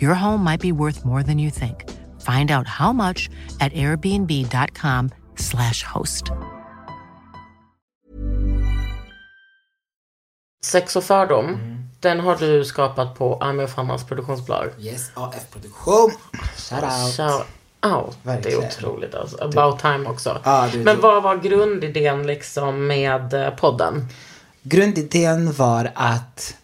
Your 0.00 0.14
home 0.14 0.42
might 0.50 0.60
be 0.60 0.72
worth 0.72 1.04
more 1.04 1.22
than 1.22 1.38
you 1.38 1.50
think. 1.50 1.84
Find 2.20 2.50
out 2.50 2.66
how 2.66 2.92
much 2.92 3.30
at 3.60 3.72
airbnb.com/slash 3.74 5.82
host. 5.94 6.24
Sex 10.64 10.96
och 10.96 11.04
fördom, 11.04 11.46
Mm. 11.46 11.88
den 12.00 12.20
har 12.20 12.36
du 12.36 12.64
skapat 12.64 13.14
på 13.14 13.36
Ami 13.36 13.64
och 13.64 13.70
Fannas 13.70 14.04
produktionsbolag. 14.04 14.68
Yes, 14.80 15.10
AF-produktion. 15.14 16.10
Shout 16.56 16.82
out. 16.82 17.16
Shout 17.16 17.46
out. 17.86 18.16
Det 18.22 18.28
Verkligen. 18.30 18.62
är 18.62 18.66
otroligt 18.68 19.14
alltså. 19.14 19.44
About 19.44 19.80
time 19.80 20.08
också. 20.08 20.40
Ja, 20.44 20.68
det 20.72 20.78
är 20.78 20.84
Men 20.84 20.96
det. 20.96 21.02
vad 21.02 21.22
var 21.22 21.36
grundidén 21.36 22.26
liksom 22.26 22.86
med 22.86 23.34
eh, 23.34 23.50
podden? 23.50 24.08
Grundidén 24.62 25.52
var 25.52 25.90
att 25.94 26.56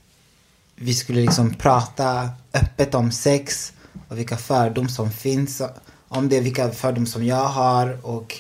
vi 0.84 0.94
skulle 0.94 1.20
liksom 1.20 1.54
prata 1.54 2.30
öppet 2.54 2.94
om 2.94 3.12
sex 3.12 3.72
och 4.08 4.18
vilka 4.18 4.36
fördomar 4.36 4.88
som 4.88 5.10
finns 5.10 5.62
om 6.08 6.28
det, 6.28 6.40
vilka 6.40 6.70
fördomar 6.70 7.06
som 7.06 7.24
jag 7.24 7.44
har 7.48 8.06
och 8.06 8.38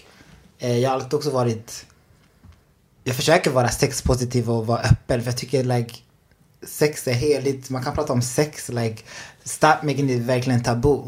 eh, 0.58 0.78
jag 0.78 0.90
har 0.90 0.96
alltid 0.96 1.14
också 1.14 1.30
varit, 1.30 1.86
jag 3.04 3.16
försöker 3.16 3.50
vara 3.50 3.68
sexpositiv 3.68 4.50
och 4.50 4.66
vara 4.66 4.80
öppen 4.80 5.22
för 5.22 5.30
jag 5.30 5.36
tycker 5.36 5.64
like 5.64 5.94
sex 6.66 7.08
är 7.08 7.12
heligt, 7.12 7.70
man 7.70 7.84
kan 7.84 7.94
prata 7.94 8.12
om 8.12 8.22
sex, 8.22 8.68
like 8.68 9.02
stop 9.44 9.82
making 9.82 10.10
it 10.10 10.22
verkligen 10.22 10.62
tabu. 10.62 10.98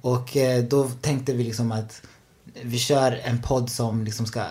Och 0.00 0.36
eh, 0.36 0.64
då 0.64 0.88
tänkte 0.88 1.32
vi 1.32 1.44
liksom 1.44 1.72
att 1.72 2.02
vi 2.62 2.78
kör 2.78 3.20
en 3.24 3.42
podd 3.42 3.70
som 3.70 4.04
liksom 4.04 4.26
ska 4.26 4.42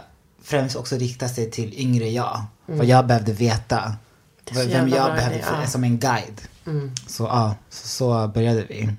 främst 0.43 0.75
också 0.75 0.95
rikta 0.95 1.29
sig 1.29 1.51
till 1.51 1.79
yngre 1.79 2.09
jag. 2.09 2.43
Vad 2.65 2.85
jag 2.85 3.07
behövde 3.07 3.33
veta. 3.33 3.93
Vem 4.55 4.87
jag 4.89 5.13
behövde 5.15 5.43
ja. 5.61 5.67
som 5.67 5.83
en 5.83 5.97
guide. 5.97 6.41
Så 7.07 7.23
ja, 7.23 7.55
så, 7.69 7.87
så 7.87 8.27
började 8.27 8.63
vi. 8.69 8.89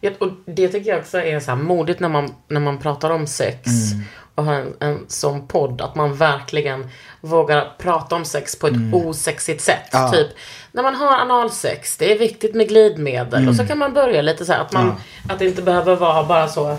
Ja, 0.00 0.10
och 0.20 0.28
det 0.46 0.68
tycker 0.68 0.90
jag 0.90 0.98
också 0.98 1.18
är 1.20 1.40
så 1.40 1.50
här 1.50 1.58
modigt 1.58 2.00
när 2.00 2.08
man, 2.08 2.34
när 2.48 2.60
man 2.60 2.78
pratar 2.78 3.10
om 3.10 3.26
sex 3.26 3.66
Mm. 3.92 4.04
och 4.34 4.44
har 4.44 4.54
en, 4.54 4.74
en 4.80 5.04
sån 5.08 5.46
podd. 5.48 5.80
Att 5.80 5.94
man 5.94 6.14
verkligen 6.16 6.88
vågar 7.20 7.72
prata 7.78 8.16
om 8.16 8.24
sex 8.24 8.58
på 8.58 8.66
ett 8.66 8.74
osexigt 8.92 9.62
sätt. 9.62 9.94
Mm. 9.94 10.06
Ja. 10.06 10.12
Typ 10.12 10.26
när 10.72 10.82
man 10.82 10.94
har 10.94 11.18
analsex, 11.18 11.96
det 11.96 12.12
är 12.14 12.18
viktigt 12.18 12.54
med 12.54 12.68
glidmedel. 12.68 13.32
Och 13.34 13.38
Mm. 13.38 13.54
så 13.54 13.66
kan 13.66 13.78
man 13.78 13.94
börja 13.94 14.22
lite 14.22 14.44
så 14.44 14.52
här 14.52 14.60
att, 14.60 14.72
man, 14.72 14.94
att 15.28 15.38
det 15.38 15.46
inte 15.46 15.62
behöver 15.62 15.96
vara 15.96 16.24
bara 16.24 16.48
så 16.48 16.76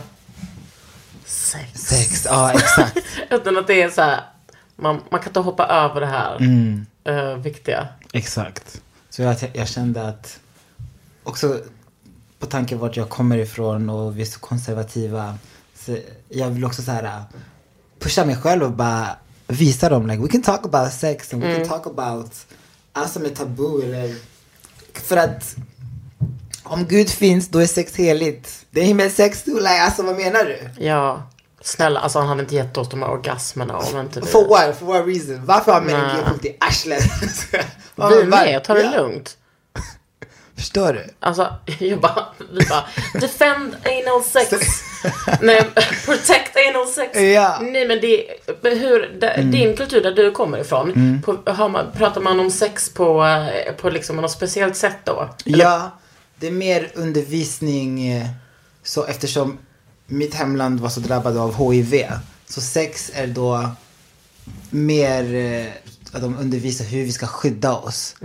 sex. 1.25 1.71
Sex, 1.81 2.25
ja 2.25 2.51
exakt. 2.53 2.97
Utan 3.29 3.57
att 3.57 3.67
det 3.67 3.81
är 3.81 3.89
så 3.89 4.01
här, 4.01 4.19
man, 4.75 5.01
man 5.09 5.19
kan 5.19 5.29
inte 5.29 5.39
hoppa 5.39 5.65
över 5.67 6.01
det 6.01 6.07
här 6.07 6.35
Mm. 6.35 6.85
eh, 7.03 7.33
viktiga. 7.35 7.87
Exakt. 8.13 8.81
Så 9.09 9.21
jag, 9.21 9.35
jag 9.53 9.67
kände 9.67 10.07
att 10.07 10.39
också 11.23 11.59
på 12.39 12.45
tanke 12.45 12.75
vart 12.75 12.97
jag 12.97 13.09
kommer 13.09 13.37
ifrån 13.37 13.89
och 13.89 14.17
vi 14.17 14.21
är 14.21 14.25
så 14.25 14.39
konservativa. 14.39 15.37
Så 15.75 15.97
jag 16.29 16.49
vill 16.49 16.65
också 16.65 16.81
så 16.81 16.91
här 16.91 17.03
uh, 17.03 17.21
pusha 17.99 18.25
mig 18.25 18.35
själv 18.35 18.63
och 18.63 18.71
bara 18.71 19.07
visa 19.47 19.89
dem 19.89 20.07
like 20.07 20.21
we 20.21 20.27
can 20.27 20.41
talk 20.41 20.65
about 20.65 20.93
sex 20.93 21.33
and 21.33 21.43
we 21.43 21.55
can 21.55 21.67
talk 21.67 21.87
about 21.87 22.45
allt 22.93 23.11
som 23.11 23.25
är 23.25 23.29
tabu 23.29 23.83
eller 23.83 24.15
för 24.93 25.17
att 25.17 25.55
om 26.63 26.85
Gud 26.85 27.09
finns 27.09 27.47
då 27.47 27.59
är 27.59 27.65
sex 27.65 27.95
heligt. 27.95 28.65
Det 28.71 28.81
är 28.81 28.85
himmelssex 28.85 29.43
du, 29.43 29.55
like, 29.55 29.81
alltså 29.81 30.03
vad 30.03 30.15
menar 30.15 30.43
du? 30.45 30.85
Ja, 30.85 31.29
snälla, 31.61 31.99
alltså 31.99 32.19
han 32.19 32.27
hade 32.27 32.41
inte 32.41 32.55
gett 32.55 32.77
oss 32.77 32.89
de 32.89 33.01
här 33.01 33.09
orgasmerna 33.09 33.77
om 33.77 33.99
inte 33.99 34.19
vi... 34.19 34.27
For 34.27 34.47
what? 34.47 34.79
For 34.79 34.85
what 34.85 35.07
reason? 35.07 35.45
Varför 35.45 35.71
har 35.71 35.81
män 35.81 36.01
Nej. 36.01 36.15
g-punkt 36.15 36.45
i 36.45 36.57
arslet? 36.59 37.03
Vi 37.95 38.23
med, 38.23 38.63
ta 38.63 38.73
det 38.73 38.81
Ja. 38.81 38.91
lugnt. 38.91 39.37
Förstår 40.55 40.93
du? 40.93 41.05
Alltså, 41.19 41.53
jag 41.79 41.99
bara, 41.99 42.25
vi 42.51 42.65
bara, 42.65 42.83
defend 43.21 43.75
anal 43.85 44.23
sex. 44.23 44.51
Nej, 45.41 45.69
protect 46.05 46.57
anal 46.69 46.87
sex. 46.87 47.19
Ja. 47.19 47.57
Mm. 47.57 47.73
Nej 47.73 47.87
men 47.87 48.01
det, 48.01 48.25
hur, 48.69 49.19
där, 49.19 49.43
din 49.43 49.75
kultur 49.77 50.01
där 50.03 50.11
du 50.11 50.31
kommer 50.31 50.57
ifrån, 50.57 51.21
på, 51.25 51.51
har 51.51 51.69
man, 51.69 51.91
pratar 51.91 52.21
man 52.21 52.39
om 52.39 52.51
sex 52.51 52.93
på, 52.93 53.25
eh, 53.25 53.73
på 53.73 53.89
liksom 53.89 54.15
något 54.15 54.31
speciellt 54.31 54.75
sätt 54.75 54.97
då? 55.03 55.29
Ja, 55.45 55.91
det 56.35 56.47
är 56.47 56.51
mer 56.51 56.91
undervisning 56.95 58.11
eh, 58.11 58.27
så 58.83 59.05
eftersom 59.05 59.57
mitt 60.09 60.33
hemland 60.33 60.79
var 60.79 60.89
så 60.89 60.99
drabbat 60.99 61.35
av 61.35 61.71
HIV. 61.71 62.05
Så 62.47 62.61
sex 62.61 63.11
är 63.13 63.27
då 63.27 63.69
mer 64.69 65.35
eh, 65.35 65.71
att 66.11 66.21
de 66.21 66.37
undervisar 66.37 66.85
hur 66.85 67.03
vi 67.03 67.11
ska 67.11 67.27
skydda 67.27 67.73
oss. 67.75 68.15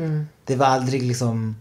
Det 0.44 0.56
var 0.56 0.66
aldrig 0.66 1.02
liksom 1.02 1.56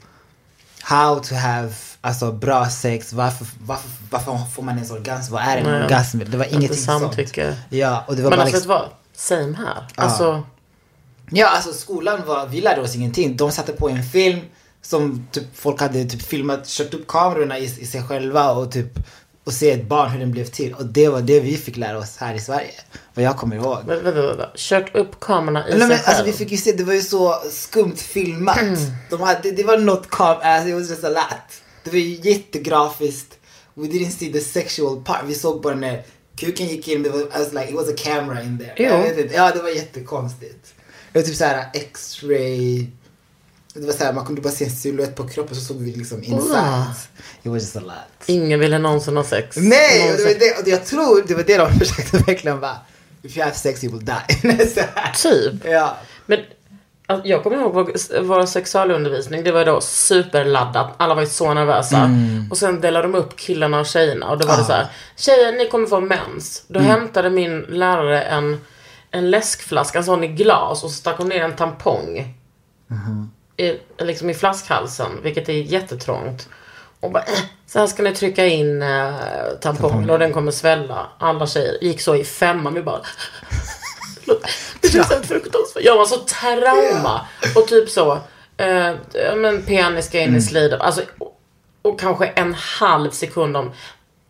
how 0.82 1.20
to 1.20 1.36
have 1.36 1.74
alltså, 2.02 2.32
bra 2.32 2.70
sex, 2.70 3.14
varför, 3.14 3.48
varför, 3.62 3.90
varför 4.10 4.46
får 4.56 4.64
man 4.64 4.76
ens 4.76 4.92
orgasm, 4.92 5.34
vad 5.34 5.42
är 5.42 5.58
en 5.58 5.64
Nej. 5.64 5.84
orgasm? 5.84 6.20
Det 6.28 6.38
var 6.38 6.46
ingenting 6.46 6.78
samtycke. 6.78 7.46
sånt. 7.48 7.58
Ja, 7.70 8.04
och 8.08 8.16
det 8.16 8.22
var 8.22 8.30
Men 8.30 8.38
bara 8.40 8.42
alltså, 8.42 8.58
liksom, 8.58 8.72
vet 8.72 8.82
du 8.82 8.88
vad? 8.88 8.90
Same 9.16 9.58
här. 9.58 9.88
Alltså, 9.96 10.44
Ja, 11.36 11.48
alltså 11.48 11.74
skolan 11.74 12.22
var, 12.26 12.48
vi 12.48 12.62
lärde 12.62 12.82
oss 12.82 12.96
ingenting. 12.96 13.38
De 13.38 13.52
satte 13.52 13.74
på 13.74 13.90
en 13.90 14.04
film 14.04 14.40
som 14.82 15.28
typ, 15.32 15.44
folk 15.54 15.82
hade 15.82 16.06
typ 16.06 16.22
filmat, 16.22 16.68
kört 16.68 16.94
upp 16.94 17.08
kamerorna 17.08 17.60
i, 17.60 17.64
i 17.64 17.86
sig 17.86 18.04
själva 18.04 18.52
och 18.52 18.72
typ 18.72 19.00
och 19.44 19.54
se 19.54 19.72
ett 19.72 19.88
barn 19.88 20.10
hur 20.10 20.20
den 20.20 20.32
blev 20.32 20.46
till. 20.46 20.74
Och 20.74 20.86
det 20.86 21.10
var 21.10 21.22
det 21.22 21.40
vi 21.40 21.58
fick 21.58 21.78
lära 21.78 21.98
oss 21.98 22.18
här 22.18 22.36
i 22.36 22.40
Sverige. 22.40 22.72
Vad 23.14 23.26
jag 23.26 23.38
kommer 23.38 23.56
ihåg. 23.56 23.78
vänta, 23.86 24.12
vänta. 24.12 24.50
Kört 24.56 24.96
upp 24.96 25.20
kamerorna 25.20 25.70
i 25.70 25.72
Nej, 25.72 25.80
sig 25.80 25.88
men, 25.88 25.98
själv. 25.98 26.08
alltså, 26.08 26.24
vi 26.24 26.34
fick 26.34 26.52
ju 26.52 26.58
se, 26.58 26.72
det 26.72 26.84
var 26.84 26.94
ju 26.94 27.02
så 27.02 27.36
skumt 27.52 27.96
filmat. 27.96 28.60
De 29.10 29.22
hade, 29.22 29.40
det, 29.44 29.52
det 29.52 29.64
var 29.64 29.78
något 29.78 30.10
kam, 30.10 30.38
alltså, 30.42 30.70
it 30.70 30.76
was 30.76 30.90
just 30.90 31.04
a 31.04 31.10
lot. 31.10 31.62
Det 31.84 31.90
var 31.92 31.98
ju 31.98 32.30
jättegrafiskt. 32.32 33.40
We 33.74 33.88
didn't 33.88 34.10
see 34.12 34.34
the 34.34 34.40
sexual 34.42 35.04
part. 35.04 35.22
Vi 35.28 35.34
såg 35.36 35.62
bara 35.62 35.76
när 35.76 36.04
kuken 36.36 36.68
gick 36.68 36.88
in, 36.88 37.04
det 37.04 37.10
var, 37.10 37.20
I 37.20 37.24
was 37.32 37.54
like, 37.54 37.70
it 37.70 37.76
was 37.76 37.90
a 37.90 37.96
camera 37.98 38.42
in 38.42 38.58
there. 38.60 38.74
Jo. 38.78 38.86
Jag 38.86 39.00
vet 39.00 39.18
inte, 39.18 39.36
ja, 39.36 39.52
det 39.52 39.62
var 39.62 39.70
jättekonstigt. 39.70 40.74
Det 41.12 41.20
var 41.20 41.26
typ 41.26 41.36
såhär 41.36 41.70
x-ray. 41.74 42.88
Det 43.74 43.86
var 43.86 43.94
såhär, 43.94 44.14
man 44.14 44.26
kunde 44.26 44.42
bara 44.42 44.54
se 44.54 44.66
en 44.66 44.72
silhuett 44.72 45.16
på 45.16 45.28
kroppen 45.28 45.56
så 45.56 45.62
såg 45.62 45.78
vi 45.78 45.92
liksom 45.94 46.24
inside. 46.24 46.86
It 47.44 47.52
was 47.52 47.62
just 47.62 47.76
a 47.76 47.80
lot. 47.80 47.94
Ingen 48.26 48.60
ville 48.60 48.78
någonsin 48.80 49.18
ha 49.18 49.24
sex. 49.24 49.58
Nej, 49.60 50.12
och 50.12 50.18
det 50.18 50.24
var 50.24 50.30
Någonsin. 50.32 50.38
det, 50.40 50.62
och 50.62 50.68
jag 50.68 50.86
tror 50.86 51.24
det 51.28 51.34
var 51.36 51.44
det 51.44 51.58
de 51.58 51.74
försökte 51.80 52.18
verkligen 52.18 52.60
bara. 52.60 52.76
If 53.22 53.38
you 53.38 53.44
have 53.46 53.56
sex 53.56 53.84
you 53.84 53.94
will 53.94 54.06
die. 54.06 54.68
Så 54.76 54.80
här. 54.96 55.14
Typ. 55.14 55.66
Ja. 55.66 55.98
Men 56.26 56.40
alltså, 57.08 57.28
jag 57.28 57.44
kommer 57.44 57.58
ihåg 57.58 57.74
vår, 57.74 58.22
vår 58.22 58.46
sexualundervisning. 58.46 59.44
Det 59.44 59.52
var 59.52 59.66
då 59.66 59.82
superladdat. 59.82 60.94
Alla 60.98 61.14
var 61.16 61.22
ju 61.22 61.28
så 61.28 61.54
nervösa. 61.54 61.98
Mm. 61.98 62.48
Och 62.52 62.58
sen 62.58 62.82
delade 62.82 63.08
de 63.08 63.16
upp 63.16 63.36
killarna 63.36 63.80
och 63.80 63.86
tjejerna. 63.86 64.30
Och 64.30 64.38
då 64.38 64.48
var 64.48 64.56
det 64.58 64.64
Ah. 64.64 64.66
så 64.66 64.72
här. 64.74 64.88
Tjejer, 65.16 65.52
ni 65.52 65.70
kommer 65.70 65.88
få 65.88 66.00
mens. 66.00 66.64
Då 66.68 66.80
Mm. 66.80 66.92
hämtade 66.92 67.30
min 67.30 67.62
lärare 67.62 68.22
en, 68.22 68.62
en 69.12 69.32
läskflaska, 69.32 69.98
en 69.98 70.04
sån 70.06 70.24
i 70.24 70.28
glas. 70.28 70.84
Och 70.84 70.90
så 70.90 70.96
stack 70.98 71.18
hon 71.18 71.30
ner 71.30 71.44
en 71.44 71.56
tampong. 71.56 72.36
Mm-hmm. 72.88 73.28
I, 73.58 73.80
liksom 73.98 74.30
i 74.30 74.34
flaskhalsen. 74.34 75.12
Vilket 75.24 75.50
är 75.50 75.54
jättetrångt. 75.54 76.50
Och 77.00 77.12
bara, 77.12 77.24
äh, 77.24 77.40
så 77.68 77.80
här 77.80 77.88
ska 77.88 78.04
ni 78.04 78.16
trycka 78.16 78.46
in 78.46 78.82
eh, 78.82 79.14
tampongen 79.62 80.10
och 80.10 80.20
den 80.20 80.34
kommer 80.34 80.52
svälla. 80.52 81.08
Alla 81.20 81.48
tjejer 81.48 81.84
gick 81.84 82.02
så 82.02 82.16
i 82.16 82.24
femman. 82.24 82.74
Vi 82.74 82.82
bara. 82.82 83.02
Det 84.82 84.90
känns 84.90 85.10
helt 85.10 85.26
fruktansvärt. 85.26 85.84
Jag 85.84 85.98
var 85.98 86.06
så 86.06 86.18
trauma. 86.18 87.28
Och 87.56 87.68
typ 87.68 87.90
så. 87.90 88.12
Eh, 88.58 88.92
men 89.36 89.64
penis 89.64 90.06
ska 90.06 90.20
in 90.20 90.36
i 90.36 90.42
slidet. 90.42 90.82
Alltså, 90.82 91.02
och, 91.18 91.40
och 91.82 92.00
kanske 92.00 92.26
en 92.26 92.54
halv 92.54 93.10
sekund 93.10 93.58
om. 93.58 93.72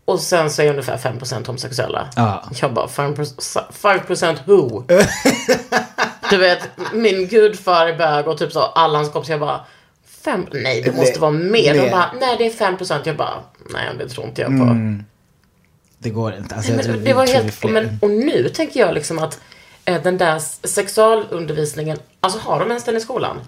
Och 0.05 0.19
sen 0.19 0.49
så 0.49 0.62
är 0.62 0.69
ungefär 0.69 0.97
5% 0.97 1.47
homosexuella. 1.47 2.09
Ja. 2.15 2.43
Jag 2.62 2.73
bara 2.73 2.88
5%, 2.88 3.63
5% 3.71 4.38
who? 4.45 4.83
du 6.29 6.38
vet, 6.38 6.69
min 6.93 7.27
gudfar 7.27 7.88
är 7.88 7.97
bög 7.97 8.27
och 8.27 8.38
typ 8.38 8.51
så 8.51 8.59
alla 8.62 8.97
hans 8.97 9.12
kompisar 9.12 9.33
jag 9.33 9.41
bara 9.41 9.65
Fem, 10.23 10.47
nej 10.51 10.81
det 10.81 10.91
måste 10.91 11.12
Nej, 11.12 11.19
vara 11.19 11.31
mer. 11.31 11.73
De 11.73 11.91
bara, 11.91 12.12
nej 12.19 12.36
det 12.38 12.45
är 12.45 12.77
5%. 12.77 13.01
Jag 13.03 13.15
bara, 13.17 13.33
nej 13.69 13.89
det 13.97 14.09
tror 14.09 14.25
inte 14.27 14.41
jag 14.41 14.49
på. 14.59 14.77
Det 15.97 16.09
går 16.09 16.36
inte. 16.36 16.55
Alltså, 16.55 16.71
tror 16.73 16.93
Men, 16.93 17.03
det 17.03 17.13
var 17.13 17.27
helt, 17.27 17.63
men, 17.63 17.99
och 18.01 18.09
nu 18.09 18.49
tänker 18.49 18.79
jag 18.79 18.93
liksom 18.93 19.19
att 19.19 19.39
eh, 19.86 20.01
den 20.03 20.17
där 20.17 20.39
sexualundervisningen, 20.67 21.97
alltså 22.19 22.39
har 22.39 22.59
de 22.59 22.67
ens 22.69 22.83
den 22.83 22.97
i 22.97 22.99
skolan? 22.99 23.39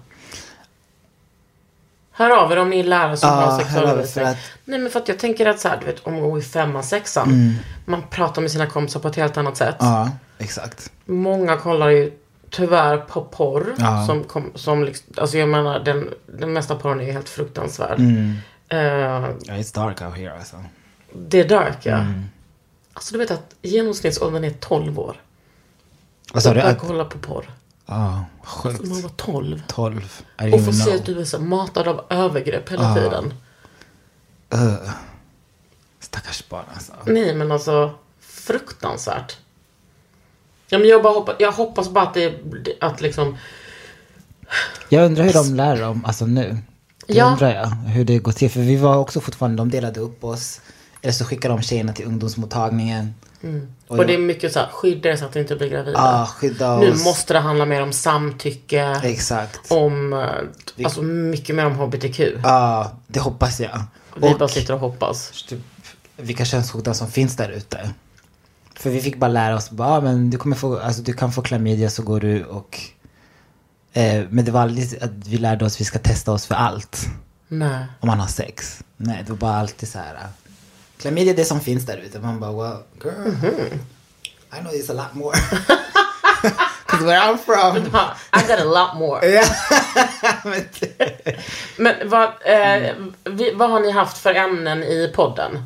Hör 2.10 2.30
av 2.30 2.52
er 2.52 2.56
om 2.56 2.70
ni 2.70 2.80
är 2.80 2.84
lärare 2.84 3.16
som 3.16 3.28
Ja, 3.28 3.34
har 3.34 3.60
er 3.60 3.64
sexualundervisning. 3.64 4.24
att- 4.24 4.36
Nej 4.64 4.78
men 4.78 4.90
för 4.90 5.00
att 5.00 5.08
jag 5.08 5.18
tänker 5.18 5.46
att 5.46 5.60
så 5.60 5.68
här, 5.68 5.76
du 5.80 5.86
vet 5.86 6.06
om 6.06 6.12
man 6.12 6.22
går 6.22 6.38
i 6.38 6.42
femman, 6.42 6.82
sexan, 6.84 7.54
man 7.84 8.02
pratar 8.10 8.42
med 8.42 8.50
sina 8.50 8.66
kompisar 8.66 9.00
på 9.00 9.08
ett 9.08 9.16
helt 9.16 9.36
annat 9.36 9.56
sätt. 9.56 9.76
Ja, 9.78 10.10
exakt. 10.38 10.90
Många 11.04 11.56
kollar 11.56 11.88
ju 11.88 12.12
tyvärr 12.50 12.98
på 12.98 13.24
porr. 13.24 13.74
Ja. 13.78 14.06
Som, 14.06 14.24
kom, 14.24 14.52
som 14.54 14.84
liksom, 14.84 15.06
alltså 15.16 15.38
jag 15.38 15.48
menar 15.48 15.80
den, 15.80 16.14
den 16.26 16.52
mesta 16.52 16.74
porren 16.76 17.00
är 17.00 17.12
helt 17.12 17.28
fruktansvärd. 17.28 17.98
Mm. 17.98 18.34
Ja, 18.68 19.28
it's 19.46 19.74
dark 19.74 20.02
out 20.02 20.16
here 20.16 20.38
alltså. 20.38 20.64
det 21.12 21.40
är 21.40 21.48
dark 21.48 21.78
ja. 21.86 21.96
Mm. 21.96 22.24
Alltså 22.92 23.12
du 23.12 23.18
vet 23.18 23.30
att 23.30 23.54
genomsnittsåldern 23.62 24.44
är 24.44 24.50
12 24.50 24.98
år. 24.98 25.16
Vad 26.32 26.42
sa 26.42 26.54
du? 26.54 26.60
Att- 26.60 26.78
kolla 26.78 27.04
på 27.04 27.18
porr. 27.18 27.50
Ja, 27.86 28.24
sjukt. 28.44 28.84
Man 28.88 29.02
var 29.02 29.08
12. 29.10 29.62
12. 29.68 30.22
I 30.40 30.42
didn't 30.42 30.52
Och 30.54 30.60
få 30.60 30.62
even 30.70 30.74
se 30.74 30.94
att 30.94 31.04
du 31.06 31.20
är 31.20 31.24
så 31.24 31.38
matad 31.40 31.88
av 31.88 32.04
övergrepp 32.08 32.68
hela 32.72 32.90
Ah. 32.90 32.94
tiden. 32.94 33.34
Ugh. 34.54 34.90
Stackars 36.00 36.48
barn 36.48 36.64
alltså. 36.74 36.92
Nej 37.06 37.34
men 37.34 37.52
alltså, 37.52 37.94
fruktansvärt. 38.20 39.36
Ja, 40.68 40.78
men 40.78 40.88
jag, 40.88 41.02
bara 41.02 41.12
hoppas, 41.12 41.34
jag 41.38 41.52
hoppas 41.52 41.88
bara 41.90 42.04
att 42.04 42.14
det 42.14 42.34
att 42.80 43.00
liksom, 43.00 43.36
Jag 44.88 45.04
undrar 45.04 45.24
hur 45.24 45.32
de 45.32 45.54
lär 45.54 45.76
dem, 45.80 46.04
alltså 46.06 46.26
nu. 46.26 46.56
Det 47.06 47.14
Ja. 47.14 47.24
undrar 47.32 47.54
jag, 47.54 47.66
hur 47.66 48.04
det 48.04 48.18
går 48.18 48.32
till. 48.32 48.50
För 48.50 48.60
vi 48.60 48.76
var 48.76 48.96
också 48.96 49.20
fortfarande, 49.20 49.56
de 49.56 49.70
delade 49.70 50.00
upp 50.00 50.24
oss. 50.24 50.60
Eller 51.02 51.12
så 51.12 51.24
skickade 51.24 51.54
de 51.54 51.62
tjejerna 51.62 51.92
till 51.92 52.06
ungdomsmottagningen. 52.06 53.14
och, 53.88 54.06
det 54.06 54.14
är 54.14 54.18
mycket 54.18 54.52
så 54.52 54.58
här, 54.58 54.68
skydda 54.72 55.08
er 55.10 55.16
så 55.16 55.24
att 55.24 55.34
ni 55.34 55.40
inte 55.40 55.56
blir 55.56 55.68
gravida. 55.68 55.98
Ja, 55.98 56.28
skydda 56.36 56.78
nu 56.78 56.92
oss. 56.92 57.04
måste 57.04 57.32
det 57.32 57.38
handla 57.40 57.64
mer 57.66 57.82
om 57.82 57.92
samtycke. 57.92 59.00
Exakt. 59.02 59.60
Om, 59.72 60.12
eh, 60.12 60.84
alltså 60.84 61.02
mycket 61.02 61.54
mer 61.56 61.66
om 61.66 61.72
HBTQ. 61.76 62.20
Ja, 62.42 62.92
det 63.06 63.20
hoppas 63.20 63.60
jag. 63.60 63.80
Vi 64.16 64.32
Och 64.34 64.38
bara 64.38 64.48
sitter 64.48 64.74
och 64.74 64.80
hoppas. 64.80 65.44
typ, 65.48 65.60
vilka 66.16 66.44
könssjukdomar 66.44 66.94
som 66.94 67.08
finns 67.10 67.36
där 67.36 67.48
ute. 67.48 67.90
För 68.76 68.90
vi 68.90 69.00
fick 69.00 69.16
bara 69.16 69.30
lära 69.30 69.56
oss, 69.56 69.70
bara, 69.70 69.88
ah, 69.88 70.00
men 70.00 70.30
du, 70.30 70.38
kommer 70.38 70.56
få, 70.56 70.78
alltså, 70.78 71.02
du 71.02 71.12
kan 71.12 71.32
få 71.32 71.42
klamydia 71.42 71.90
så 71.90 72.02
går 72.02 72.20
du 72.20 72.44
och... 72.44 72.80
Eh, 73.92 74.24
men 74.30 74.44
det 74.44 74.50
var 74.50 74.60
aldrig 74.60 75.02
att 75.02 75.10
vi 75.26 75.38
lärde 75.38 75.64
oss 75.64 75.74
att 75.74 75.80
vi 75.80 75.84
ska 75.84 75.98
testa 75.98 76.32
oss 76.32 76.46
för 76.46 76.54
allt. 76.54 77.06
Nej. 77.48 77.86
Om 78.00 78.06
man 78.06 78.20
har 78.20 78.26
sex. 78.26 78.82
Nej, 78.96 79.22
det 79.26 79.30
var 79.30 79.38
bara 79.38 79.56
alltid 79.56 79.88
så 79.88 79.98
här. 79.98 80.28
Klamydia 80.98 81.32
är 81.32 81.36
det 81.36 81.44
som 81.44 81.60
finns 81.60 81.86
där 81.86 81.96
ute. 81.96 82.20
Man 82.20 82.40
bara, 82.40 82.52
well, 82.52 82.82
girl. 83.04 83.28
I 84.52 84.60
know 84.60 84.72
there's 84.72 84.90
a 84.90 84.94
lot 84.94 85.14
more. 85.14 85.36
Cause 86.86 87.04
where 87.04 87.18
I'm 87.18 87.38
from. 87.38 87.76
I 88.32 88.42
got 88.48 88.60
a 88.60 88.64
lot 88.64 88.96
more. 88.96 89.20
Men 91.76 92.08
vad, 92.08 92.28
eh, 92.44 92.94
vi, 93.24 93.52
vad 93.54 93.70
har 93.70 93.80
ni 93.80 93.90
haft 93.90 94.18
för 94.18 94.34
ämnen 94.34 94.82
i 94.82 95.12
podden? 95.14 95.58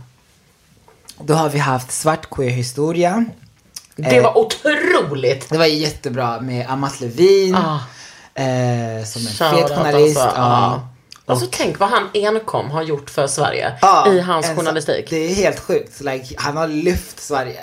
Då 1.25 1.35
har 1.35 1.49
vi 1.49 1.59
haft 1.59 1.91
svart 1.93 2.31
queer 2.31 2.51
historia. 2.51 3.25
Det 3.97 4.21
var 4.21 4.39
otroligt! 4.39 5.49
Det 5.49 5.59
var 5.59 5.67
jättebra 5.67 6.41
med 6.41 6.71
Amat 6.71 7.01
Levin. 7.01 7.55
Ah. 7.55 7.79
Eh, 8.35 9.05
som 9.05 9.23
en 9.27 9.33
Shoutout 9.33 9.69
fet 9.69 9.79
journalist. 9.79 10.19
alltså. 10.19 10.37
ja. 10.41 10.89
Alltså 11.27 11.47
tänk 11.51 11.79
vad 11.79 11.89
han 11.89 12.03
enkom 12.15 12.71
har 12.71 12.83
gjort 12.83 13.11
för 13.11 13.27
Sverige 13.27 13.73
i 14.13 14.21
hans 14.21 14.47
en- 14.49 14.57
journalistik. 14.57 15.11
Det 15.11 15.17
är 15.17 15.35
helt 15.35 15.61
sjukt. 15.61 16.01
Like, 16.01 16.35
han 16.39 16.57
har 16.57 16.69
lyft 16.69 17.21
Sverige. 17.21 17.61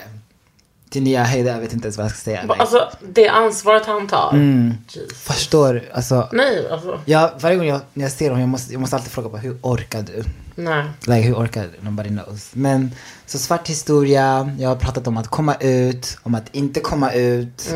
Till 0.89 1.03
nya 1.03 1.23
höjder. 1.23 1.51
Jag 1.53 1.59
vet 1.59 1.73
inte 1.73 1.85
ens 1.85 1.97
vad 1.97 2.05
jag 2.05 2.11
ska 2.11 2.19
säga. 2.23 2.41
Like, 2.41 2.53
Alltså 2.53 2.89
det 3.13 3.27
ansvaret 3.29 3.85
han 3.85 4.07
tar. 4.07 4.29
Mm. 4.33 4.73
Förstår, 5.15 5.83
alltså. 5.93 6.29
Nej, 6.31 6.67
alltså. 6.71 6.99
Jag, 7.05 7.31
varje 7.39 7.55
gång 7.55 7.67
jag, 7.67 7.79
när 7.93 8.05
jag 8.05 8.11
ser 8.11 8.25
honom, 8.25 8.39
jag 8.39 8.49
måste, 8.49 8.71
jag 8.73 8.81
måste 8.81 8.95
alltid 8.95 9.11
fråga 9.11 9.29
på 9.29 9.37
hur 9.37 9.57
orkar 9.61 10.01
du? 10.01 10.23
Nej. 10.57 10.83
Like, 11.01 11.21
hur 11.21 11.35
orkar? 11.35 11.69
Nobody 11.81 12.09
knows. 12.09 12.49
Men, 12.53 12.91
så 13.25 13.39
svart 13.39 13.69
historia, 13.69 14.55
jag 14.59 14.69
har 14.69 14.75
pratat 14.75 15.07
om 15.07 15.17
att 15.17 15.27
komma 15.27 15.55
ut, 15.55 16.17
om 16.23 16.35
att 16.35 16.55
inte 16.55 16.79
komma 16.79 17.11
ut. 17.11 17.73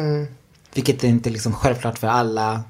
Vilket 0.74 1.04
är 1.04 1.08
inte 1.08 1.30
liksom 1.30 1.54
självklart 1.54 2.00
för 2.00 2.08
alla. 2.08 2.64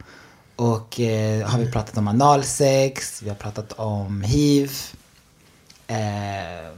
Och 0.55 0.99
eh, 0.99 1.47
har 1.47 1.59
vi 1.59 1.71
pratat 1.71 1.97
om 1.97 2.07
analsex, 2.07 3.21
vi 3.21 3.29
har 3.29 3.35
pratat 3.35 3.73
om 3.73 4.21
hiv. 4.21 4.71
Eh, 5.87 6.71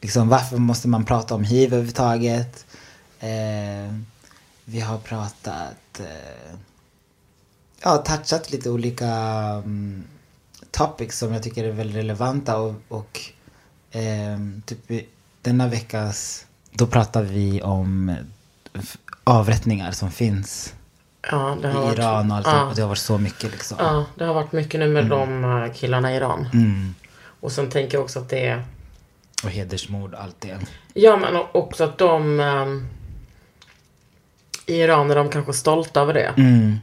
liksom 0.00 0.28
varför 0.28 0.56
måste 0.56 0.88
man 0.88 1.04
prata 1.04 1.34
om 1.34 1.44
hiv 1.44 1.66
överhuvudtaget? 1.66 2.66
Eh, 3.20 3.94
vi 4.64 4.80
har 4.80 4.98
pratat, 4.98 6.00
eh, 6.00 6.58
ja, 7.82 7.96
touchat 7.96 8.52
lite 8.52 8.70
olika 8.70 9.06
mm, 9.64 10.04
topics 10.74 11.18
som 11.18 11.32
jag 11.32 11.42
tycker 11.42 11.64
är 11.64 11.72
väldigt 11.72 11.96
relevanta 11.96 12.58
och, 12.58 12.74
och 12.88 13.20
ehm, 13.92 14.62
typ 14.66 15.08
denna 15.42 15.68
veckas, 15.68 16.46
då 16.70 16.86
pratar 16.86 17.22
vi 17.22 17.62
om 17.62 18.16
avrättningar 19.24 19.92
som 19.92 20.10
finns 20.10 20.74
Ja, 21.30 21.56
i 21.56 21.66
varit, 21.66 21.98
Iran 21.98 22.30
och 22.30 22.36
allt 22.36 22.46
ja. 22.46 22.64
och 22.64 22.74
det 22.74 22.82
har 22.82 22.88
varit 22.88 22.98
så 22.98 23.18
mycket 23.18 23.50
liksom. 23.50 23.76
Ja, 23.80 24.04
det 24.14 24.24
har 24.24 24.34
varit 24.34 24.52
mycket 24.52 24.80
nu 24.80 24.88
med 24.88 25.06
de 25.06 25.44
eh, 25.44 25.72
killarna 25.72 26.12
i 26.12 26.16
Iran. 26.16 26.48
Mm. 26.52 26.94
Och 27.40 27.52
sen 27.52 27.70
tänker 27.70 27.98
jag 27.98 28.04
också 28.04 28.18
att 28.18 28.28
det 28.28 28.46
är 28.46 28.64
Och 29.44 29.50
hedersmord 29.50 30.14
och 30.14 30.22
allt 30.22 30.40
det. 30.40 30.58
Ja, 30.94 31.16
men 31.16 31.42
också 31.52 31.84
att 31.84 31.98
de 31.98 32.40
ehm, 32.40 32.86
i 34.66 34.74
Iran 34.74 35.10
är 35.10 35.16
de 35.16 35.28
kanske 35.28 35.52
stolta 35.52 36.00
över 36.00 36.14
det. 36.14 36.34
Mm, 36.36 36.78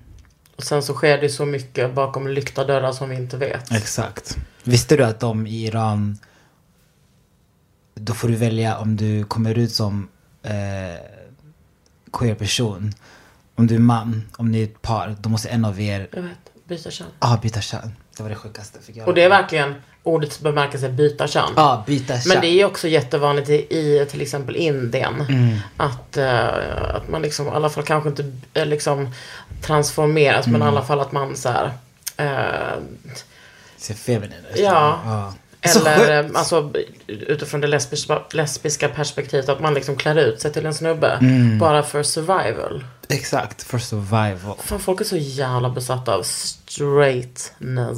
Och 0.62 0.66
sen 0.68 0.84
så 0.84 0.94
sker 0.94 1.18
det 1.18 1.30
så 1.30 1.46
mycket 1.46 1.94
bakom 1.96 2.28
lyckta 2.28 2.64
dörrar 2.64 2.92
som 2.92 3.10
vi 3.10 3.16
inte 3.16 3.38
vet. 3.38 3.72
exakt. 3.72 4.38
Visste 4.64 4.96
du 4.98 5.04
att 5.04 5.20
de 5.20 5.48
i 5.48 5.66
Iran, 5.66 6.18
då 7.94 8.14
får 8.14 8.28
du 8.28 8.36
välja 8.36 8.78
om 8.78 8.96
du 8.96 9.24
kommer 9.24 9.58
ut 9.58 9.72
som 9.72 10.10
eh, 10.44 10.52
queer 12.14 12.36
person. 12.36 12.94
Om 13.56 13.68
du 13.68 13.76
är 13.76 13.80
man, 13.80 14.30
om 14.38 14.52
ni 14.52 14.60
är 14.60 14.64
ett 14.64 14.82
par, 14.82 15.16
då 15.22 15.30
måste 15.30 15.50
en 15.50 15.66
av 15.66 15.80
er 15.82 16.10
Jag 16.14 16.22
vet, 16.22 16.68
byta 16.68 16.92
kön. 16.92 17.08
ah, 17.20 17.38
byta 17.38 17.62
kön. 17.62 17.92
Det 18.22 18.24
var 18.24 18.30
det 18.30 18.36
sjukaste. 18.36 18.80
Fick 18.82 18.98
jag 18.98 19.08
Och 19.08 19.14
det 19.14 19.24
är 19.24 19.30
verkligen 19.30 19.76
ordets 20.04 20.40
bemärkelse 20.40 20.90
byta 20.90 21.28
kön. 21.28 21.50
Ja, 21.56 21.84
byta 21.88 22.14
kön. 22.14 22.24
Men 22.26 22.42
det 22.42 22.48
är 22.48 22.66
också 22.66 22.88
jättevanligt 22.88 23.50
i, 23.50 23.54
i 23.54 24.06
till 24.12 24.22
exempel 24.22 24.56
Indien. 24.56 25.22
Mm. 25.30 25.58
Att, 25.78 26.18
eh, 26.18 26.96
att 26.96 27.10
man 27.10 27.22
liksom, 27.22 27.48
i 27.48 27.50
alla 27.50 27.70
fall 27.70 27.84
kanske 27.84 28.10
inte 28.10 28.32
eh, 28.54 28.66
liksom 28.66 29.10
transformeras, 29.62 30.48
Mm. 30.48 30.60
men 30.60 30.68
i 30.68 30.72
alla 30.72 30.82
fall 30.86 31.00
att 31.00 31.12
man 31.12 31.36
så 31.36 31.50
här, 31.50 31.72
eh, 32.18 32.80
Ser 33.78 33.94
feminin 33.94 34.46
ut. 34.54 34.60
Ja. 34.60 35.00
ja. 35.06 35.34
Så 35.66 35.80
Eller 35.88 36.22
sjukt. 36.24 36.34
eh, 36.36 36.40
alltså 36.40 36.74
utifrån 37.08 37.62
det 37.62 37.68
lesbiska, 37.68 38.22
lesbiska 38.32 38.90
perspektivet 38.90 39.50
att 39.50 39.60
man 39.62 39.74
liksom 39.74 39.96
klär 39.96 40.16
ut 40.16 40.42
sig 40.42 40.54
till 40.54 40.66
en 40.66 40.74
snubbe. 40.74 41.12
Mm. 41.22 41.58
Bara 41.60 41.84
för 41.84 42.04
survival. 42.04 42.86
Exakt, 43.10 43.64
for 43.64 43.78
survival. 43.80 44.58
Fan 44.60 44.80
folk 44.80 45.02
är 45.02 45.06
så 45.06 45.18
jävla 45.18 45.70
besatta 45.70 46.16
av 46.16 46.24
straightness. 46.24 47.98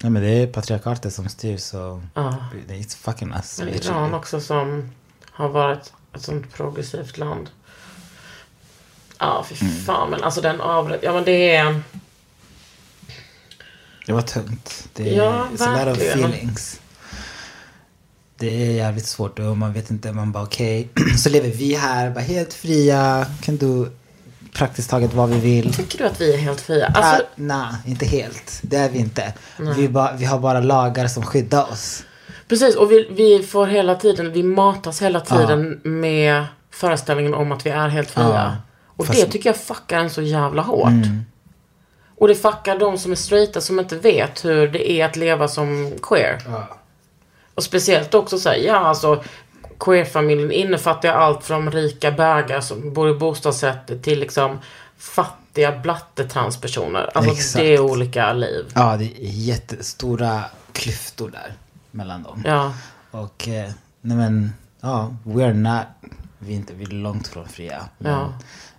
Ja 0.00 0.10
men 0.10 0.22
det 0.22 0.28
är 0.28 0.46
patriarkatet 0.46 1.14
som 1.14 1.28
styr 1.28 1.56
så 1.56 2.02
Ja. 2.14 2.36
it's 2.68 2.96
fucking 2.96 3.32
us. 3.36 3.58
Men. 3.58 3.68
Iran 3.68 4.14
också 4.14 4.40
som 4.40 4.90
har 5.30 5.48
varit 5.48 5.92
ett 6.14 6.22
sånt 6.22 6.54
progressivt 6.54 7.18
land. 7.18 7.50
Ja, 9.18 9.44
fy 9.48 9.54
Mm. 9.66 9.76
fan. 9.84 10.10
Men 10.10 10.22
alltså 10.24 10.40
den 10.40 10.60
avrätt... 10.60 11.00
Ja, 11.02 11.12
men 11.12 11.24
det 11.24 11.56
är... 11.56 11.80
Det 14.08 14.14
var 14.14 14.22
tungt. 14.22 14.88
Det 14.94 15.08
är 15.14 15.16
Ja, 15.16 15.46
it's 15.56 15.62
a 15.68 15.84
lot 15.84 15.96
of 15.96 16.02
feelings. 16.02 16.80
Det 18.38 18.66
är 18.66 18.70
jävligt 18.70 19.06
svårt 19.06 19.38
och 19.38 19.56
man 19.56 19.72
vet 19.72 19.90
inte, 19.90 20.12
man 20.12 20.32
bara 20.32 20.42
okej. 20.42 20.88
så 21.18 21.28
lever 21.30 21.48
vi 21.48 21.74
här, 21.74 22.10
bara 22.10 22.20
helt 22.20 22.54
fria, 22.54 23.26
kan 23.42 23.56
du 23.56 23.90
praktiskt 24.52 24.90
taget 24.90 25.14
vad 25.14 25.28
vi 25.30 25.38
vill. 25.40 25.74
Tycker 25.74 25.98
du 25.98 26.04
att 26.04 26.20
vi 26.20 26.34
är 26.34 26.38
helt 26.38 26.60
fria? 26.60 26.86
Alltså, 26.86 27.22
Ah, 27.22 27.28
Nej, 27.34 27.66
inte 27.86 28.06
helt. 28.06 28.58
Det 28.62 28.76
är 28.76 28.88
vi 28.90 28.98
inte. 28.98 29.32
Vi, 29.76 29.88
ba, 29.88 30.12
vi 30.18 30.24
har 30.24 30.38
bara 30.38 30.60
lagar 30.60 31.06
som 31.08 31.22
skyddar 31.22 31.72
oss. 31.72 32.02
Precis, 32.48 32.76
och 32.76 32.92
vi, 32.92 33.08
vi 33.10 33.42
får 33.46 33.66
hela 33.66 33.94
tiden, 33.94 34.32
vi 34.32 34.42
matas 34.42 35.02
hela 35.02 35.20
tiden 35.20 35.80
med 35.84 36.44
föreställningen 36.70 37.34
om 37.34 37.52
att 37.52 37.66
vi 37.66 37.70
är 37.70 37.88
helt 37.88 38.10
fria. 38.10 38.28
Ja, 38.28 38.56
och 38.86 39.06
fast- 39.06 39.20
det 39.20 39.30
tycker 39.32 39.48
jag 39.48 39.56
fuckar 39.56 39.98
en 39.98 40.10
så 40.10 40.22
jävla 40.22 40.62
hårt. 40.62 40.88
Mm. 40.88 41.24
Och 42.20 42.28
det 42.28 42.34
fuckar 42.34 42.78
de 42.78 42.98
som 42.98 43.12
är 43.12 43.16
straighta 43.16 43.60
som 43.60 43.80
inte 43.80 43.96
vet 43.96 44.44
hur 44.44 44.68
det 44.68 44.90
är 44.90 45.04
att 45.04 45.16
leva 45.16 45.48
som 45.48 45.92
queer. 46.02 46.42
Och 47.54 47.62
speciellt 47.62 48.14
också 48.14 48.38
säga, 48.38 48.66
ja 48.66 48.76
alltså 48.76 49.24
queerfamiljen 49.78 50.52
innefattar 50.52 51.08
allt 51.08 51.44
från 51.44 51.72
rika 51.72 52.10
bögar 52.10 52.60
som 52.60 52.92
bor 52.92 53.10
i 53.10 53.14
bostadsrätter 53.14 53.98
till 53.98 54.20
liksom 54.20 54.58
fattiga 54.98 55.78
blattetranspersoner. 55.78 57.10
Alltså 57.14 57.32
Exakt. 57.32 57.56
det 57.64 57.74
är 57.74 57.80
olika 57.80 58.32
liv. 58.32 58.72
Ja, 58.74 58.96
det 58.96 59.04
är 59.04 59.14
jättestora 59.20 60.44
klyftor 60.72 61.30
där 61.30 61.54
mellan 61.90 62.22
dem. 62.22 62.42
Ja. 62.46 62.74
Och, 63.10 63.48
eh, 63.48 63.70
nej 64.00 64.16
men, 64.16 64.52
ja, 64.80 65.14
we're 65.24 65.54
not, 65.54 66.12
vi 66.38 66.52
är 66.52 66.56
inte, 66.56 66.74
vi 66.74 66.84
är 66.84 66.88
långt 66.88 67.28
från 67.28 67.48
fria. 67.48 67.88
Ja. 67.98 68.32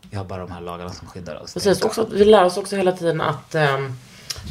Vi 0.10 0.18
har 0.18 0.26
bara 0.26 0.40
de 0.40 0.52
här 0.52 0.62
lagarna 0.62 0.94
som 0.94 1.08
skyddar 1.08 1.44
oss. 1.44 1.54
Precis, 1.54 1.82
också 1.82 2.08
vi 2.12 2.26
lär 2.26 2.46
oss 2.46 2.58
också 2.58 2.76
hela 2.76 2.92
tiden 2.92 3.22
att 3.22 3.56
ehm, 3.56 3.94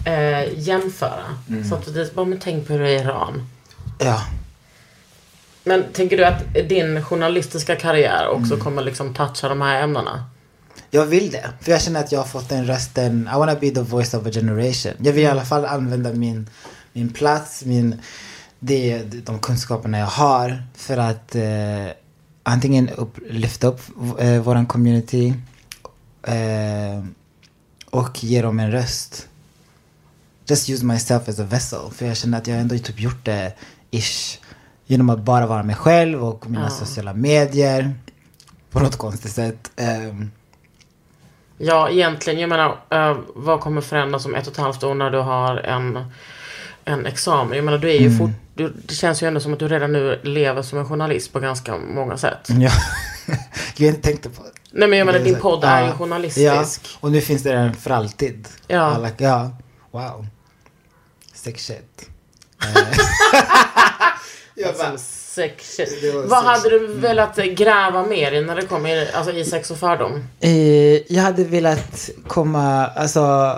eh, 0.07 0.59
jämföra. 0.59 1.25
Mm. 1.49 1.68
Så 1.68 1.75
att 1.75 1.87
är 1.87 2.14
bara, 2.14 2.27
men 2.27 2.40
tänk 2.40 2.66
på 2.66 2.73
hur 2.73 2.81
det 2.81 2.90
är 2.90 2.99
i 2.99 3.01
Iran. 3.03 3.49
Ja, 3.99 4.23
Men 5.64 5.85
tänker 5.92 6.16
du 6.16 6.25
att 6.25 6.55
din 6.68 7.03
journalistiska 7.05 7.77
karriär 7.77 8.29
också 8.29 8.53
Mm. 8.55 8.64
kommer 8.64 8.83
liksom 8.83 9.14
toucha 9.14 9.49
de 9.49 9.61
här 9.61 9.83
ämnena? 9.83 10.25
jag 10.90 11.07
vill 11.07 11.31
det. 11.31 11.51
För 11.61 11.73
jag 11.73 11.83
känner 11.83 12.01
att 12.01 12.12
jag 12.12 12.21
har 12.21 12.27
fått 12.27 12.49
den 12.49 12.66
rösten, 12.66 13.31
I 13.35 13.38
wanna 13.38 13.55
be 13.55 13.71
the 13.71 13.81
voice 13.81 14.14
of 14.14 14.27
a 14.27 14.31
generation. 14.33 14.92
Jag 14.99 15.12
vill 15.12 15.25
i 15.25 15.27
alla 15.27 15.44
fall 15.44 15.64
använda 15.64 16.12
min, 16.12 16.51
min 16.92 17.12
plats, 17.12 17.64
min, 17.64 18.03
det, 18.59 19.03
de 19.27 19.38
kunskaperna 19.38 19.99
jag 19.99 20.07
har 20.07 20.62
för 20.75 20.97
att 20.97 21.35
eh, 21.35 21.87
antingen 22.48 22.88
upp, 22.88 23.18
lyfta 23.30 23.66
upp 23.66 23.80
eh, 24.18 24.40
våran 24.40 24.66
community 24.66 25.34
eh, 26.22 27.04
och 27.90 28.24
ge 28.24 28.42
dem 28.42 28.61
en 28.61 28.70
röst. 28.72 29.28
Just 30.46 30.70
use 30.70 30.84
myself 30.84 31.28
as 31.28 31.38
a 31.40 31.44
vessel. 31.44 31.90
För 31.92 32.06
jag 32.06 32.16
känner 32.16 32.38
att 32.38 32.46
jag 32.46 32.58
ändå 32.58 32.78
typ 32.78 33.00
gjort 33.00 33.24
det 33.24 33.52
ish. 33.90 34.38
Genom 34.87 35.11
att 35.11 35.18
bara 35.18 35.46
vara 35.46 35.62
mig 35.62 35.76
själv 35.76 36.24
och 36.24 36.50
mina 36.50 36.70
sociala 36.70 37.14
medier. 37.14 37.94
På 38.70 38.80
något 38.80 38.96
konstigt 38.96 39.32
sätt. 39.32 39.70
Ehm, 39.76 40.30
Ja, 41.61 41.90
egentligen. 41.90 42.40
Jag 42.40 42.48
menar, 42.48 42.76
eh, 42.90 43.16
vad 43.34 43.61
kommer 43.61 43.80
förändras 43.80 44.26
om 44.26 44.34
ett 44.34 44.46
och 44.46 44.52
ett 44.52 44.58
halvt 44.58 44.84
år 44.84 44.94
när 44.94 45.11
du 45.11 45.18
har 45.18 45.56
en, 45.56 45.98
en 46.84 47.06
examen? 47.06 47.56
Jag 47.56 47.64
menar, 47.64 47.78
du 47.78 47.90
är 47.90 48.00
ju 48.00 48.06
Mm. 48.06 48.18
fort, 48.18 48.30
du, 48.59 48.73
det 48.87 48.94
känns 48.94 49.23
ju 49.23 49.27
ändå 49.27 49.40
som 49.40 49.53
att 49.53 49.59
du 49.59 49.68
redan 49.68 49.92
nu 49.92 50.21
lever 50.23 50.62
som 50.62 50.79
en 50.79 50.88
journalist 50.88 51.33
på 51.33 51.40
ganska 51.40 51.77
många 51.77 52.16
sätt. 52.16 52.49
ja. 52.49 52.71
jag 53.77 53.88
inte 53.88 54.03
tänkte 54.03 54.29
på 54.31 54.42
Nej, 54.71 54.88
men 54.88 54.99
jag 54.99 55.07
menar, 55.07 55.18
din 55.18 55.40
podd 55.40 55.64
är 55.64 55.83
ju 55.83 55.88
Ja. 55.88 55.94
journalistisk. 55.94 56.81
Ja, 56.85 56.99
och 57.01 57.12
nu 57.12 57.21
finns 57.21 57.42
det 57.42 57.53
den 57.53 57.75
för 57.75 57.90
alltid. 57.90 58.49
Ja. 58.66 58.81
Alla, 58.81 59.09
ja. 59.18 59.51
Wow. 59.90 60.27
Sick 61.35 61.59
shit. 61.59 62.09
Jag 64.55 64.75
bara, 64.77 64.99
sex 64.99 65.77
shit. 65.77 66.14
Vad 66.14 66.44
sex- 66.44 66.47
hade 66.47 66.71
du 66.79 66.87
velat 66.87 67.37
gräva 67.37 68.03
mer 68.07 68.33
i 68.33 68.44
när 68.44 68.57
det 68.57 68.62
kommer 68.66 69.16
alltså, 69.16 69.33
i 69.33 69.44
sex 69.44 69.71
och 69.71 69.79
fördom? 69.79 70.25
Eh, 70.40 71.12
jag 71.14 71.23
hade 71.23 71.44
velat 71.44 72.11
komma, 72.27 72.87
alltså 72.87 73.53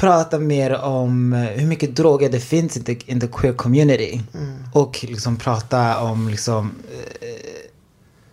prata 0.00 0.38
mer 0.38 0.74
om 0.74 1.32
eh, 1.32 1.40
hur 1.40 1.66
mycket 1.66 1.96
droger 1.96 2.30
det 2.30 2.40
finns 2.40 2.76
i 2.76 2.82
the, 2.82 3.12
in 3.12 3.20
the 3.20 3.26
queer 3.26 3.54
community. 3.54 4.20
Och 4.72 5.04
liksom 5.08 5.36
prata 5.36 5.98
om 5.98 6.28
liksom 6.28 6.72
eh, 7.20 7.68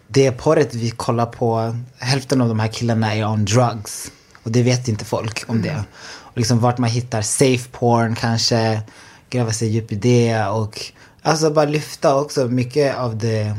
det 0.08 0.32
porret 0.32 0.76
vi 0.76 0.90
kollar 0.90 1.26
på. 1.26 1.76
Hälften 1.98 2.42
av 2.42 2.48
de 2.48 2.60
här 2.60 2.68
killarna 2.68 3.16
är 3.16 3.26
on 3.26 3.46
drugs. 3.46 4.12
Och 4.44 4.52
det 4.52 4.64
vet 4.64 4.88
inte 4.88 5.06
folk 5.06 5.44
om 5.48 5.62
det. 5.62 5.84
Och 6.02 6.38
liksom 6.38 6.60
vart 6.60 6.78
man 6.78 6.90
hittar 6.90 7.22
safe 7.22 7.70
porn 7.72 8.16
kanske. 8.16 8.82
Gräva 9.30 9.52
sig 9.52 9.68
djupt 9.68 9.92
i 9.92 9.96
det 9.96 10.46
och 10.46 10.82
alltså 11.22 11.50
bara 11.50 11.66
lyfta 11.66 12.16
också 12.16 12.48
mycket 12.48 12.96
av 12.96 13.18
det 13.18 13.58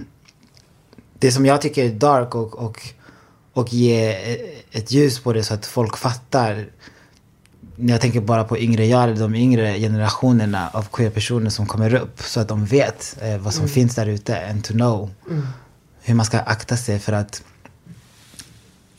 det 1.18 1.32
som 1.32 1.46
jag 1.46 1.62
tycker 1.62 1.84
är 1.84 1.90
dark 1.90 2.34
och, 2.34 2.58
och, 2.58 2.80
och 3.52 3.72
ge 3.72 4.16
ett 4.72 4.92
ljus 4.92 5.20
på 5.20 5.32
det 5.32 5.44
så 5.44 5.54
att 5.54 5.66
folk 5.66 5.96
fattar. 5.96 6.66
När 7.80 7.94
jag 7.94 8.00
tänker 8.00 8.20
bara 8.20 8.44
på 8.44 8.58
yngre 8.58 8.86
jag, 8.86 9.04
eller 9.04 9.16
de 9.16 9.34
yngre 9.34 9.78
generationerna 9.78 10.70
av 10.72 10.86
queer-personer 10.92 11.50
som 11.50 11.66
kommer 11.66 11.94
upp. 11.94 12.22
Så 12.22 12.40
att 12.40 12.48
de 12.48 12.64
vet 12.64 13.16
eh, 13.22 13.38
vad 13.38 13.54
som 13.54 13.68
finns 13.68 13.94
där 13.94 14.06
ute 14.06 14.48
and 14.50 14.64
to 14.64 14.72
know. 14.72 15.10
Hur 16.02 16.14
man 16.14 16.26
ska 16.26 16.38
akta 16.38 16.76
sig 16.76 16.98
för 16.98 17.12
att 17.12 17.42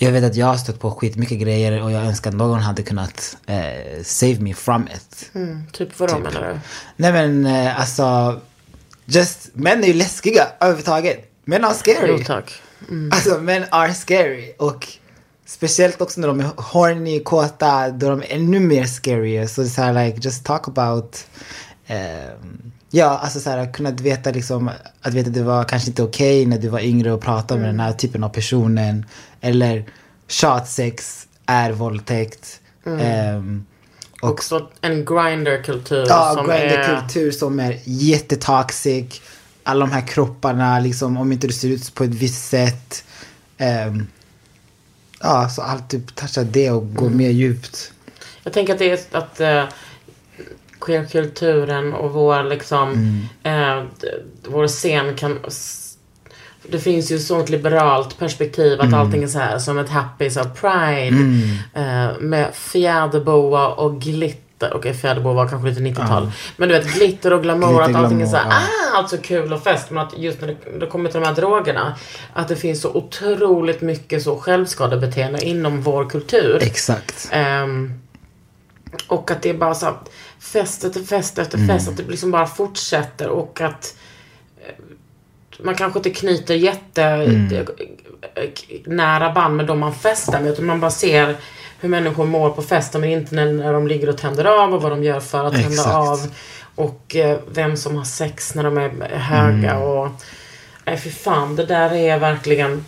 jag 0.01 0.11
vet 0.11 0.23
att 0.23 0.35
jag 0.35 0.45
har 0.45 0.57
stött 0.57 0.79
på 0.79 0.91
skitmycket 0.91 1.39
grejer 1.39 1.83
och 1.83 1.91
jag 1.91 2.05
önskar 2.05 2.29
att 2.29 2.35
någon 2.35 2.59
hade 2.59 2.83
kunnat 2.83 3.37
eh, 3.45 4.03
save 4.03 4.39
me 4.39 4.53
from 4.53 4.87
it. 4.95 5.31
Typ 5.71 5.99
vadå 5.99 6.19
menar 6.19 6.41
du? 6.41 6.59
Nej 6.95 7.13
men 7.13 7.45
eh, 7.45 7.79
alltså, 7.79 8.39
just, 9.05 9.49
män 9.53 9.83
är 9.83 9.87
ju 9.87 9.93
läskiga 9.93 10.47
överhuvudtaget. 10.59 11.31
Män 11.45 11.63
är 11.63 11.73
scary. 11.73 12.07
Jo 12.07 12.23
tack. 12.25 12.61
Alltså 13.11 13.41
män 13.41 13.65
are 13.69 13.93
scary. 13.93 14.53
Och 14.57 14.87
speciellt 15.49 16.01
också 16.01 16.21
när 16.21 16.27
de 16.27 16.39
är 16.39 16.49
horny, 16.57 17.23
kåta, 17.23 17.89
då 17.89 18.09
de 18.09 18.21
är 18.21 18.33
ännu 18.33 18.59
mer 18.59 18.85
scary. 18.85 19.47
Så 19.47 19.61
det 19.61 19.67
är 19.67 19.69
så 19.69 19.81
här, 19.81 20.05
like, 20.05 20.19
just 20.21 20.45
talk 20.45 20.67
about 20.67 21.27
ehm, 21.87 22.71
Ja, 22.91 23.05
alltså 23.05 23.39
så 23.39 23.49
här, 23.49 23.73
kunna 23.73 23.91
veta 23.91 24.31
liksom, 24.31 24.69
att 25.01 25.13
veta 25.13 25.27
att 25.27 25.33
det 25.33 25.43
var 25.43 25.63
kanske 25.63 25.89
inte 25.89 26.03
okej 26.03 26.45
när 26.45 26.57
du 26.57 26.67
var 26.67 26.79
yngre 26.79 27.11
och 27.11 27.21
prata 27.21 27.55
med 27.55 27.65
den 27.65 27.79
här 27.79 27.93
typen 27.93 28.23
av 28.23 28.29
personen. 28.29 29.05
Eller 29.41 29.85
shotsex 30.27 31.27
är 31.45 31.71
våldtäkt. 31.71 32.59
Ehm, 32.85 33.65
och 34.21 34.29
Också 34.29 34.69
en 34.81 35.05
grinder-kultur 35.05 36.05
Ja, 36.07 36.33
som 36.35 36.49
är... 36.49 36.59
grinderkultur 36.59 37.31
som 37.31 37.59
är 37.59 37.79
jättetoxic. 37.83 39.21
Alla 39.63 39.85
de 39.85 39.91
här 39.91 40.07
kropparna, 40.07 40.79
liksom, 40.79 41.17
om 41.17 41.31
inte 41.31 41.47
du 41.47 41.53
ser 41.53 41.69
ut 41.69 41.95
på 41.95 42.03
ett 42.03 42.15
visst 42.15 42.49
sätt. 42.49 43.03
Ehm, 43.57 44.07
ja, 45.19 45.49
så 45.49 45.61
allt 45.61 45.89
typ 45.89 46.15
toucha 46.15 46.43
det 46.43 46.71
och 46.71 46.95
gå 46.95 47.09
mer 47.09 47.29
djupt. 47.29 47.91
Jag 48.43 48.53
tänker 48.53 48.73
att 48.73 48.79
det 48.79 48.91
är 48.91 49.17
att 49.17 49.41
uh, 49.41 49.73
queerkulturen 50.81 51.93
och 51.93 52.11
vår 52.13 52.43
liksom, 52.43 52.91
eh, 53.43 53.83
d- 54.01 54.07
vår 54.47 54.67
scen 54.67 55.15
kan 55.15 55.39
det 56.71 56.79
finns 56.79 57.11
ju 57.11 57.19
sånt 57.19 57.49
liberalt 57.49 58.19
perspektiv 58.19 58.81
att 58.81 58.93
allting 58.93 59.23
är 59.23 59.27
så 59.27 59.39
här 59.39 59.59
som 59.59 59.77
ett 59.77 59.89
happy 59.89 60.29
så 60.29 60.43
pride 60.43 61.17
eh, 61.73 62.19
med 62.19 62.49
fjäderboa 62.53 63.67
och 63.67 64.01
glitter. 64.01 64.48
Okej, 64.61 64.93
fjäderboa 64.93 65.33
var 65.33 65.47
kanske 65.47 65.69
lite 65.69 65.81
90-tal. 65.81 66.31
Men 66.57 66.69
du 66.69 66.75
vet, 66.79 66.93
glitter 66.93 67.33
och 67.33 67.43
glamour, 67.43 67.81
att 67.81 67.87
Glitter, 67.87 68.03
allting 68.03 68.21
är 68.21 68.25
så 68.25 68.35
här, 68.37 68.43
glamour, 68.43 68.63
ah, 68.93 68.97
allt 68.97 69.09
så 69.09 69.17
kul 69.17 69.53
och 69.53 69.63
fest. 69.63 69.89
Men 69.89 70.07
att 70.07 70.17
just 70.17 70.41
när 70.41 70.47
det, 70.47 70.79
det 70.79 70.85
kommer 70.85 71.09
till 71.09 71.19
de 71.19 71.25
här 71.27 71.35
drogerna, 71.35 71.95
att 72.33 72.47
det 72.47 72.55
finns 72.55 72.81
så 72.81 72.93
otroligt 72.93 73.81
mycket 73.81 74.23
så 74.23 74.37
självskadebeteende 74.37 75.45
inom 75.45 75.81
vår 75.81 76.09
kultur. 76.09 76.59
Exakt. 76.61 77.29
Ehm, 77.31 77.93
och 79.07 79.31
att 79.31 79.41
det 79.41 79.49
är 79.49 79.53
bara 79.53 79.75
så 79.75 79.85
här, 79.85 79.95
fest 80.39 80.83
efter 80.83 81.03
fest 81.03 81.39
efter 81.39 81.57
fest. 81.57 81.89
Att 81.89 81.97
det 81.97 82.03
liksom 82.03 82.31
bara 82.31 82.47
fortsätter 82.47 83.27
och 83.27 83.61
att 83.61 83.95
eh, 84.67 84.73
man 85.59 85.75
kanske 85.75 85.99
inte 85.99 86.09
knyter 86.09 86.55
jätte 86.55 87.03
eh, 87.03 88.49
nära 88.85 89.31
band 89.31 89.55
med 89.55 89.65
de 89.65 89.79
man 89.79 89.95
festar 89.95 90.41
med. 90.41 90.51
Utan 90.51 90.65
man 90.65 90.79
bara 90.79 90.91
ser 90.91 91.35
hur 91.79 91.89
människor 91.89 92.25
mår 92.25 92.49
på 92.49 92.61
festen 92.61 93.01
men 93.01 93.09
inte 93.09 93.35
när, 93.35 93.73
de 93.73 93.87
ligger 93.87 94.09
och 94.09 94.17
tänder 94.17 94.45
av 94.45 94.73
och 94.73 94.81
vad 94.81 94.91
de 94.91 95.03
gör 95.03 95.19
för 95.19 95.45
att 95.45 95.53
tända 95.53 95.69
Exakt. 95.69 95.95
av. 95.95 96.27
Och 96.75 97.15
eh, 97.15 97.39
vem 97.51 97.77
som 97.77 97.95
har 97.95 98.03
sex 98.03 98.55
när 98.55 98.63
de 98.63 98.77
är 98.77 99.17
höga 99.17 99.77
och... 99.77 100.09
Nej 100.85 100.97
fy 100.97 101.09
fan, 101.09 101.55
det 101.55 101.65
där 101.65 101.93
är 101.93 102.19
verkligen... 102.19 102.85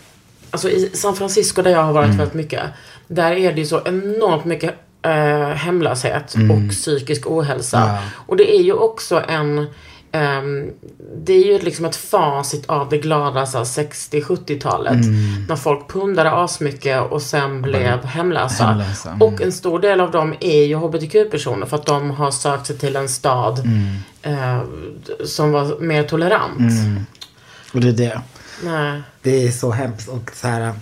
Alltså 0.51 0.69
i 0.69 0.89
San 0.93 1.15
Francisco 1.15 1.61
där 1.61 1.71
jag 1.71 1.83
har 1.83 1.93
varit 1.93 2.09
väldigt 2.09 2.33
mycket. 2.33 2.61
Där 3.07 3.31
är 3.31 3.53
det 3.53 3.59
ju 3.59 3.65
så 3.65 3.81
enormt 3.85 4.45
mycket 4.45 4.75
eh, 5.01 5.49
hemlöshet 5.49 6.33
och 6.33 6.71
psykisk 6.71 7.27
ohälsa. 7.27 7.77
Ja. 7.77 7.99
Och 8.27 8.37
det 8.37 8.55
är 8.55 8.61
ju 8.61 8.73
också 8.73 9.23
en... 9.27 9.67
ehm, 10.11 10.71
det 11.15 11.33
är 11.33 11.45
ju 11.45 11.59
liksom 11.59 11.85
ett 11.85 11.95
facit 11.95 12.69
av 12.69 12.89
det 12.89 12.97
glada 12.97 13.45
så 13.45 13.57
här, 13.57 13.65
60-70-talet. 13.65 15.05
När 15.47 15.55
folk 15.55 15.87
pundade 15.87 16.31
asmycket 16.31 17.11
och 17.11 17.21
sen 17.21 17.61
blev 17.61 18.05
hemlösa. 18.05 18.65
Hemlösa, 18.65 19.09
mm. 19.09 19.21
Och 19.21 19.41
en 19.41 19.51
stor 19.51 19.79
del 19.79 20.01
av 20.01 20.11
dem 20.11 20.35
är 20.39 20.63
ju 20.63 20.75
hbtq-personer 20.75 21.65
för 21.65 21.77
att 21.77 21.85
de 21.85 22.11
har 22.11 22.31
sökt 22.31 22.67
sig 22.67 22.77
till 22.77 22.95
en 22.95 23.09
stad 23.09 23.59
eh, 24.21 24.61
som 25.25 25.51
var 25.51 25.79
mer 25.79 26.03
tolerant. 26.03 26.71
Och 27.73 27.81
det 27.81 27.87
är 27.87 27.93
det. 27.93 28.21
Nej. 28.63 29.01
Det 29.21 29.47
är 29.47 29.51
så 29.51 29.71
hemskt 29.71 30.09
och 30.09 30.31
så 30.33 30.47
här. 30.47 30.73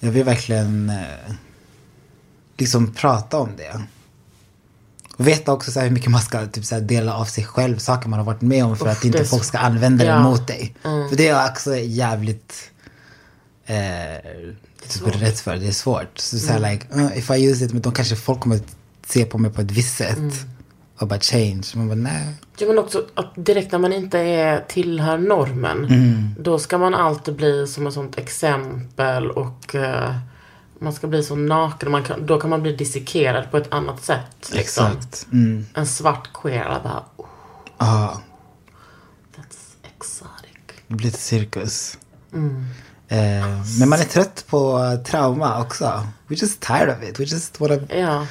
Jag 0.00 0.10
vill 0.10 0.24
verkligen 0.24 0.90
eh, 0.90 1.34
liksom 2.56 2.92
prata 2.92 3.38
om 3.38 3.50
det. 3.56 3.82
Och 5.16 5.26
veta 5.28 5.52
också 5.52 5.70
så 5.72 5.80
hur 5.80 5.90
mycket 5.90 6.10
man 6.10 6.20
ska 6.20 6.46
typ 6.46 6.64
så 6.64 6.80
dela 6.80 7.14
av 7.14 7.24
sig 7.24 7.44
själv, 7.44 7.78
saker 7.78 8.08
man 8.08 8.18
har 8.18 8.26
varit 8.26 8.40
med 8.40 8.64
om 8.64 8.76
för 8.76 8.86
Uff, 8.86 8.92
att 8.92 9.00
det 9.02 9.06
inte 9.08 9.24
folk 9.24 9.44
ska 9.44 9.58
använda 9.58 10.04
det 10.04 10.10
Ja. 10.10 10.22
mot 10.22 10.46
dig. 10.46 10.74
För 10.82 11.16
det 11.16 11.28
är 11.28 11.48
också 11.50 11.76
jävligt 11.76 12.70
eh, 13.66 13.76
typ 14.88 15.22
rädd 15.22 15.36
för. 15.36 15.56
Det 15.56 15.66
är 15.68 15.72
svårt. 15.72 16.18
Så, 16.18 16.38
så 16.38 16.52
här, 16.52 16.70
like, 16.72 16.86
uh, 16.96 17.18
if 17.18 17.30
I 17.30 17.50
use 17.50 17.64
it, 17.64 17.72
men 17.72 17.82
då 17.82 17.90
kanske 17.90 18.16
folk 18.16 18.40
kommer 18.40 18.60
se 19.06 19.24
på 19.24 19.38
mig 19.38 19.50
på 19.50 19.60
ett 19.60 19.70
visst 19.70 19.96
sätt. 19.96 20.46
Och 20.98 21.08
bara 21.08 21.20
change. 21.20 21.62
Man 21.74 21.88
bara, 21.88 21.94
nej. 21.94 22.34
Ja 22.58 22.66
men 22.66 22.78
också 22.78 23.04
att 23.14 23.32
direkt 23.36 23.72
när 23.72 23.78
man 23.78 23.92
inte 23.92 24.18
är, 24.18 24.64
tillhör 24.68 25.18
normen. 25.18 25.88
Då 26.38 26.58
ska 26.58 26.78
man 26.78 26.94
alltid 26.94 27.34
bli 27.36 27.66
som 27.66 27.86
ett 27.86 27.94
sånt 27.94 28.18
exempel 28.18 29.30
och 29.30 29.74
eh, 29.74 30.14
man 30.78 30.92
ska 30.92 31.06
bli 31.06 31.22
så 31.22 31.36
naken. 31.36 31.90
Man 31.90 32.02
kan, 32.04 32.26
då 32.26 32.40
kan 32.40 32.50
man 32.50 32.62
bli 32.62 32.72
dissekerad 32.76 33.50
på 33.50 33.56
ett 33.56 33.72
annat 33.72 34.04
sätt. 34.04 34.50
Liksom. 34.52 34.86
Exakt. 34.86 35.26
Mm. 35.32 35.66
En 35.74 35.86
svart 35.86 36.28
queer 36.34 36.64
alla 36.64 36.80
bara, 36.82 37.04
oh, 37.16 37.26
Ja, 37.78 38.20
that's 39.36 39.88
exotic. 39.96 40.76
det 40.88 40.94
blir 40.94 41.08
ett 41.08 41.20
cirkus. 41.20 41.98
Eh, 43.08 43.18
men 43.80 43.88
man 43.88 44.00
är 44.00 44.04
trött 44.04 44.44
på 44.48 44.80
trauma 45.06 45.60
också. 45.62 45.84
We're 46.28 46.40
just 46.40 46.60
tired 46.60 46.88
of 46.98 47.08
it. 47.08 47.20
We 47.20 47.24
just 47.24 47.60
wanna 47.60 47.78
Ja. 47.88 48.26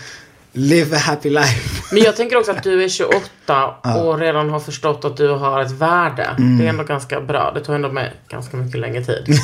live 0.52 0.96
a 0.96 1.00
happy 1.00 1.30
life. 1.30 1.84
Men 1.96 2.04
jag 2.04 2.16
tänker 2.16 2.38
också 2.38 2.52
att 2.52 2.64
du 2.64 2.84
är 2.84 2.90
28 2.90 3.68
och 4.04 4.20
redan 4.20 4.50
har 4.50 4.60
förstått 4.60 5.06
att 5.06 5.18
du 5.18 5.30
har 5.30 5.62
ett 5.62 5.72
värde. 5.72 6.36
Det 6.38 6.66
är 6.66 6.70
ändå 6.70 6.84
ganska 6.84 7.22
bra. 7.22 7.52
Det 7.56 7.62
tar 7.64 7.76
ändå 7.76 7.92
med 7.92 8.12
ganska 8.28 8.58
mycket 8.58 8.80
längre 8.80 9.04
tid. 9.06 9.28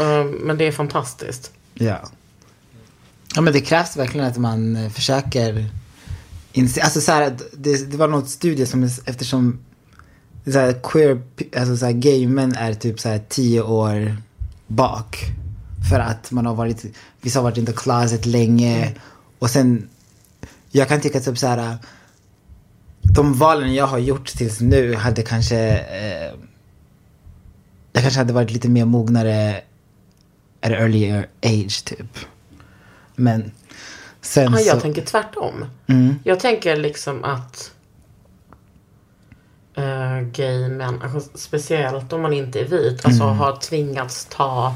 Eh, 0.00 0.24
men 0.24 0.58
det 0.58 0.64
är 0.66 0.72
fantastiskt. 0.72 1.52
Ja. 1.78 2.08
Ja 3.34 3.40
men 3.40 3.52
det 3.52 3.60
krävs 3.60 3.96
verkligen 3.96 4.26
att 4.26 4.36
man 4.36 4.76
eh, 4.76 4.90
försöker 4.90 5.70
inse, 6.52 6.82
alltså 6.82 7.00
så 7.00 7.12
här, 7.12 7.36
det, 7.52 7.90
det 7.90 7.96
var 7.96 8.08
något 8.08 8.30
studie 8.30 8.66
som, 8.66 8.84
eftersom 9.04 9.58
så 10.44 10.58
här, 10.58 10.80
queer, 10.82 11.22
alltså 11.56 11.76
så 11.76 11.86
här, 11.86 11.92
gay 11.92 12.28
män 12.28 12.54
är 12.54 12.74
typ 12.74 13.00
så 13.00 13.08
här 13.08 13.20
tio 13.28 13.62
år 13.62 14.16
bak. 14.66 15.18
För 15.90 16.00
att 16.00 16.30
man 16.30 16.46
har 16.46 16.54
varit, 16.54 16.84
vissa 17.20 17.38
har 17.38 17.44
varit 17.44 17.58
in 17.58 17.66
the 17.66 17.72
closet 17.72 18.26
länge. 18.26 18.94
Och 19.38 19.50
sen, 19.50 19.88
jag 20.70 20.88
kan 20.88 21.00
tycka 21.00 21.20
typ 21.20 21.38
så 21.38 21.46
här, 21.46 21.78
de 23.02 23.34
valen 23.34 23.74
jag 23.74 23.86
har 23.86 23.98
gjort 23.98 24.26
tills 24.26 24.60
nu 24.60 24.94
hade 24.94 25.22
kanske, 25.22 25.58
eh, 25.78 26.34
jag 27.92 28.02
kanske 28.02 28.20
hade 28.20 28.32
varit 28.32 28.50
lite 28.50 28.68
mer 28.68 28.84
mognare 28.84 29.60
at 30.66 30.72
an 30.72 30.78
earlier 30.82 31.26
age 31.42 31.84
typ. 31.84 32.18
Men 33.14 33.50
sen 34.20 34.52
Ja, 34.52 34.60
jag 34.60 34.74
så... 34.76 34.80
tänker 34.80 35.02
tvärtom. 35.02 35.64
Mm. 35.86 36.18
Jag 36.24 36.40
tänker 36.40 36.76
liksom 36.76 37.24
att 37.24 37.72
uh, 39.78 40.20
gay 40.32 40.68
män, 40.68 41.02
alltså, 41.02 41.38
speciellt 41.38 42.12
om 42.12 42.22
man 42.22 42.32
inte 42.32 42.60
är 42.60 42.64
vit, 42.64 43.04
alltså 43.04 43.22
Mm. 43.24 43.36
har 43.38 43.56
tvingats 43.56 44.24
ta 44.30 44.74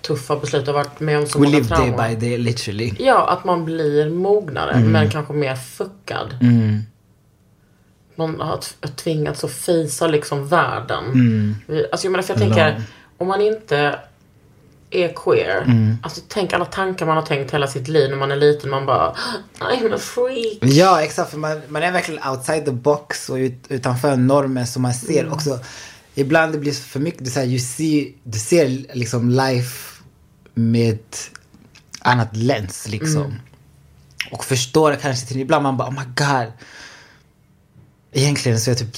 tuffa 0.00 0.36
beslut 0.36 0.68
och 0.68 0.74
varit 0.74 1.00
med 1.00 1.18
om 1.18 1.26
så 1.26 1.38
We 1.38 1.44
många 1.44 1.56
live 1.58 1.68
day 1.68 1.76
trauman. 1.78 2.08
by 2.20 2.26
day 2.28 2.38
literally. 2.38 2.92
Ja, 2.98 3.28
att 3.30 3.44
man 3.44 3.64
blir 3.64 4.10
mognare 4.10 4.70
Mm. 4.72 4.92
men 4.92 5.10
kanske 5.10 5.32
mer 5.32 5.54
fuckad. 5.56 6.34
man 8.16 8.40
har 8.40 8.60
tvingats 8.96 9.44
att 9.44 9.50
fejsa 9.52 10.06
liksom 10.06 10.48
världen. 10.48 11.04
Mm. 11.04 11.54
Alltså 11.92 12.06
jag 12.06 12.10
menar, 12.12 12.22
för 12.22 12.32
jag 12.34 12.40
tänker, 12.40 12.82
om 13.18 13.28
man 13.28 13.40
inte 13.40 13.98
är 14.96 15.12
queer. 15.14 15.62
Mm. 15.62 15.98
Alltså 16.02 16.20
tänk 16.28 16.52
alla 16.52 16.64
tankar 16.64 17.06
man 17.06 17.16
har 17.16 17.26
tänkt 17.26 17.54
hela 17.54 17.66
sitt 17.66 17.88
liv 17.88 18.10
när 18.10 18.16
man 18.16 18.32
är 18.32 18.36
liten. 18.36 18.70
Man 18.70 18.86
bara, 18.86 19.14
I'm 19.58 19.94
a 19.94 19.98
freak. 19.98 20.58
Ja, 20.60 21.02
exakt. 21.02 21.30
För 21.30 21.38
man, 21.38 21.60
man 21.68 21.82
är 21.82 21.92
verkligen 21.92 22.28
outside 22.28 22.64
the 22.64 22.72
box 22.72 23.28
och 23.28 23.36
ut, 23.36 23.64
utanför 23.68 24.16
normen 24.16 24.66
som 24.66 24.82
man 24.82 24.94
ser 24.94 25.32
också. 25.32 25.60
Ibland 26.14 26.52
det 26.52 26.58
blir 26.58 26.72
för 26.72 27.00
mycket, 27.00 27.20
är 27.20 27.30
så 27.30 27.40
här, 27.40 27.46
you 27.46 27.58
see, 27.58 28.14
du 28.24 28.38
ser 28.38 28.94
liksom 28.96 29.30
life 29.30 30.02
med 30.54 30.98
annat 32.00 32.36
lens 32.36 32.88
liksom. 32.88 33.34
Och 34.30 34.44
förstår 34.44 34.94
kanske 34.94 35.26
till 35.26 35.40
ibland 35.40 35.62
man 35.62 35.76
bara, 35.76 35.88
oh 35.88 35.92
my 35.92 36.04
god. 36.16 36.52
Egentligen 38.12 38.60
så 38.60 38.70
är 38.70 38.72
jag 38.72 38.78
typ 38.78 38.96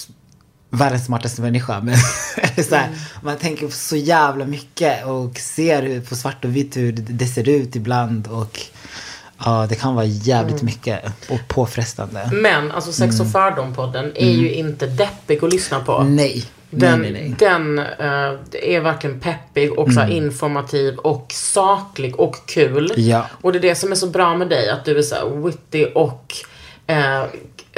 världens 0.77 1.05
smartaste 1.05 1.43
människa. 1.43 1.81
Men 1.81 1.97
så 2.65 2.75
här, 2.75 2.89
man 3.23 3.37
tänker 3.37 3.67
på 3.67 3.73
så 3.73 3.97
jävla 3.97 4.45
mycket 4.45 5.07
och 5.07 5.39
ser 5.39 6.01
på 6.01 6.17
svart 6.17 6.45
och 6.45 6.57
vitt 6.57 6.77
hur 6.77 6.93
det, 6.93 7.27
ser 7.27 7.49
ut 7.49 7.77
ibland. 7.77 8.27
Och 8.27 8.61
ja, 9.45 9.67
det 9.69 9.75
kan 9.75 9.95
vara 9.95 10.05
jävligt 10.05 10.63
mycket 10.63 11.05
och 11.29 11.41
påfrestande. 11.49 12.31
Men 12.33 12.73
alltså 12.73 12.93
Sex 12.93 13.21
och 13.21 13.27
fördom-podden 13.27 14.13
är 14.15 14.33
ju 14.33 14.53
inte 14.53 14.87
deppig 14.87 15.45
att 15.45 15.53
lyssna 15.53 15.81
på. 15.81 15.99
Mm. 15.99 16.17
Nej. 16.17 16.45
Den, 16.71 17.01
nej, 17.01 17.13
nej, 17.13 17.23
nej. 17.23 17.35
den 17.39 17.79
eh, 17.79 18.75
är 18.77 18.81
verkligen 18.81 19.21
peppig 19.21 19.79
och 19.79 19.93
här 19.93 20.11
informativ 20.11 20.97
och 20.97 21.27
saklig 21.33 22.21
och 22.21 22.37
kul. 22.47 22.93
Ja. 22.97 23.27
Och 23.41 23.53
det 23.53 23.59
är 23.59 23.63
det 23.63 23.75
som 23.75 23.93
är 23.93 23.97
så 23.97 24.07
bra 24.07 24.37
med 24.37 24.49
dig, 24.49 24.71
att 24.71 24.85
du 24.85 24.99
är 24.99 25.03
så 25.03 25.37
witty 25.37 25.85
och 25.85 26.35
är 26.87 27.29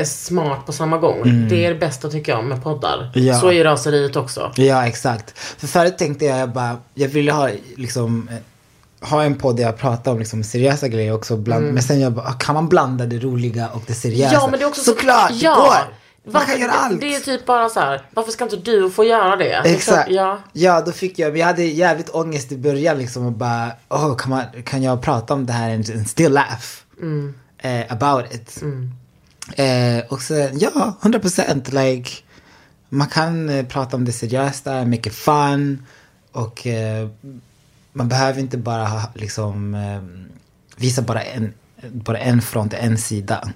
smart 0.04 0.66
på 0.66 0.72
samma 0.72 0.98
gång. 0.98 1.46
Det 1.48 1.64
är 1.66 1.68
det 1.74 1.80
bästa 1.80 2.08
tycker 2.08 2.32
jag 2.32 2.44
med 2.44 2.62
poddar. 2.62 3.12
Mm. 3.14 3.26
Ja. 3.28 3.40
Så 3.40 3.48
är 3.48 3.52
ju 3.52 3.64
raseriet 3.64 4.16
också. 4.16 4.52
Ja, 4.56 4.86
exakt. 4.86 5.38
För 5.38 5.66
förut 5.66 5.98
tänkte 5.98 6.24
jag, 6.24 6.38
jag 6.38 6.48
bara, 6.52 6.76
jag 6.94 7.08
ville 7.08 7.32
ha 7.32 7.50
liksom 7.76 8.28
eh, 8.32 9.08
ha 9.08 9.22
en 9.22 9.34
podd 9.34 9.56
där 9.56 9.62
jag 9.64 9.78
pratar 9.78 10.12
om 10.12 10.18
liksom 10.18 10.44
seriösa 10.44 10.88
grejer 10.88 11.14
också. 11.14 11.36
Bland, 11.36 11.72
Men 11.72 11.82
sen 11.82 12.00
jag 12.00 12.12
bara, 12.12 12.26
ah, 12.28 12.32
kan 12.32 12.54
man 12.54 12.68
blanda 12.68 13.06
det 13.06 13.18
roliga 13.18 13.68
och 13.68 13.82
det 13.86 13.94
seriösa? 13.94 14.34
Ja, 14.34 14.48
men 14.50 14.58
det 14.60 14.64
är 14.64 14.68
också 14.68 14.84
så- 14.84 14.90
Såklart, 14.90 15.30
ja. 15.34 15.54
det 15.54 15.60
går. 15.60 15.98
Man 16.32 16.46
kan 16.46 16.60
göra 16.60 16.70
allt. 16.72 17.00
Det, 17.00 17.14
är 17.14 17.20
typ 17.20 17.46
bara 17.46 17.68
så 17.68 17.80
här, 17.80 18.02
varför 18.14 18.32
ska 18.32 18.44
inte 18.44 18.56
du 18.56 18.90
få 18.90 19.04
göra 19.04 19.36
det? 19.36 19.52
Exakt. 19.64 20.10
Ja. 20.10 20.38
Ja, 20.52 20.80
då 20.80 20.92
fick 20.92 21.18
jag, 21.18 21.38
jag 21.38 21.46
hade 21.46 21.64
jävligt 21.64 22.08
ångest 22.08 22.52
i 22.52 22.56
början 22.56 22.98
liksom 22.98 23.26
och 23.26 23.32
bara, 23.32 23.70
oh, 23.88 24.16
kan, 24.16 24.30
man, 24.30 24.42
kan 24.64 24.82
jag 24.82 25.02
prata 25.02 25.34
om 25.34 25.46
det 25.46 25.52
här 25.52 25.74
and, 25.74 26.08
still 26.08 26.32
laugh 26.32 26.64
eh, 27.62 27.92
about 27.92 28.34
it? 28.34 28.62
Eh, 29.56 30.04
och 30.08 30.22
sen, 30.22 30.58
ja, 30.58 30.96
100 31.02 31.18
procent, 31.20 31.72
like, 31.72 32.10
man 32.88 33.08
kan 33.08 33.48
eh, 33.48 33.66
prata 33.66 33.96
om 33.96 34.04
det 34.04 34.12
seriösa, 34.12 34.84
make 34.84 35.08
it 35.08 35.14
fun 35.14 35.86
och 36.32 36.66
eh, 36.66 37.08
man 37.92 38.08
behöver 38.08 38.40
inte 38.40 38.58
bara 38.58 38.84
ha, 38.86 39.02
liksom 39.14 39.74
eh, 39.74 40.00
visa 40.76 41.02
bara 41.02 41.22
en, 41.22 41.52
bara 41.92 42.18
en 42.18 42.42
front, 42.42 42.74
en 42.74 42.98
sida 42.98 43.48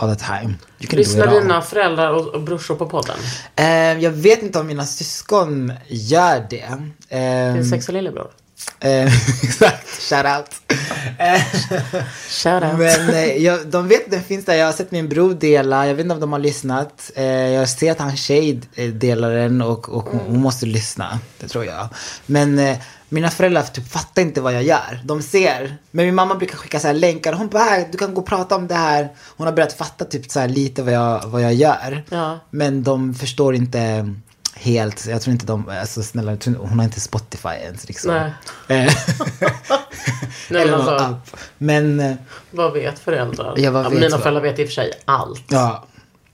all 0.00 0.16
the 0.16 0.24
time. 0.24 0.54
Lyssnar 0.78 1.26
dina 1.40 1.62
föräldrar 1.62 2.10
och, 2.10 2.26
och 2.26 2.42
brorsor 2.42 2.74
på 2.76 2.86
podden? 2.86 3.16
Eh, 3.56 3.66
jag 4.02 4.10
vet 4.10 4.42
inte 4.42 4.58
om 4.58 4.66
mina 4.66 4.86
syskon 4.86 5.72
gör 5.86 6.46
det. 6.50 6.62
Eh, 7.08 7.54
Din 7.54 7.64
sex 7.64 7.88
och 7.88 7.94
lillebror? 7.94 8.30
Eh, 8.80 9.04
exakt, 9.42 10.02
shout 10.02 10.26
out. 10.26 10.76
Eh, 11.18 11.42
Shout 12.28 12.62
out. 12.64 12.78
men 12.78 13.08
eh, 13.10 13.36
jag, 13.36 13.66
de 13.66 13.88
vet 13.88 14.04
att 14.04 14.10
den 14.10 14.22
finns 14.22 14.44
där. 14.44 14.54
Jag 14.54 14.66
har 14.66 14.72
sett 14.72 14.90
min 14.90 15.08
bror 15.08 15.34
dela. 15.34 15.86
Jag 15.86 15.94
vet 15.94 16.04
inte 16.04 16.14
om 16.14 16.20
de 16.20 16.32
har 16.32 16.38
lyssnat. 16.38 17.10
Eh, 17.14 17.24
jag 17.24 17.68
ser 17.68 17.92
att 17.92 17.98
hans 17.98 18.20
tjej 18.20 18.60
delar 18.94 19.30
den 19.30 19.62
och, 19.62 19.88
och 19.88 20.04
hon, 20.04 20.40
måste 20.40 20.66
lyssna. 20.66 21.20
Det 21.40 21.48
tror 21.48 21.64
jag. 21.64 21.88
Men 22.26 22.76
mina 23.08 23.30
föräldrar 23.30 23.62
typ 23.62 23.88
fattar 23.88 24.22
inte 24.22 24.40
vad 24.40 24.54
jag 24.54 24.62
gör. 24.62 25.00
De 25.04 25.22
ser. 25.22 25.76
Men 25.90 26.06
min 26.06 26.14
mamma 26.14 26.34
brukar 26.34 26.56
skicka 26.56 26.80
så 26.80 26.86
här 26.86 26.94
länkar. 26.94 27.32
Hon 27.32 27.48
bara, 27.48 27.62
"Här, 27.62 27.88
du 27.92 27.98
kan 27.98 28.14
gå 28.14 28.20
och 28.20 28.26
prata 28.26 28.56
om 28.56 28.66
det 28.66 28.74
här. 28.74 29.08
Hon 29.36 29.46
har 29.46 29.54
börjat 29.54 29.72
fatta 29.72 30.04
typ 30.04 30.30
så 30.30 30.40
här 30.40 30.48
lite 30.48 30.82
vad 30.82 30.92
jag, 30.92 31.22
vad 31.26 31.42
jag 31.42 31.54
gör. 31.54 32.04
Ja. 32.10 32.38
Men 32.50 32.82
de 32.82 33.14
förstår 33.14 33.54
inte 33.54 34.14
helt. 34.58 35.06
Jag 35.06 35.22
tror 35.22 35.32
inte 35.32 35.46
de, 35.46 35.68
alltså 35.68 36.02
snälla, 36.02 36.36
hon 36.44 36.78
har 36.78 36.84
inte 36.84 37.00
Spotify 37.00 37.48
ens 37.48 37.88
liksom. 37.88 38.14
Nej. 38.14 38.32
Eh, 38.86 38.94
eller 40.48 40.70
någon 40.70 40.88
alltså, 40.88 41.04
app. 41.04 41.36
Men 41.58 42.00
eh, 42.00 42.16
vad 42.50 42.72
vet 42.72 42.98
föräldrar? 42.98 43.54
Ja, 43.56 43.70
vad 43.70 43.84
vet 43.84 43.92
mina 43.92 44.08
vad? 44.08 44.20
föräldrar 44.20 44.42
vet 44.42 44.58
i 44.58 44.62
och 44.64 44.66
för 44.66 44.74
sig 44.74 44.92
allt. 45.04 45.44
Ja. 45.48 45.86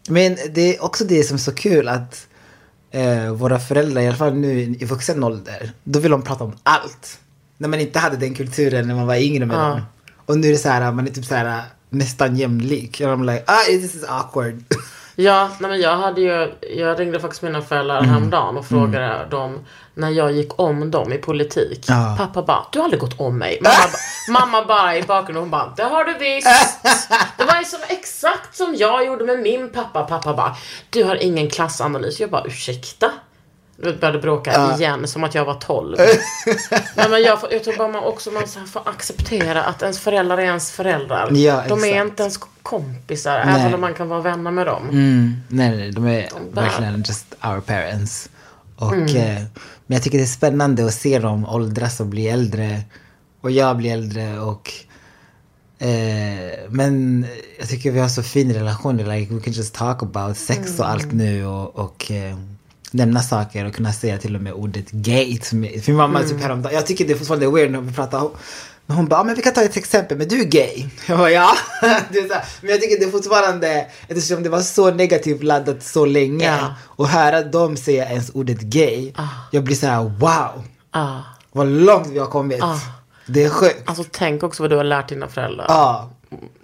Men 0.08 0.36
det 0.50 0.76
är 0.76 0.84
också 0.84 1.04
det 1.04 1.24
som 1.24 1.34
är 1.34 1.38
så 1.38 1.54
kul 1.54 1.88
att 1.88 2.26
eh, 2.90 3.32
våra 3.32 3.58
föräldrar, 3.58 4.02
i 4.02 4.06
alla 4.06 4.16
fall 4.16 4.34
nu 4.34 4.60
i 4.60 4.84
vuxen 4.84 5.24
ålder, 5.24 5.72
då 5.84 5.98
vill 5.98 6.10
de 6.10 6.22
prata 6.22 6.44
om 6.44 6.56
allt. 6.62 7.18
När 7.58 7.68
man 7.68 7.80
inte 7.80 7.98
hade 7.98 8.16
den 8.16 8.34
kulturen 8.34 8.88
när 8.88 8.94
man 8.94 9.06
var 9.06 9.16
yngre 9.16 9.46
med 9.46 9.56
Ja. 9.56 9.60
dem. 9.68 9.80
Och 10.26 10.38
nu 10.38 10.48
är 10.48 10.52
det 10.52 10.58
så 10.58 10.68
här, 10.68 10.92
man 10.92 11.06
är 11.06 11.10
typ 11.10 11.24
så 11.24 11.34
här 11.34 11.62
nästan 11.90 12.36
jämlik. 12.36 13.00
Och 13.00 13.08
de 13.08 13.24
like, 13.24 13.44
ah 13.46 13.64
this 13.66 13.94
is 13.94 14.04
awkward. 14.08 14.64
Ja, 15.16 15.50
nej 15.60 15.70
men 15.70 15.80
jag 15.80 15.96
hade 15.96 16.20
ju, 16.20 16.52
jag 16.76 17.00
ringde 17.00 17.20
faktiskt 17.20 17.42
mina 17.42 17.62
föräldrar 17.62 17.98
Mm. 17.98 18.10
häromdagen 18.10 18.56
och 18.56 18.66
frågade 18.66 19.26
dem 19.30 19.58
när 19.94 20.10
jag 20.10 20.32
gick 20.32 20.60
om 20.60 20.90
dem 20.90 21.12
i 21.12 21.18
politik. 21.18 21.84
Ja. 21.88 22.14
Pappa 22.18 22.42
bara, 22.42 22.66
du 22.72 22.78
har 22.78 22.84
aldrig 22.84 23.00
gått 23.00 23.20
om 23.20 23.38
mig. 23.38 23.58
Mamma, 23.62 23.74
ba, 23.76 23.98
mamma 24.40 24.64
bara 24.64 24.96
i 24.96 25.02
bakgrunden, 25.02 25.42
hon 25.42 25.50
bara, 25.50 25.72
det 25.76 25.82
har 25.82 26.04
du 26.04 26.12
visst. 26.18 26.48
Det 27.38 27.44
var 27.44 27.58
ju 27.58 27.64
som, 27.64 27.80
exakt 27.88 28.56
som 28.56 28.74
jag 28.78 29.06
gjorde 29.06 29.24
med 29.24 29.38
min 29.38 29.70
pappa. 29.70 30.02
Pappa 30.02 30.34
bara, 30.34 30.56
du 30.90 31.04
har 31.04 31.16
ingen 31.22 31.50
klassanalys. 31.50 32.20
Jag 32.20 32.30
bara, 32.30 32.44
ursäkta? 32.44 33.10
Vi 33.76 33.92
började 33.92 34.18
bråka 34.18 34.74
igen, 34.78 35.08
som 35.08 35.24
att 35.24 35.34
jag 35.34 35.44
var 35.44 35.54
12. 35.54 35.96
Nej, 36.96 37.10
men 37.10 37.22
jag, 37.22 37.38
jag 37.50 37.64
tror 37.64 37.76
bara 37.76 37.88
man 37.88 38.04
också 38.04 38.30
man 38.30 38.46
får 38.66 38.88
acceptera 38.88 39.62
att 39.64 39.82
ens 39.82 39.98
föräldrar 40.00 40.38
är 40.38 40.42
ens 40.42 40.70
föräldrar. 40.70 41.28
Ja, 41.32 41.64
De 41.68 41.84
är 41.84 41.86
exakt. 41.88 42.04
inte 42.10 42.22
ens 42.22 42.38
kompisar, 42.62 43.44
Nej. 43.44 43.60
även 43.60 43.74
om 43.74 43.80
man 43.80 43.94
kan 43.94 44.08
vara 44.08 44.20
vänner 44.20 44.50
med 44.50 44.66
dem. 44.66 44.88
Mm, 44.88 45.34
nej, 45.48 45.76
nej, 45.76 45.90
de 45.92 46.06
är 46.06 46.28
bara- 46.52 46.64
verkligen 46.64 46.98
just 47.08 47.26
our 47.44 47.60
parents. 47.60 48.28
Och, 48.76 48.94
eh, 48.94 49.42
men 49.86 49.94
jag 49.96 50.02
tycker 50.02 50.18
det 50.18 50.24
är 50.24 50.26
spännande 50.26 50.86
att 50.86 50.94
se 50.94 51.18
dem 51.18 51.46
åldras 51.48 52.00
och 52.00 52.06
bli 52.06 52.28
äldre. 52.28 52.82
Och 53.40 53.50
jag 53.50 53.76
blir 53.76 53.92
äldre 53.92 54.40
och 54.40 54.72
eh, 55.78 56.58
men 56.68 57.26
jag 57.58 57.68
tycker 57.68 57.90
vi 57.90 58.00
har 58.00 58.08
så 58.08 58.22
fin 58.22 58.52
relation. 58.54 58.96
Like, 58.96 59.34
we 59.34 59.40
can 59.40 59.52
just 59.52 59.74
talk 59.74 60.02
about 60.02 60.36
sex 60.36 60.78
och 60.80 60.88
allt 60.88 61.12
nu 61.12 61.46
och, 61.46 61.76
och 61.76 62.10
eh, 62.10 62.36
nämna 62.94 63.22
saker 63.22 63.64
och 63.64 63.74
kunna 63.74 63.92
säga 63.92 64.18
till 64.18 64.34
och 64.36 64.42
med 64.42 64.52
ordet 64.52 64.90
gay. 64.90 65.40
För 65.40 65.56
min 65.56 65.96
mamma 65.96 66.22
typ 66.22 66.40
häromdagen, 66.40 66.74
jag 66.74 66.86
tycker 66.86 67.04
det 67.06 67.12
är 67.12 67.16
fortfarande 67.16 67.50
weird 67.50 67.70
när 67.70 67.80
vi 67.80 67.92
pratar 67.92 68.30
men 68.86 68.96
hon 68.96 69.06
bara, 69.06 69.20
"Ja, 69.20 69.24
men 69.24 69.34
vi 69.34 69.42
kan 69.42 69.52
ta 69.52 69.62
ett 69.62 69.76
exempel, 69.76 70.18
men 70.18 70.28
du 70.28 70.40
är 70.40 70.44
gay. 70.44 70.86
Jag 71.08 71.18
bara, 71.18 71.30
ja. 71.30 71.50
Det 71.82 72.18
är 72.18 72.28
så 72.28 72.34
här, 72.34 72.44
men 72.60 72.70
jag 72.70 72.80
tycker 72.80 72.98
det 72.98 73.04
är 73.04 73.10
fortfarande, 73.10 73.86
eftersom 74.08 74.42
det 74.42 74.48
var 74.48 74.60
så 74.60 74.90
negativt 74.90 75.42
laddat 75.42 75.82
så 75.82 76.06
länge. 76.06 76.46
Ja. 76.46 76.74
Och 76.84 77.08
höra 77.08 77.42
dem 77.42 77.76
säga 77.76 78.08
ens 78.10 78.30
ordet 78.30 78.60
gay. 78.60 79.12
Jag 79.50 79.64
blir 79.64 79.76
så 79.76 79.86
här, 79.86 80.02
wow. 80.02 80.64
Ah. 80.90 81.18
Vad 81.52 81.66
långt 81.66 82.06
vi 82.06 82.18
har 82.18 82.26
kommit. 82.26 82.60
Det 83.26 83.44
är 83.44 83.48
sjukt. 83.50 83.82
Alltså 83.86 84.04
tänk 84.10 84.42
också 84.42 84.62
vad 84.62 84.70
du 84.70 84.76
har 84.76 84.84
lärt 84.84 85.08
dina 85.08 85.28
föräldrar. 85.28 85.66
Ja. 85.68 86.10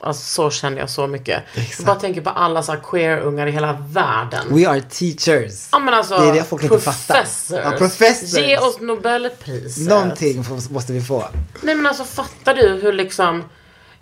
Alltså 0.01 0.25
så 0.25 0.51
känner 0.51 0.79
jag 0.79 0.91
så 0.91 1.07
mycket. 1.07 1.43
Exakt. 1.55 1.79
Jag 1.79 1.87
bara 1.87 2.01
tänker 2.01 2.21
på 2.21 2.31
alla 2.31 2.63
så 2.63 2.73
queer-ungar 2.73 3.47
i 3.47 3.51
hela 3.51 3.73
världen. 3.73 4.47
We 4.51 4.69
are 4.69 4.81
teachers. 4.81 5.69
Ja 5.73 5.79
men 5.79 5.95
alltså, 5.95 6.19
det 6.19 6.29
är 6.29 6.33
det 6.33 6.45
folk 6.45 6.63
inte 6.63 6.79
fattar. 6.79 7.27
Ja, 7.51 7.73
professors. 7.79 8.39
Ge 8.39 8.59
oss 8.59 8.81
Nobelpriset. 8.81 9.89
Någonting 9.89 10.45
måste 10.71 10.93
vi 10.93 11.01
få. 11.01 11.29
Nej 11.63 11.75
men 11.75 11.87
alltså 11.87 12.05
fattar 12.05 12.55
du 12.55 12.69
hur 12.69 12.93
liksom, 12.93 13.45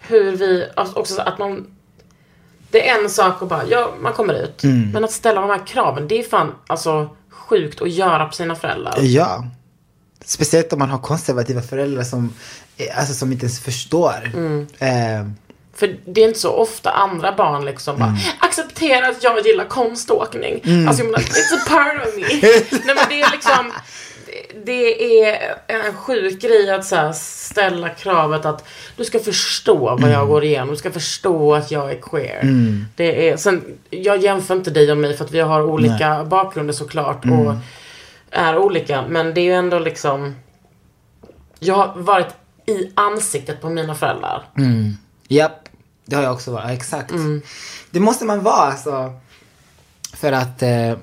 hur 0.01 0.37
vi, 0.37 0.69
alltså 0.77 0.99
också 0.99 1.15
så 1.15 1.21
att 1.21 1.39
man, 1.39 1.67
det 2.71 2.89
är 2.89 3.03
en 3.03 3.11
sak 3.11 3.43
att 3.43 3.49
bara, 3.49 3.67
ja 3.67 3.95
man 4.01 4.13
kommer 4.13 4.35
ut. 4.35 4.65
Mm. 4.65 4.91
Men 4.91 5.05
att 5.05 5.13
ställa 5.13 5.41
de 5.41 5.51
här 5.51 5.67
kraven, 5.67 6.09
det 6.09 6.19
är 6.19 6.23
fan 6.23 6.55
alltså 6.67 7.17
sjukt 7.31 7.83
att 7.83 7.91
göra 7.91 8.27
på 8.27 8.33
sina 8.33 8.55
föräldrar. 8.55 8.99
Ja. 9.01 9.45
Speciellt 10.25 10.73
om 10.73 10.79
man 10.79 10.91
har 10.91 10.99
konservativa 10.99 11.63
föräldrar 11.63 12.03
som, 12.03 12.33
eh, 12.77 12.99
alltså, 12.99 13.15
som 13.15 13.33
inte 13.33 13.45
ens 13.45 13.61
förstår. 13.61 14.33
Mm. 14.35 14.67
Eh, 14.79 15.31
För 15.79 15.97
det 16.05 16.21
är 16.25 16.29
inte 16.29 16.39
så 16.39 16.53
ofta 16.53 16.91
andra 16.91 17.33
barn 17.33 17.65
liksom 17.65 17.99
bara 17.99 18.17
accepterar 18.39 19.09
att 19.11 19.23
jag 19.23 19.47
gillar 19.47 19.65
konståkning. 19.65 20.61
Alltså 20.89 21.03
jag 21.03 21.11
menar, 21.11 21.19
it's 21.25 21.55
a 21.55 21.69
part 21.69 22.09
of 22.09 22.15
me. 22.17 22.23
Nej 22.85 22.95
men 22.95 22.97
det 23.09 23.21
är 23.21 23.31
liksom, 23.33 23.73
det- 24.65 25.23
är 25.25 25.57
en 25.67 25.95
sjuk 25.95 26.41
grej 26.43 26.71
att 26.71 26.85
så 26.85 27.13
ställa 27.15 27.89
kravet 27.89 28.47
att 28.47 28.65
du 28.97 29.05
ska 29.05 29.19
förstå 29.19 29.97
vad 30.01 30.11
jag 30.11 30.29
går 30.29 30.45
igenom. 30.45 30.69
Du 30.69 30.77
ska 30.77 30.91
förstå 30.91 31.55
att 31.55 31.71
jag 31.71 31.91
är 31.91 32.01
queer. 32.01 32.41
Det 32.97 33.29
är, 33.29 33.37
sen, 33.37 33.65
jag 33.91 34.19
jämför 34.23 34.55
inte 34.55 34.71
dig 34.71 34.91
och 34.91 34.99
mig 34.99 35.17
för 35.17 35.25
att 35.25 35.31
vi 35.33 35.41
har 35.41 35.63
olika 35.63 36.25
bakgrunder 36.25 36.75
såklart. 36.75 37.25
Och 37.25 37.55
är 38.31 38.57
olika. 38.59 39.05
Men 39.09 39.35
det 39.35 39.41
är 39.41 39.45
ju 39.45 39.53
ändå 39.55 39.79
liksom, 39.79 40.35
jag 41.59 41.75
har 41.75 41.93
varit 41.97 42.29
i 42.67 42.91
ansiktet 42.95 43.61
på 43.61 43.71
mina 43.71 43.95
föräldrar. 43.95 44.43
Japp, 45.29 45.68
det 46.09 46.17
har 46.17 46.23
jag 46.23 46.33
också 46.33 46.51
varit. 46.53 46.65
Ja, 46.67 46.73
Exakt. 46.73 47.13
Det 47.91 48.01
måste 48.01 48.25
man 48.25 48.43
vara 48.43 48.55
alltså. 48.73 49.21
För 50.15 50.33
att 50.33 50.63
eh, 50.63 50.97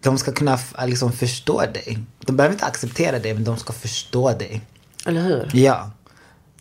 de 0.00 0.18
ska 0.18 0.32
kunna 0.32 0.54
f- 0.54 0.74
liksom 0.86 1.12
förstå 1.12 1.60
dig. 1.60 1.98
De 2.20 2.36
behöver 2.36 2.54
inte 2.54 2.66
acceptera 2.66 3.18
dig, 3.18 3.34
men 3.34 3.44
de 3.44 3.56
ska 3.56 3.72
förstå 3.72 4.32
dig. 4.32 4.60
Eller 5.06 5.20
hur? 5.22 5.50
Ja. 5.52 5.90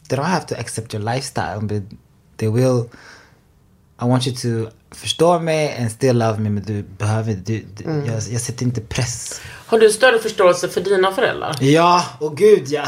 They 0.08 0.18
don't 0.20 0.24
have 0.24 0.46
to 0.46 0.56
accept 0.60 0.94
your 0.94 1.14
lifestyle, 1.14 1.60
but 1.62 1.84
they 2.38 2.50
will. 2.50 2.84
I 4.02 4.06
want 4.08 4.28
you 4.28 4.36
to 4.36 4.72
förstå 4.96 5.40
mig 5.40 5.78
and 5.78 5.92
still 5.92 6.18
love 6.18 6.40
me, 6.40 6.50
men 6.50 6.64
du 6.64 6.84
behöver, 6.84 7.34
du, 7.34 7.66
du, 7.78 7.84
Mm. 7.84 8.06
jag, 8.06 8.16
jag 8.30 8.42
sätter 8.42 8.64
inte 8.64 8.82
press. 8.82 9.42
Har 9.66 9.80
du 9.80 9.90
större 9.92 10.20
förståelse 10.20 10.70
för 10.70 10.82
dina 10.82 11.12
föräldrar? 11.12 11.58
Ja, 11.62 12.06
och 12.20 12.38
gud 12.38 12.64
ja. 12.68 12.84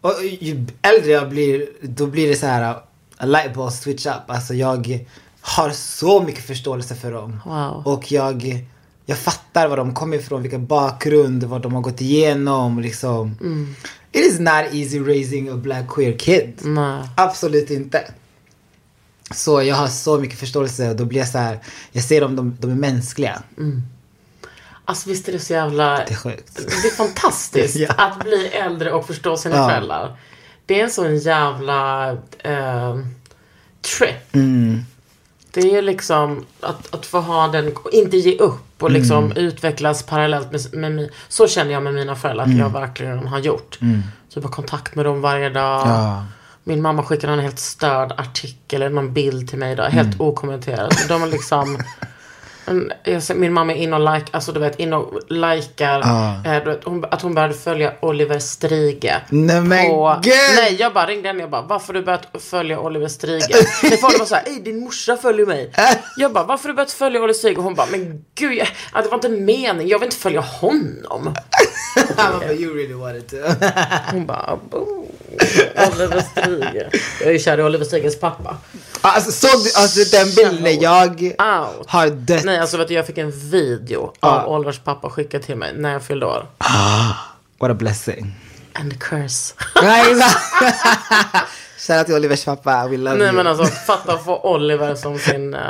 Och 0.00 0.14
ju 0.40 0.66
äldre 0.82 1.10
jag 1.12 1.28
blir, 1.28 1.68
då 1.82 2.06
blir 2.06 2.28
det 2.28 2.36
så 2.36 2.46
här, 2.46 2.76
a 3.18 3.26
light 3.26 3.54
bulb 3.54 3.72
switch 3.72 4.06
up. 4.06 4.22
Alltså 4.30 4.54
jag 4.54 5.06
har 5.40 5.70
så 5.70 6.22
mycket 6.22 6.44
förståelse 6.44 6.94
för 6.94 7.12
dem. 7.12 7.40
Wow. 7.44 7.82
Och 7.86 8.12
jag, 8.12 8.66
jag 9.06 9.18
fattar 9.18 9.68
var 9.68 9.76
de 9.76 9.94
kommer 9.94 10.16
ifrån, 10.16 10.42
vilken 10.42 10.66
bakgrund, 10.66 11.44
vad 11.44 11.62
de 11.62 11.74
har 11.74 11.80
gått 11.80 12.00
igenom. 12.00 12.80
Liksom. 12.80 13.36
It 14.12 14.24
is 14.26 14.38
not 14.38 14.72
easy 14.72 15.00
raising 15.00 15.48
a 15.48 15.56
black 15.56 15.88
queer 15.94 16.18
kid. 16.18 16.52
Nej. 16.62 17.02
Absolut 17.16 17.70
inte. 17.70 18.10
Så 19.30 19.62
jag 19.62 19.76
har 19.76 19.88
så 19.88 20.18
mycket 20.18 20.38
förståelse 20.38 20.90
och 20.90 20.96
då 20.96 21.04
blir 21.04 21.18
jag 21.18 21.28
så 21.28 21.38
här, 21.38 21.58
jag 21.92 22.04
ser 22.04 22.20
dem, 22.20 22.36
de, 22.36 22.56
de 22.60 22.70
är 22.70 22.74
mänskliga. 22.74 23.42
Alltså 24.84 25.08
visst 25.08 25.28
är 25.28 25.32
det 25.32 25.38
så 25.38 25.52
jävla... 25.52 25.96
Det 25.96 26.10
är 26.12 26.14
sjukt. 26.16 26.56
Det 26.82 26.88
är 26.88 26.94
fantastiskt 26.94 27.76
Ja. 27.76 27.88
att 27.96 28.20
bli 28.24 28.46
äldre 28.46 28.92
och 28.92 29.06
förstå 29.06 29.36
sina 29.36 29.56
Ja. 29.56 29.68
föräldrar. 29.68 30.16
Det 30.68 30.80
är 30.80 30.84
en 30.84 30.90
sån 30.90 31.18
jävla 31.18 32.10
eh, 32.38 32.98
trip. 33.98 34.34
Mm. 34.34 34.80
Det 35.52 35.76
är 35.76 35.82
liksom 35.82 36.44
att, 36.60 36.94
att 36.94 37.06
få 37.06 37.20
ha 37.20 37.48
den, 37.48 37.76
och 37.76 37.90
inte 37.92 38.16
ge 38.16 38.36
upp 38.38 38.82
och 38.82 38.90
liksom 38.90 39.24
Mm. 39.24 39.36
utvecklas 39.36 40.02
parallellt 40.02 40.52
med, 40.52 40.60
med 40.74 40.92
mi- 40.92 41.10
Så 41.28 41.48
känner 41.48 41.72
jag 41.72 41.82
med 41.82 41.94
mina 41.94 42.16
föräldrar 42.16 42.44
att 42.44 42.56
jag 42.56 42.70
verkligen 42.72 43.26
har 43.26 43.38
gjort. 43.38 43.78
Typ 44.34 44.42
ha 44.44 44.50
kontakt 44.50 44.94
med 44.94 45.04
dem 45.04 45.20
varje 45.20 45.50
dag. 45.50 45.82
Mm. 45.86 45.94
Ja. 45.96 46.24
Min 46.64 46.82
mamma 46.82 47.02
skickade 47.02 47.32
en 47.32 47.38
helt 47.40 47.58
störd 47.58 48.12
artikel 48.16 48.82
eller 48.82 48.94
någon 48.94 49.12
bild 49.12 49.48
till 49.48 49.58
mig 49.58 49.72
idag. 49.72 49.84
Helt 49.90 50.14
Mm. 50.14 50.26
okommenterat. 50.26 51.04
De 51.08 51.22
är 51.22 51.26
liksom... 51.26 51.78
Min 53.34 53.52
mamma 53.52 53.72
är 53.72 53.76
inne 53.76 53.96
och 53.96 54.14
like, 54.14 54.26
alltså 54.30 54.52
du 54.52 54.60
vet, 54.60 54.78
inne 54.80 54.96
och 54.96 55.20
likar. 55.28 56.00
Eh, 56.46 56.64
du 56.64 56.70
vet, 56.70 56.84
hon, 56.84 57.04
att 57.10 57.22
hon 57.22 57.34
började 57.34 57.54
följa 57.54 57.92
Oliver 58.00 58.38
Strige. 58.38 59.16
Nej, 59.28 59.60
men 59.60 59.86
på, 59.88 60.18
gud! 60.22 60.34
Nej, 60.56 60.76
jag 60.78 60.92
bara 60.94 61.06
ringde 61.06 61.28
henne 61.28 61.40
jag 61.40 61.50
bara, 61.50 61.62
varför 61.62 61.86
har 61.86 61.94
du 61.94 62.02
börjat 62.06 62.26
följa 62.40 62.80
Oliver 62.80 63.08
Strige? 63.08 63.56
Nej, 63.82 63.96
folk 63.96 64.18
var 64.18 64.26
såhär, 64.26 64.44
ej 64.46 64.60
din 64.60 64.80
morsa 64.80 65.16
följer 65.16 65.46
mig. 65.46 65.72
Jag 66.16 66.32
bara, 66.32 66.44
varför 66.44 66.64
har 66.64 66.68
du 66.68 66.74
börjat 66.76 66.92
följa 66.92 67.18
Oliver 67.20 67.34
Strige? 67.34 67.56
Och 67.56 67.64
hon 67.64 67.74
bara, 67.74 67.86
men 67.90 68.24
gud, 68.34 68.52
jag, 68.52 68.68
ja, 68.94 69.02
det 69.02 69.08
var 69.08 69.14
inte 69.14 69.28
meningen, 69.28 69.88
jag 69.88 69.98
vill 69.98 70.06
inte 70.06 70.16
följa 70.16 70.40
honom. 70.40 71.34
But 72.48 72.60
you 72.60 72.74
really 72.76 72.94
wanted 72.94 73.28
to. 73.28 73.36
Hon 74.12 74.26
bara, 74.26 74.58
"Boo, 74.70 75.06
Oliver 75.92 76.20
Strige. 76.20 76.90
Jag 77.20 77.28
är 77.28 77.32
ju 77.32 77.38
kär 77.38 77.58
i 77.58 77.62
Oliver 77.62 77.84
Striges 77.84 78.20
pappa. 78.20 78.56
Alltså, 79.00 79.32
så, 79.32 79.48
alltså 79.80 80.00
den 80.16 80.28
bilden 80.34 80.80
jag 80.80 81.22
Out. 81.22 81.86
har 81.90 82.08
dött. 82.10 82.44
Nej, 82.44 82.58
alltså 82.58 82.76
vet 82.76 82.88
du, 82.88 82.94
jag 82.94 83.06
fick 83.06 83.18
en 83.18 83.30
video 83.50 84.12
Ja. 84.20 84.28
av 84.28 84.48
Olivers 84.54 84.78
pappa 84.78 85.10
skickad 85.10 85.42
till 85.42 85.56
mig 85.56 85.72
när 85.76 85.92
jag 85.92 86.02
fyllde 86.02 86.26
år. 86.26 86.46
What 87.60 87.70
a 87.70 87.74
blessing. 87.74 88.34
And 88.74 88.92
a 88.92 88.96
curse. 89.00 89.54
Shoutout 91.78 92.06
till 92.06 92.14
Olivers 92.14 92.44
pappa, 92.44 92.86
we 92.88 92.96
love 92.96 93.16
Nej 93.16 93.26
you. 93.26 93.36
men 93.36 93.46
alltså, 93.46 93.64
fatta 93.66 94.12
att 94.12 94.24
få 94.24 94.36
Oliver 94.54 94.94
som 94.94 95.18
sin 95.18 95.54
uh, 95.54 95.60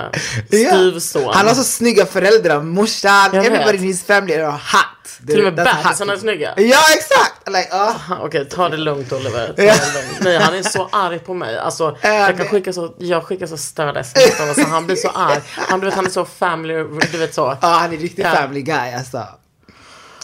Ja. 0.50 0.68
styvson. 0.70 1.34
Han 1.34 1.46
har 1.46 1.54
så 1.54 1.64
snygga 1.64 2.06
föräldrar, 2.06 2.62
morsan, 2.62 3.34
everybody 3.34 3.76
in 3.78 3.82
his 3.84 4.04
family 4.04 4.34
are 4.34 4.50
hot. 4.50 4.97
Till 5.26 5.38
och 5.38 5.44
med 5.44 5.54
bebisarna 5.54 6.12
är 6.12 6.16
snygga. 6.16 6.54
Ja 6.56 6.78
exakt! 6.96 7.48
Like, 7.48 7.68
ah. 7.72 7.92
Ha, 8.08 8.18
Okej, 8.22 8.44
ta 8.48 8.68
det 8.68 8.76
lugnt 8.76 9.12
Oliver. 9.12 9.46
Ta 9.46 9.52
det 9.56 9.64
lugnt. 9.64 10.18
Nej, 10.20 10.38
han 10.38 10.54
är 10.54 10.62
så 10.62 10.88
arg 10.92 11.18
på 11.18 11.34
mig. 11.34 11.58
Alltså, 11.58 11.96
Äh, 12.02 12.10
jag 12.10 12.36
kan 12.36 12.46
skicka 12.46 12.72
så, 12.72 12.94
jag 12.98 13.24
skickar 13.24 13.46
så 13.46 13.56
störda 13.56 14.00
sms 14.00 14.40
alltså, 14.40 14.66
Han 14.66 14.86
blir 14.86 14.96
så 14.96 15.08
arg. 15.08 15.40
Han, 15.56 15.80
du 15.80 15.86
vet, 15.86 15.94
han 15.94 16.06
är 16.06 16.10
så 16.10 16.24
family, 16.24 16.74
du 17.12 17.18
vet 17.18 17.34
så. 17.34 17.56
Ja, 17.60 17.68
han 17.68 17.92
är 17.92 17.96
riktigt 17.96 18.24
Ja. 18.24 18.30
family 18.30 18.62
guy 18.62 18.92
alltså. 18.94 19.22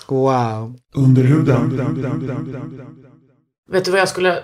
Wow. 0.09 0.74
Vet 3.72 3.84
du 3.84 3.90
vad 3.90 4.01
jag 4.01 4.09
skulle 4.09 4.42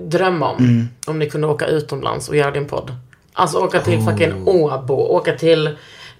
drömma 0.00 0.48
om? 0.50 0.58
Mm. 0.58 0.88
Om 1.06 1.18
ni 1.18 1.30
kunde 1.30 1.46
åka 1.46 1.66
utomlands 1.66 2.28
och 2.28 2.36
göra 2.36 2.50
din 2.50 2.66
podd. 2.68 2.94
Alltså 3.32 3.58
åka 3.58 3.80
till 3.80 3.98
Oh. 3.98 4.10
fucking 4.10 4.48
Åbo, 4.48 4.94
åka 4.94 5.32
till 5.32 5.66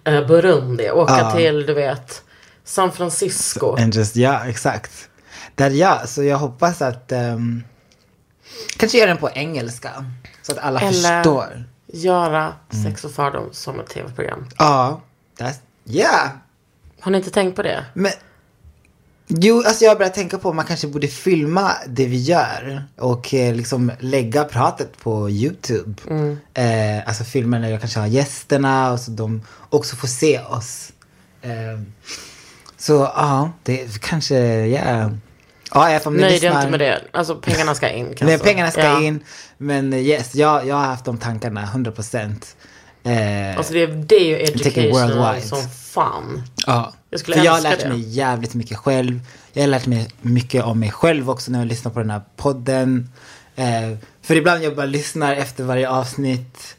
eh, 0.04 0.26
Burundi, 0.26 0.90
åka 0.90 1.18
Ja. 1.18 1.30
till, 1.30 1.66
du 1.66 1.74
vet, 1.74 2.22
San 2.66 2.92
Francisco. 2.92 3.76
And 3.76 3.94
just, 3.94 4.16
ja 4.16 4.46
exakt. 4.46 5.08
Där 5.54 5.70
ja, 5.70 6.02
så 6.06 6.22
jag 6.22 6.38
hoppas 6.38 6.82
att 6.82 7.12
um, 7.12 7.64
kanske 8.76 8.98
göra 8.98 9.08
den 9.08 9.18
på 9.18 9.30
engelska. 9.30 9.90
Så 10.42 10.52
att 10.52 10.58
alla 10.58 10.80
Eller- 10.80 11.22
förstår. 11.22 11.64
Göra 11.92 12.52
Mm. 12.72 12.84
Sex 12.84 13.04
och 13.04 13.10
fördom 13.10 13.48
som 13.52 13.80
ett 13.80 13.88
tv-program. 13.88 14.46
Ja, 14.58 15.00
that's, 15.38 15.54
yeah. 15.86 16.28
Har 17.00 17.10
ni 17.12 17.18
inte 17.18 17.30
tänkt 17.30 17.56
på 17.56 17.62
det? 17.62 17.84
Men, 17.94 18.12
jo, 19.26 19.62
alltså 19.66 19.84
jag 19.84 19.90
har 19.90 19.96
börjat 19.96 20.14
tänka 20.14 20.38
på 20.38 20.48
att 20.48 20.54
man 20.54 20.64
kanske 20.64 20.86
borde 20.86 21.08
filma 21.08 21.72
det 21.86 22.06
vi 22.06 22.16
gör 22.16 22.84
och 22.98 23.34
eh, 23.34 23.54
liksom 23.54 23.92
lägga 24.00 24.44
pratet 24.44 24.98
på 25.02 25.30
YouTube. 25.30 26.02
Eh, 26.54 27.08
alltså 27.08 27.24
filma 27.24 27.58
när 27.58 27.68
jag 27.70 27.80
kanske 27.80 28.00
har 28.00 28.06
gästerna 28.06 28.92
och 28.92 29.00
så 29.00 29.10
de 29.10 29.42
också 29.70 29.96
får 29.96 30.08
se 30.08 30.40
oss. 30.40 30.92
Eh, 31.42 31.80
så 32.86 32.92
ja, 33.16 33.50
det 33.62 34.00
kanske, 34.00 34.36
ja. 34.66 35.10
Ja, 35.74 35.90
ja, 35.92 36.00
ni 36.10 36.20
Nej, 36.20 36.28
det 36.28 36.30
lyssnar- 36.30 36.50
är 36.50 36.56
inte 36.58 36.70
med 36.70 36.80
det. 36.80 37.00
Alltså 37.12 37.34
pengarna 37.36 37.74
ska 37.74 37.88
in 37.88 38.06
kanske. 38.06 38.24
Nej, 38.24 38.38
pengarna 38.38 38.70
ska 38.70 38.84
Ja. 38.84 39.02
in. 39.02 39.20
Men 39.58 39.92
yes, 39.94 40.34
jag, 40.34 40.66
jag 40.66 40.76
har 40.76 40.84
haft 40.86 41.04
de 41.04 41.18
tankarna, 41.18 41.62
100 41.62 41.92
procent. 41.92 42.56
Eh, 43.04 43.56
Alltså 43.56 43.72
det, 43.72 43.82
är- 43.82 44.04
det 44.06 44.14
är 44.16 44.24
ju 44.24 44.36
educational 44.36 45.40
som 45.40 45.58
fan. 45.68 46.42
Ja. 46.66 46.92
Jag 47.10 47.20
skulle 47.20 47.36
För 47.36 47.44
jag 47.44 47.52
har 47.52 47.60
lärt 47.60 47.80
det. 47.80 47.88
mig 47.88 48.00
jävligt 48.00 48.54
mycket 48.54 48.76
själv. 48.76 49.20
Jag 49.52 49.62
har 49.62 49.68
lärt 49.68 49.86
mig 49.86 50.08
mycket 50.20 50.64
om 50.64 50.80
mig 50.80 50.90
själv 50.90 51.30
också 51.30 51.50
när 51.52 51.58
jag 51.58 51.68
lyssnar 51.68 51.92
på 51.92 51.98
den 51.98 52.10
här 52.10 52.22
podden. 52.36 53.08
Eh, 53.56 53.96
för 54.22 54.36
ibland 54.36 54.62
jag 54.64 54.76
bara 54.76 54.86
lyssnar 54.86 55.36
efter 55.36 55.64
varje 55.64 55.88
avsnitt. 55.90 56.76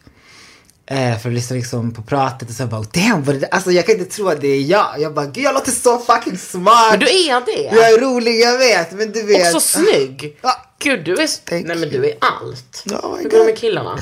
Eh, 0.90 1.20
för 1.20 1.30
att 1.30 1.36
lyssna 1.36 1.56
liksom 1.56 1.94
på 1.94 2.02
pratet 2.02 2.50
och 2.50 2.56
så 2.56 2.66
bara 2.66 2.84
damn, 2.92 3.24
vad 3.24 3.36
det? 3.36 3.48
Alltså 3.48 3.72
jag 3.72 3.86
kan 3.86 3.96
inte 4.00 4.16
tro 4.16 4.28
att 4.28 4.42
det 4.42 4.48
är 4.48 4.62
jag. 4.62 4.96
Jag 5.00 5.14
bara 5.14 5.26
gud 5.26 5.44
jag 5.44 5.54
låter 5.54 5.72
så 5.72 6.00
fucking 6.00 6.38
smart. 6.38 6.92
Men 6.92 7.00
du 7.00 7.06
är 7.06 7.46
det. 7.46 7.76
Jag 7.76 7.90
är 7.90 8.02
rolig, 8.02 8.40
jag 8.40 8.58
vet. 8.58 8.92
Men 8.92 9.12
du 9.12 9.24
vet. 9.24 9.56
Och 9.56 9.62
så 9.62 9.80
snygg. 9.80 10.38
Ja. 10.42 10.64
Gud, 10.80 11.06
du 11.06 11.12
är... 11.14 11.28
Thank 11.28 11.68
Nej 11.68 11.78
men 11.78 11.90
du 11.90 12.06
är 12.06 12.14
allt. 12.22 12.84
Oh 12.86 13.18
Hur 13.18 13.30
går 13.30 13.40
det 13.40 13.46
med 13.46 13.58
killarna? 13.58 14.00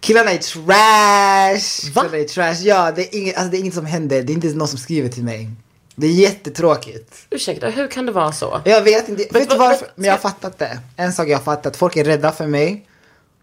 Killarna 0.00 0.30
är 0.30 0.38
trash. 0.38 1.92
Va? 1.92 2.02
Killarna 2.02 2.18
är 2.18 2.24
trash. 2.24 2.62
Ja, 2.62 2.92
det 2.92 3.02
är, 3.02 3.18
inget, 3.18 3.36
alltså, 3.36 3.50
det 3.50 3.56
är 3.56 3.58
inget 3.58 3.74
som 3.74 3.86
händer. 3.86 4.22
Det 4.22 4.32
är 4.32 4.34
inte 4.34 4.48
någon 4.48 4.68
som 4.68 4.78
skriver 4.78 5.08
till 5.08 5.24
mig. 5.24 5.50
Det 5.94 6.06
är 6.06 6.10
jättetråkigt. 6.10 7.14
Ursäkta, 7.30 7.68
hur 7.68 7.88
kan 7.88 8.06
det 8.06 8.12
vara 8.12 8.32
så? 8.32 8.60
Jag 8.64 8.82
vet 8.82 9.08
inte. 9.08 9.26
Vet, 9.30 9.50
du 9.50 9.56
varför? 9.56 9.88
Men 9.94 10.04
jag 10.04 10.12
har 10.12 10.18
fattat 10.18 10.58
det. 10.58 10.78
En 10.96 11.12
sak 11.12 11.28
jag 11.28 11.38
har 11.38 11.44
fattat. 11.44 11.76
Folk 11.76 11.96
är 11.96 12.04
rädda 12.04 12.32
för 12.32 12.46
mig. 12.46 12.86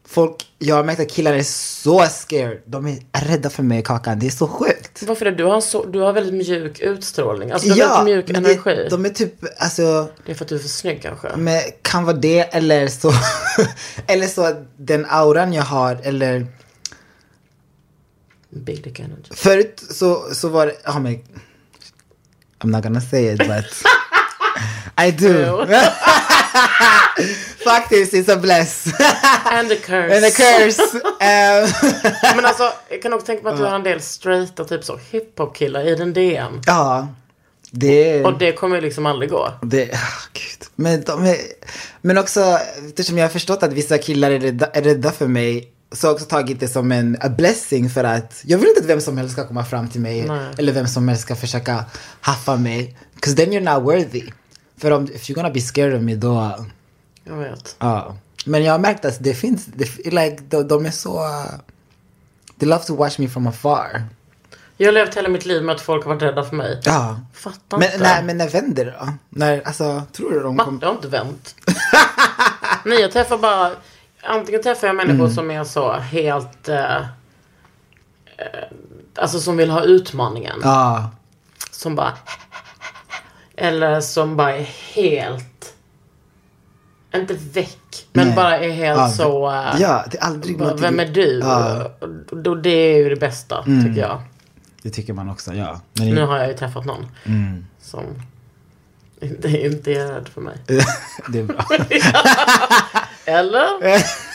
Folk, 0.08 0.36
jag 0.60 0.76
har 0.76 0.84
märkt 0.84 1.00
att 1.00 1.10
killar 1.10 1.34
är 1.34 1.44
så 1.44 2.06
scared. 2.06 2.62
De 2.66 2.88
är 2.88 3.00
rädda 3.12 3.50
för 3.50 3.64
mig 3.64 3.84
Kakan. 3.84 4.20
Det 4.20 4.28
är 4.28 4.32
så 4.32 4.48
sjukt. 4.48 5.04
Varför 5.04 5.26
det? 5.26 5.32
Du 5.32 5.44
har, 5.44 5.62
så, 5.62 5.86
du 5.86 6.00
har 6.00 6.14
väldigt 6.14 6.48
mjuk 6.48 6.80
utstrålning. 6.80 7.52
Alltså 7.52 7.70
du 7.74 7.84
har 7.84 7.90
väldigt 8.04 8.16
mjuk 8.16 8.30
energi. 8.38 8.76
det, 8.76 8.90
de 8.90 9.06
är 9.06 9.10
typ, 9.10 9.34
alltså, 9.58 10.10
Det 10.26 10.32
är 10.32 10.36
för 10.36 10.46
att 10.46 10.50
du 10.50 10.56
är 10.56 10.60
för 10.60 10.70
snygg 10.70 11.02
kanske. 11.02 11.28
men 11.38 11.62
kan 11.82 12.04
vara 12.06 12.16
det 12.18 12.40
eller 12.40 12.88
så, 12.88 13.12
eller 14.08 14.28
så 14.28 14.66
den 14.78 15.06
auran 15.10 15.54
jag 15.54 15.64
har 15.64 16.00
eller 16.04 16.48
Big 18.50 18.84
dick 18.84 19.00
energy. 19.00 19.32
Förut 19.32 19.84
så, 19.90 20.28
så 20.34 20.50
var 20.50 20.66
det, 20.66 20.74
oh 20.88 21.00
my, 21.00 21.24
I'm 22.60 22.68
not 22.68 22.84
gonna 22.84 23.02
say 23.02 23.34
it 23.34 23.38
but 23.38 23.66
I 25.08 25.12
do. 25.12 25.66
Faktiskt, 27.64 28.14
it's 28.14 28.34
a 28.34 28.38
bless. 28.38 28.88
And 29.46 29.72
a 29.72 29.76
curse. 29.76 30.16
And 30.16 30.26
a 30.26 30.32
curse. 30.32 30.82
Um, 30.94 31.92
Men 32.36 32.46
alltså, 32.46 32.74
jag 32.90 33.02
kan 33.02 33.14
också 33.14 33.26
tänka 33.26 33.44
mig 33.44 33.54
att 33.54 33.60
du 33.60 33.66
har 33.66 33.76
en 33.76 33.84
del 33.84 34.02
straighta 34.02 34.66
typ 34.66 34.84
så 34.84 35.00
hiphop-killar 35.12 35.88
i 35.88 35.96
den 35.96 36.14
DM. 36.14 36.62
ja, 36.66 37.08
det 37.72 38.24
Och 38.24 38.38
det 38.38 38.52
kommer 38.52 38.76
ju 38.76 38.82
liksom 38.82 39.06
aldrig 39.06 39.30
gå. 39.32 39.54
Det, 39.62 39.84
ah, 39.94 40.22
gud. 40.34 40.68
Men, 40.76 41.02
de 41.02 41.26
är, 41.26 41.38
men 42.02 42.18
också, 42.18 42.60
eftersom 42.88 43.18
jag 43.18 43.26
har 43.26 43.30
förstått 43.30 43.64
att 43.64 43.74
vissa 43.74 43.98
killar 43.98 44.32
är 44.32 44.40
rädda, 44.40 44.66
är 44.66 44.82
rädda 44.82 45.12
för 45.12 45.28
mig, 45.28 45.72
så 45.92 46.08
har 46.08 46.10
jag 46.10 46.16
också 46.16 46.26
tagit 46.26 46.60
det 46.60 46.68
som 46.68 46.92
en 46.92 47.18
a 47.22 47.30
blessing 47.30 47.90
för 47.90 48.04
att 48.04 48.42
jag 48.46 48.58
vill 48.58 48.68
inte 48.68 48.82
att 48.82 48.88
vem 48.88 49.02
som 49.02 49.18
helst 49.18 49.34
ska 49.34 49.48
komma 49.48 49.66
fram 49.66 49.88
till 49.88 50.02
mig. 50.02 50.26
Nej. 50.28 50.54
Eller 50.58 50.74
vem 50.74 50.88
som 50.88 51.08
helst 51.08 51.24
ska 51.24 51.36
försöka 51.36 51.86
haffa 52.22 52.56
mig. 52.56 52.98
Because 53.16 53.36
then 53.36 53.54
you're 53.54 53.74
not 53.76 53.84
worthy. 53.84 54.24
För 54.82 54.92
om, 54.92 55.04
if 55.04 55.30
you're 55.30 55.34
gonna 55.36 55.50
be 55.50 55.62
scared 55.62 55.94
of 55.96 56.02
me 56.02 56.16
då, 56.16 56.66
Jag 57.24 57.36
vet. 57.38 57.76
ja. 57.80 58.16
Men 58.46 58.64
jag 58.64 58.72
har 58.74 58.80
märkt 58.80 59.06
att 59.06 59.24
det 59.24 59.34
finns, 59.34 59.66
det, 59.66 59.86
like, 60.12 60.38
de, 60.50 60.68
de 60.68 60.86
är 60.86 60.92
så, 60.92 61.24
uh, 61.24 61.46
they 62.60 62.70
love 62.70 62.84
to 62.84 62.96
watch 62.96 63.18
me 63.18 63.28
from 63.30 63.48
afar. 63.48 64.04
Jag 64.78 64.88
har 64.88 64.94
levt 64.94 65.18
hela 65.18 65.30
mitt 65.30 65.46
liv 65.46 65.64
med 65.64 65.76
att 65.76 65.82
folk 65.82 66.06
har 66.06 66.14
varit 66.14 66.22
rädda 66.24 66.44
för 66.44 66.56
mig. 66.56 66.82
Ja. 66.84 67.20
Fattar 67.34 67.78
Men, 67.78 67.92
inte. 67.92 68.04
nej, 68.04 68.24
men 68.24 68.38
när 68.38 68.50
vänder 68.50 68.86
det 68.86 68.92
då? 69.00 69.14
När, 69.30 69.62
alltså, 69.68 70.02
tror 70.12 70.32
du 70.32 70.40
de 70.44 70.58
kommer... 70.58 70.80
Det 70.80 70.86
har 70.86 70.94
inte 70.94 71.08
vänt. 71.08 71.56
Nej, 72.86 73.02
jag 73.02 73.12
träffar 73.12 73.38
bara... 73.38 73.72
Antingen 74.24 74.64
träffar 74.64 74.88
jag 74.88 74.96
människor 74.96 75.20
Mm. 75.20 75.34
som 75.34 75.52
är 75.52 75.64
så 75.64 75.94
helt... 75.94 76.70
Eh, 76.70 76.96
eh, 76.96 77.04
alltså 79.16 79.40
som 79.40 79.58
vill 79.58 79.70
ha 79.70 79.84
utmaningen. 79.84 80.60
Ja. 80.64 81.12
Som 81.72 81.96
bara... 81.96 82.14
Eller 83.62 84.02
som 84.02 84.38
bara 84.38 84.56
är 84.58 84.68
helt... 84.94 85.74
Inte 87.16 87.34
väck. 87.54 88.08
Men 88.14 88.28
Nej. 88.28 88.36
bara 88.36 88.60
är 88.60 88.72
helt 88.72 88.98
Ja, 89.00 89.10
så... 89.10 89.52
eh, 89.52 89.82
Ja, 89.82 90.06
det 90.12 90.18
är 90.18 90.24
aldrig 90.24 90.58
bara, 90.58 90.76
Vem 90.76 91.00
är 91.00 91.06
du? 91.06 91.40
Ja. 91.40 91.92
Mm. 92.02 92.26
Då, 92.32 92.56
det 92.56 92.70
är 92.70 92.98
ju 92.98 93.10
det 93.10 93.16
bästa, 93.16 93.64
tycker 93.64 94.02
jag. 94.02 94.22
Det 94.82 94.90
tycker 94.90 95.14
man 95.14 95.30
också, 95.30 95.54
ja. 95.54 95.82
Men 95.94 96.08
det- 96.08 96.14
Nu 96.14 96.22
har 96.26 96.38
jag 96.38 96.48
ju 96.48 96.54
träffat 96.54 96.86
någon 96.86 97.08
Mm. 97.26 97.66
som 97.82 98.04
inte, 99.22 99.48
inte 99.66 99.92
är 99.94 100.08
rädd 100.08 100.28
för 100.30 100.42
mig. 100.42 100.56
det 101.30 101.40
är 101.40 101.44
bra. 101.44 101.66
Eller? 103.26 103.68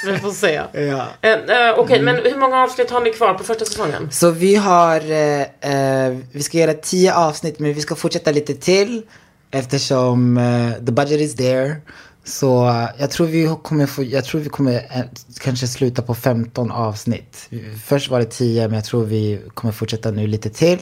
Vi 0.13 0.19
får 0.19 0.31
se. 0.31 0.63
ja. 0.73 1.09
Eh, 1.21 1.79
Okej, 1.79 2.03
men 2.03 2.17
hur 2.17 2.37
många 2.39 2.57
avsnitt 2.63 2.91
har 2.91 3.01
ni 3.01 3.11
kvar 3.11 3.35
på 3.35 3.45
första 3.45 3.65
säsongen? 3.65 4.09
Så 4.11 4.31
vi 4.31 4.55
har, 4.55 4.97
eh, 4.97 6.19
vi 6.33 6.43
ska 6.43 6.59
göra 6.59 6.75
tio 6.75 7.15
avsnitt 7.15 7.59
men 7.59 7.75
vi 7.75 7.81
ska 7.81 7.95
fortsätta 7.95 8.33
lite 8.33 8.55
till 8.55 9.03
eftersom 9.51 10.37
eh, 10.37 10.73
the 10.87 10.93
budget 10.93 11.21
is 11.21 11.37
there. 11.37 11.77
Så 12.25 12.85
jag 12.99 13.11
tror 13.11 13.27
vi 13.27 13.57
kommer 13.63 13.87
få, 13.87 14.03
jag 14.05 14.25
tror 14.25 14.41
vi 14.41 14.49
kommer 14.49 15.05
kanske 15.41 15.67
sluta 15.67 16.03
på 16.03 16.15
15 16.15 16.71
avsnitt. 16.71 17.49
Först 17.85 18.11
var 18.11 18.19
det 18.19 18.25
10 18.27 18.69
men 18.69 18.75
jag 18.75 18.85
tror 18.85 19.05
vi 19.05 19.43
kommer 19.55 19.73
fortsätta 19.73 20.11
nu 20.11 20.27
lite 20.27 20.51
till. 20.51 20.79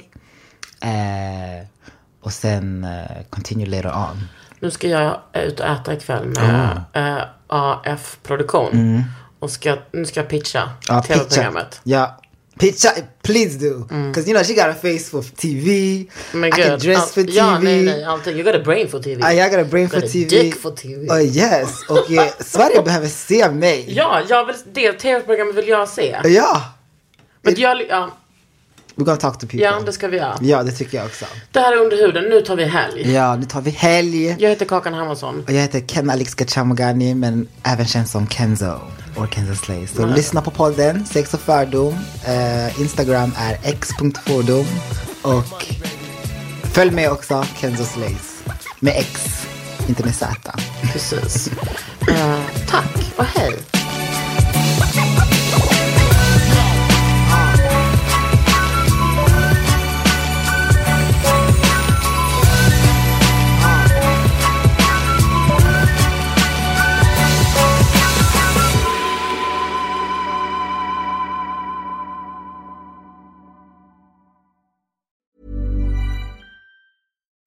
Och 2.22 2.32
sen 2.32 2.86
continue 3.30 3.66
later 3.66 3.88
on. 3.88 4.28
Nu 4.64 4.70
ska 4.70 4.88
jag 4.88 5.20
ut 5.34 5.60
och 5.60 5.66
äta 5.66 5.94
ikväll 5.94 6.24
med 6.26 6.82
eh, 6.92 7.24
AF 7.46 8.18
Produktion. 8.22 9.04
Och 9.38 9.50
ska, 9.50 9.76
nu 9.92 10.04
ska 10.06 10.20
jag 10.20 10.28
pitcha 10.28 10.62
Mm. 10.88 11.02
Pitcha. 11.02 11.14
tv-programmet. 11.18 11.80
Ja. 11.84 12.20
Pitcha, 12.58 12.88
please 13.22 13.58
do. 13.58 13.78
Because 13.78 14.30
you 14.30 14.34
know 14.38 14.44
she 14.44 14.54
got 14.54 14.64
a 14.64 14.74
face 14.82 15.10
for 15.10 15.22
TV. 15.22 16.04
Men 16.32 16.48
I 16.48 16.52
can 16.52 16.70
gud, 16.70 16.80
dress 16.80 16.98
all- 16.98 17.06
for 17.06 17.20
TV. 17.22 17.32
Ja, 17.32 17.58
nej, 17.58 17.82
nej, 17.82 18.04
allting. 18.04 18.34
You 18.36 18.42
got 18.44 18.54
a 18.54 18.64
brain 18.64 18.88
for 18.88 18.98
TV. 19.02 19.32
I, 19.34 19.40
I 19.40 19.50
got 19.50 19.58
a 19.60 19.64
brain 19.70 19.82
You 19.84 19.88
for 19.90 20.00
got 20.00 20.04
a 20.10 20.12
TV. 20.12 20.28
dick 20.42 20.60
for 20.60 20.70
TV. 20.70 21.08
Oh 21.10 21.22
yes. 21.22 21.82
Och 21.88 22.10
eh, 22.12 22.28
Sverige 22.40 22.82
behöver 22.84 23.08
se 23.08 23.50
mig. 23.50 23.84
Ja, 23.88 24.20
jag 24.28 24.44
vill, 24.46 24.56
det 24.72 24.92
tv-programmet 24.92 25.54
vill 25.54 25.68
jag 25.68 25.88
se. 25.88 26.16
Ja. 26.24 26.62
Men 27.42 27.54
jag, 27.56 27.82
ja, 27.88 28.10
We're 28.96 29.04
gonna 29.04 29.16
talk 29.16 29.34
to 29.38 29.46
people. 29.46 29.60
ja, 29.60 29.80
det 29.86 29.92
ska 29.92 30.08
vi 30.08 30.16
göra. 30.16 30.38
Ja, 30.40 30.62
det 30.62 30.72
tycker 30.72 30.96
jag 30.98 31.06
också. 31.06 31.24
Det 31.52 31.60
här 31.60 31.72
är 31.72 31.76
Under 31.76 31.96
huden, 31.96 32.24
nu 32.24 32.40
tar 32.40 32.56
vi 32.56 32.64
helg. 32.64 33.12
Ja, 33.12 33.36
nu 33.36 33.44
tar 33.46 33.60
vi 33.60 33.70
helg. 33.70 34.36
Jag 34.38 34.50
heter 34.50 34.66
Kakan 34.66 34.94
Hermansson. 34.94 35.44
Och 35.46 35.52
jag 35.52 35.60
heter 35.60 35.80
Ken 35.80 36.10
Alex 36.10 36.34
Gachamogani 36.34 37.14
men 37.14 37.48
även 37.62 37.86
känd 37.86 38.08
som 38.08 38.28
Kenzo. 38.28 38.80
Och 39.16 39.34
Kenzo 39.34 39.54
Slay. 39.64 39.86
Så 39.86 40.06
lyssna 40.06 40.42
på 40.42 40.50
podden 40.50 41.06
Sex 41.06 41.34
och 41.34 41.40
fördom. 41.40 41.94
Eh, 42.26 42.80
Instagram 42.80 43.32
är 43.38 43.58
x.fordom. 43.62 44.66
Och 45.22 45.66
följ 46.72 46.90
med 46.90 47.10
också 47.10 47.44
Kenzo 47.60 47.84
Slays. 47.84 48.42
Med 48.80 48.94
X, 48.96 49.26
inte 49.88 50.04
med 50.04 50.14
Z. 50.14 50.52
Precis. 50.92 51.50
Eh, 52.08 52.40
tack 52.68 53.12
och 53.16 53.24
hej. 53.24 53.73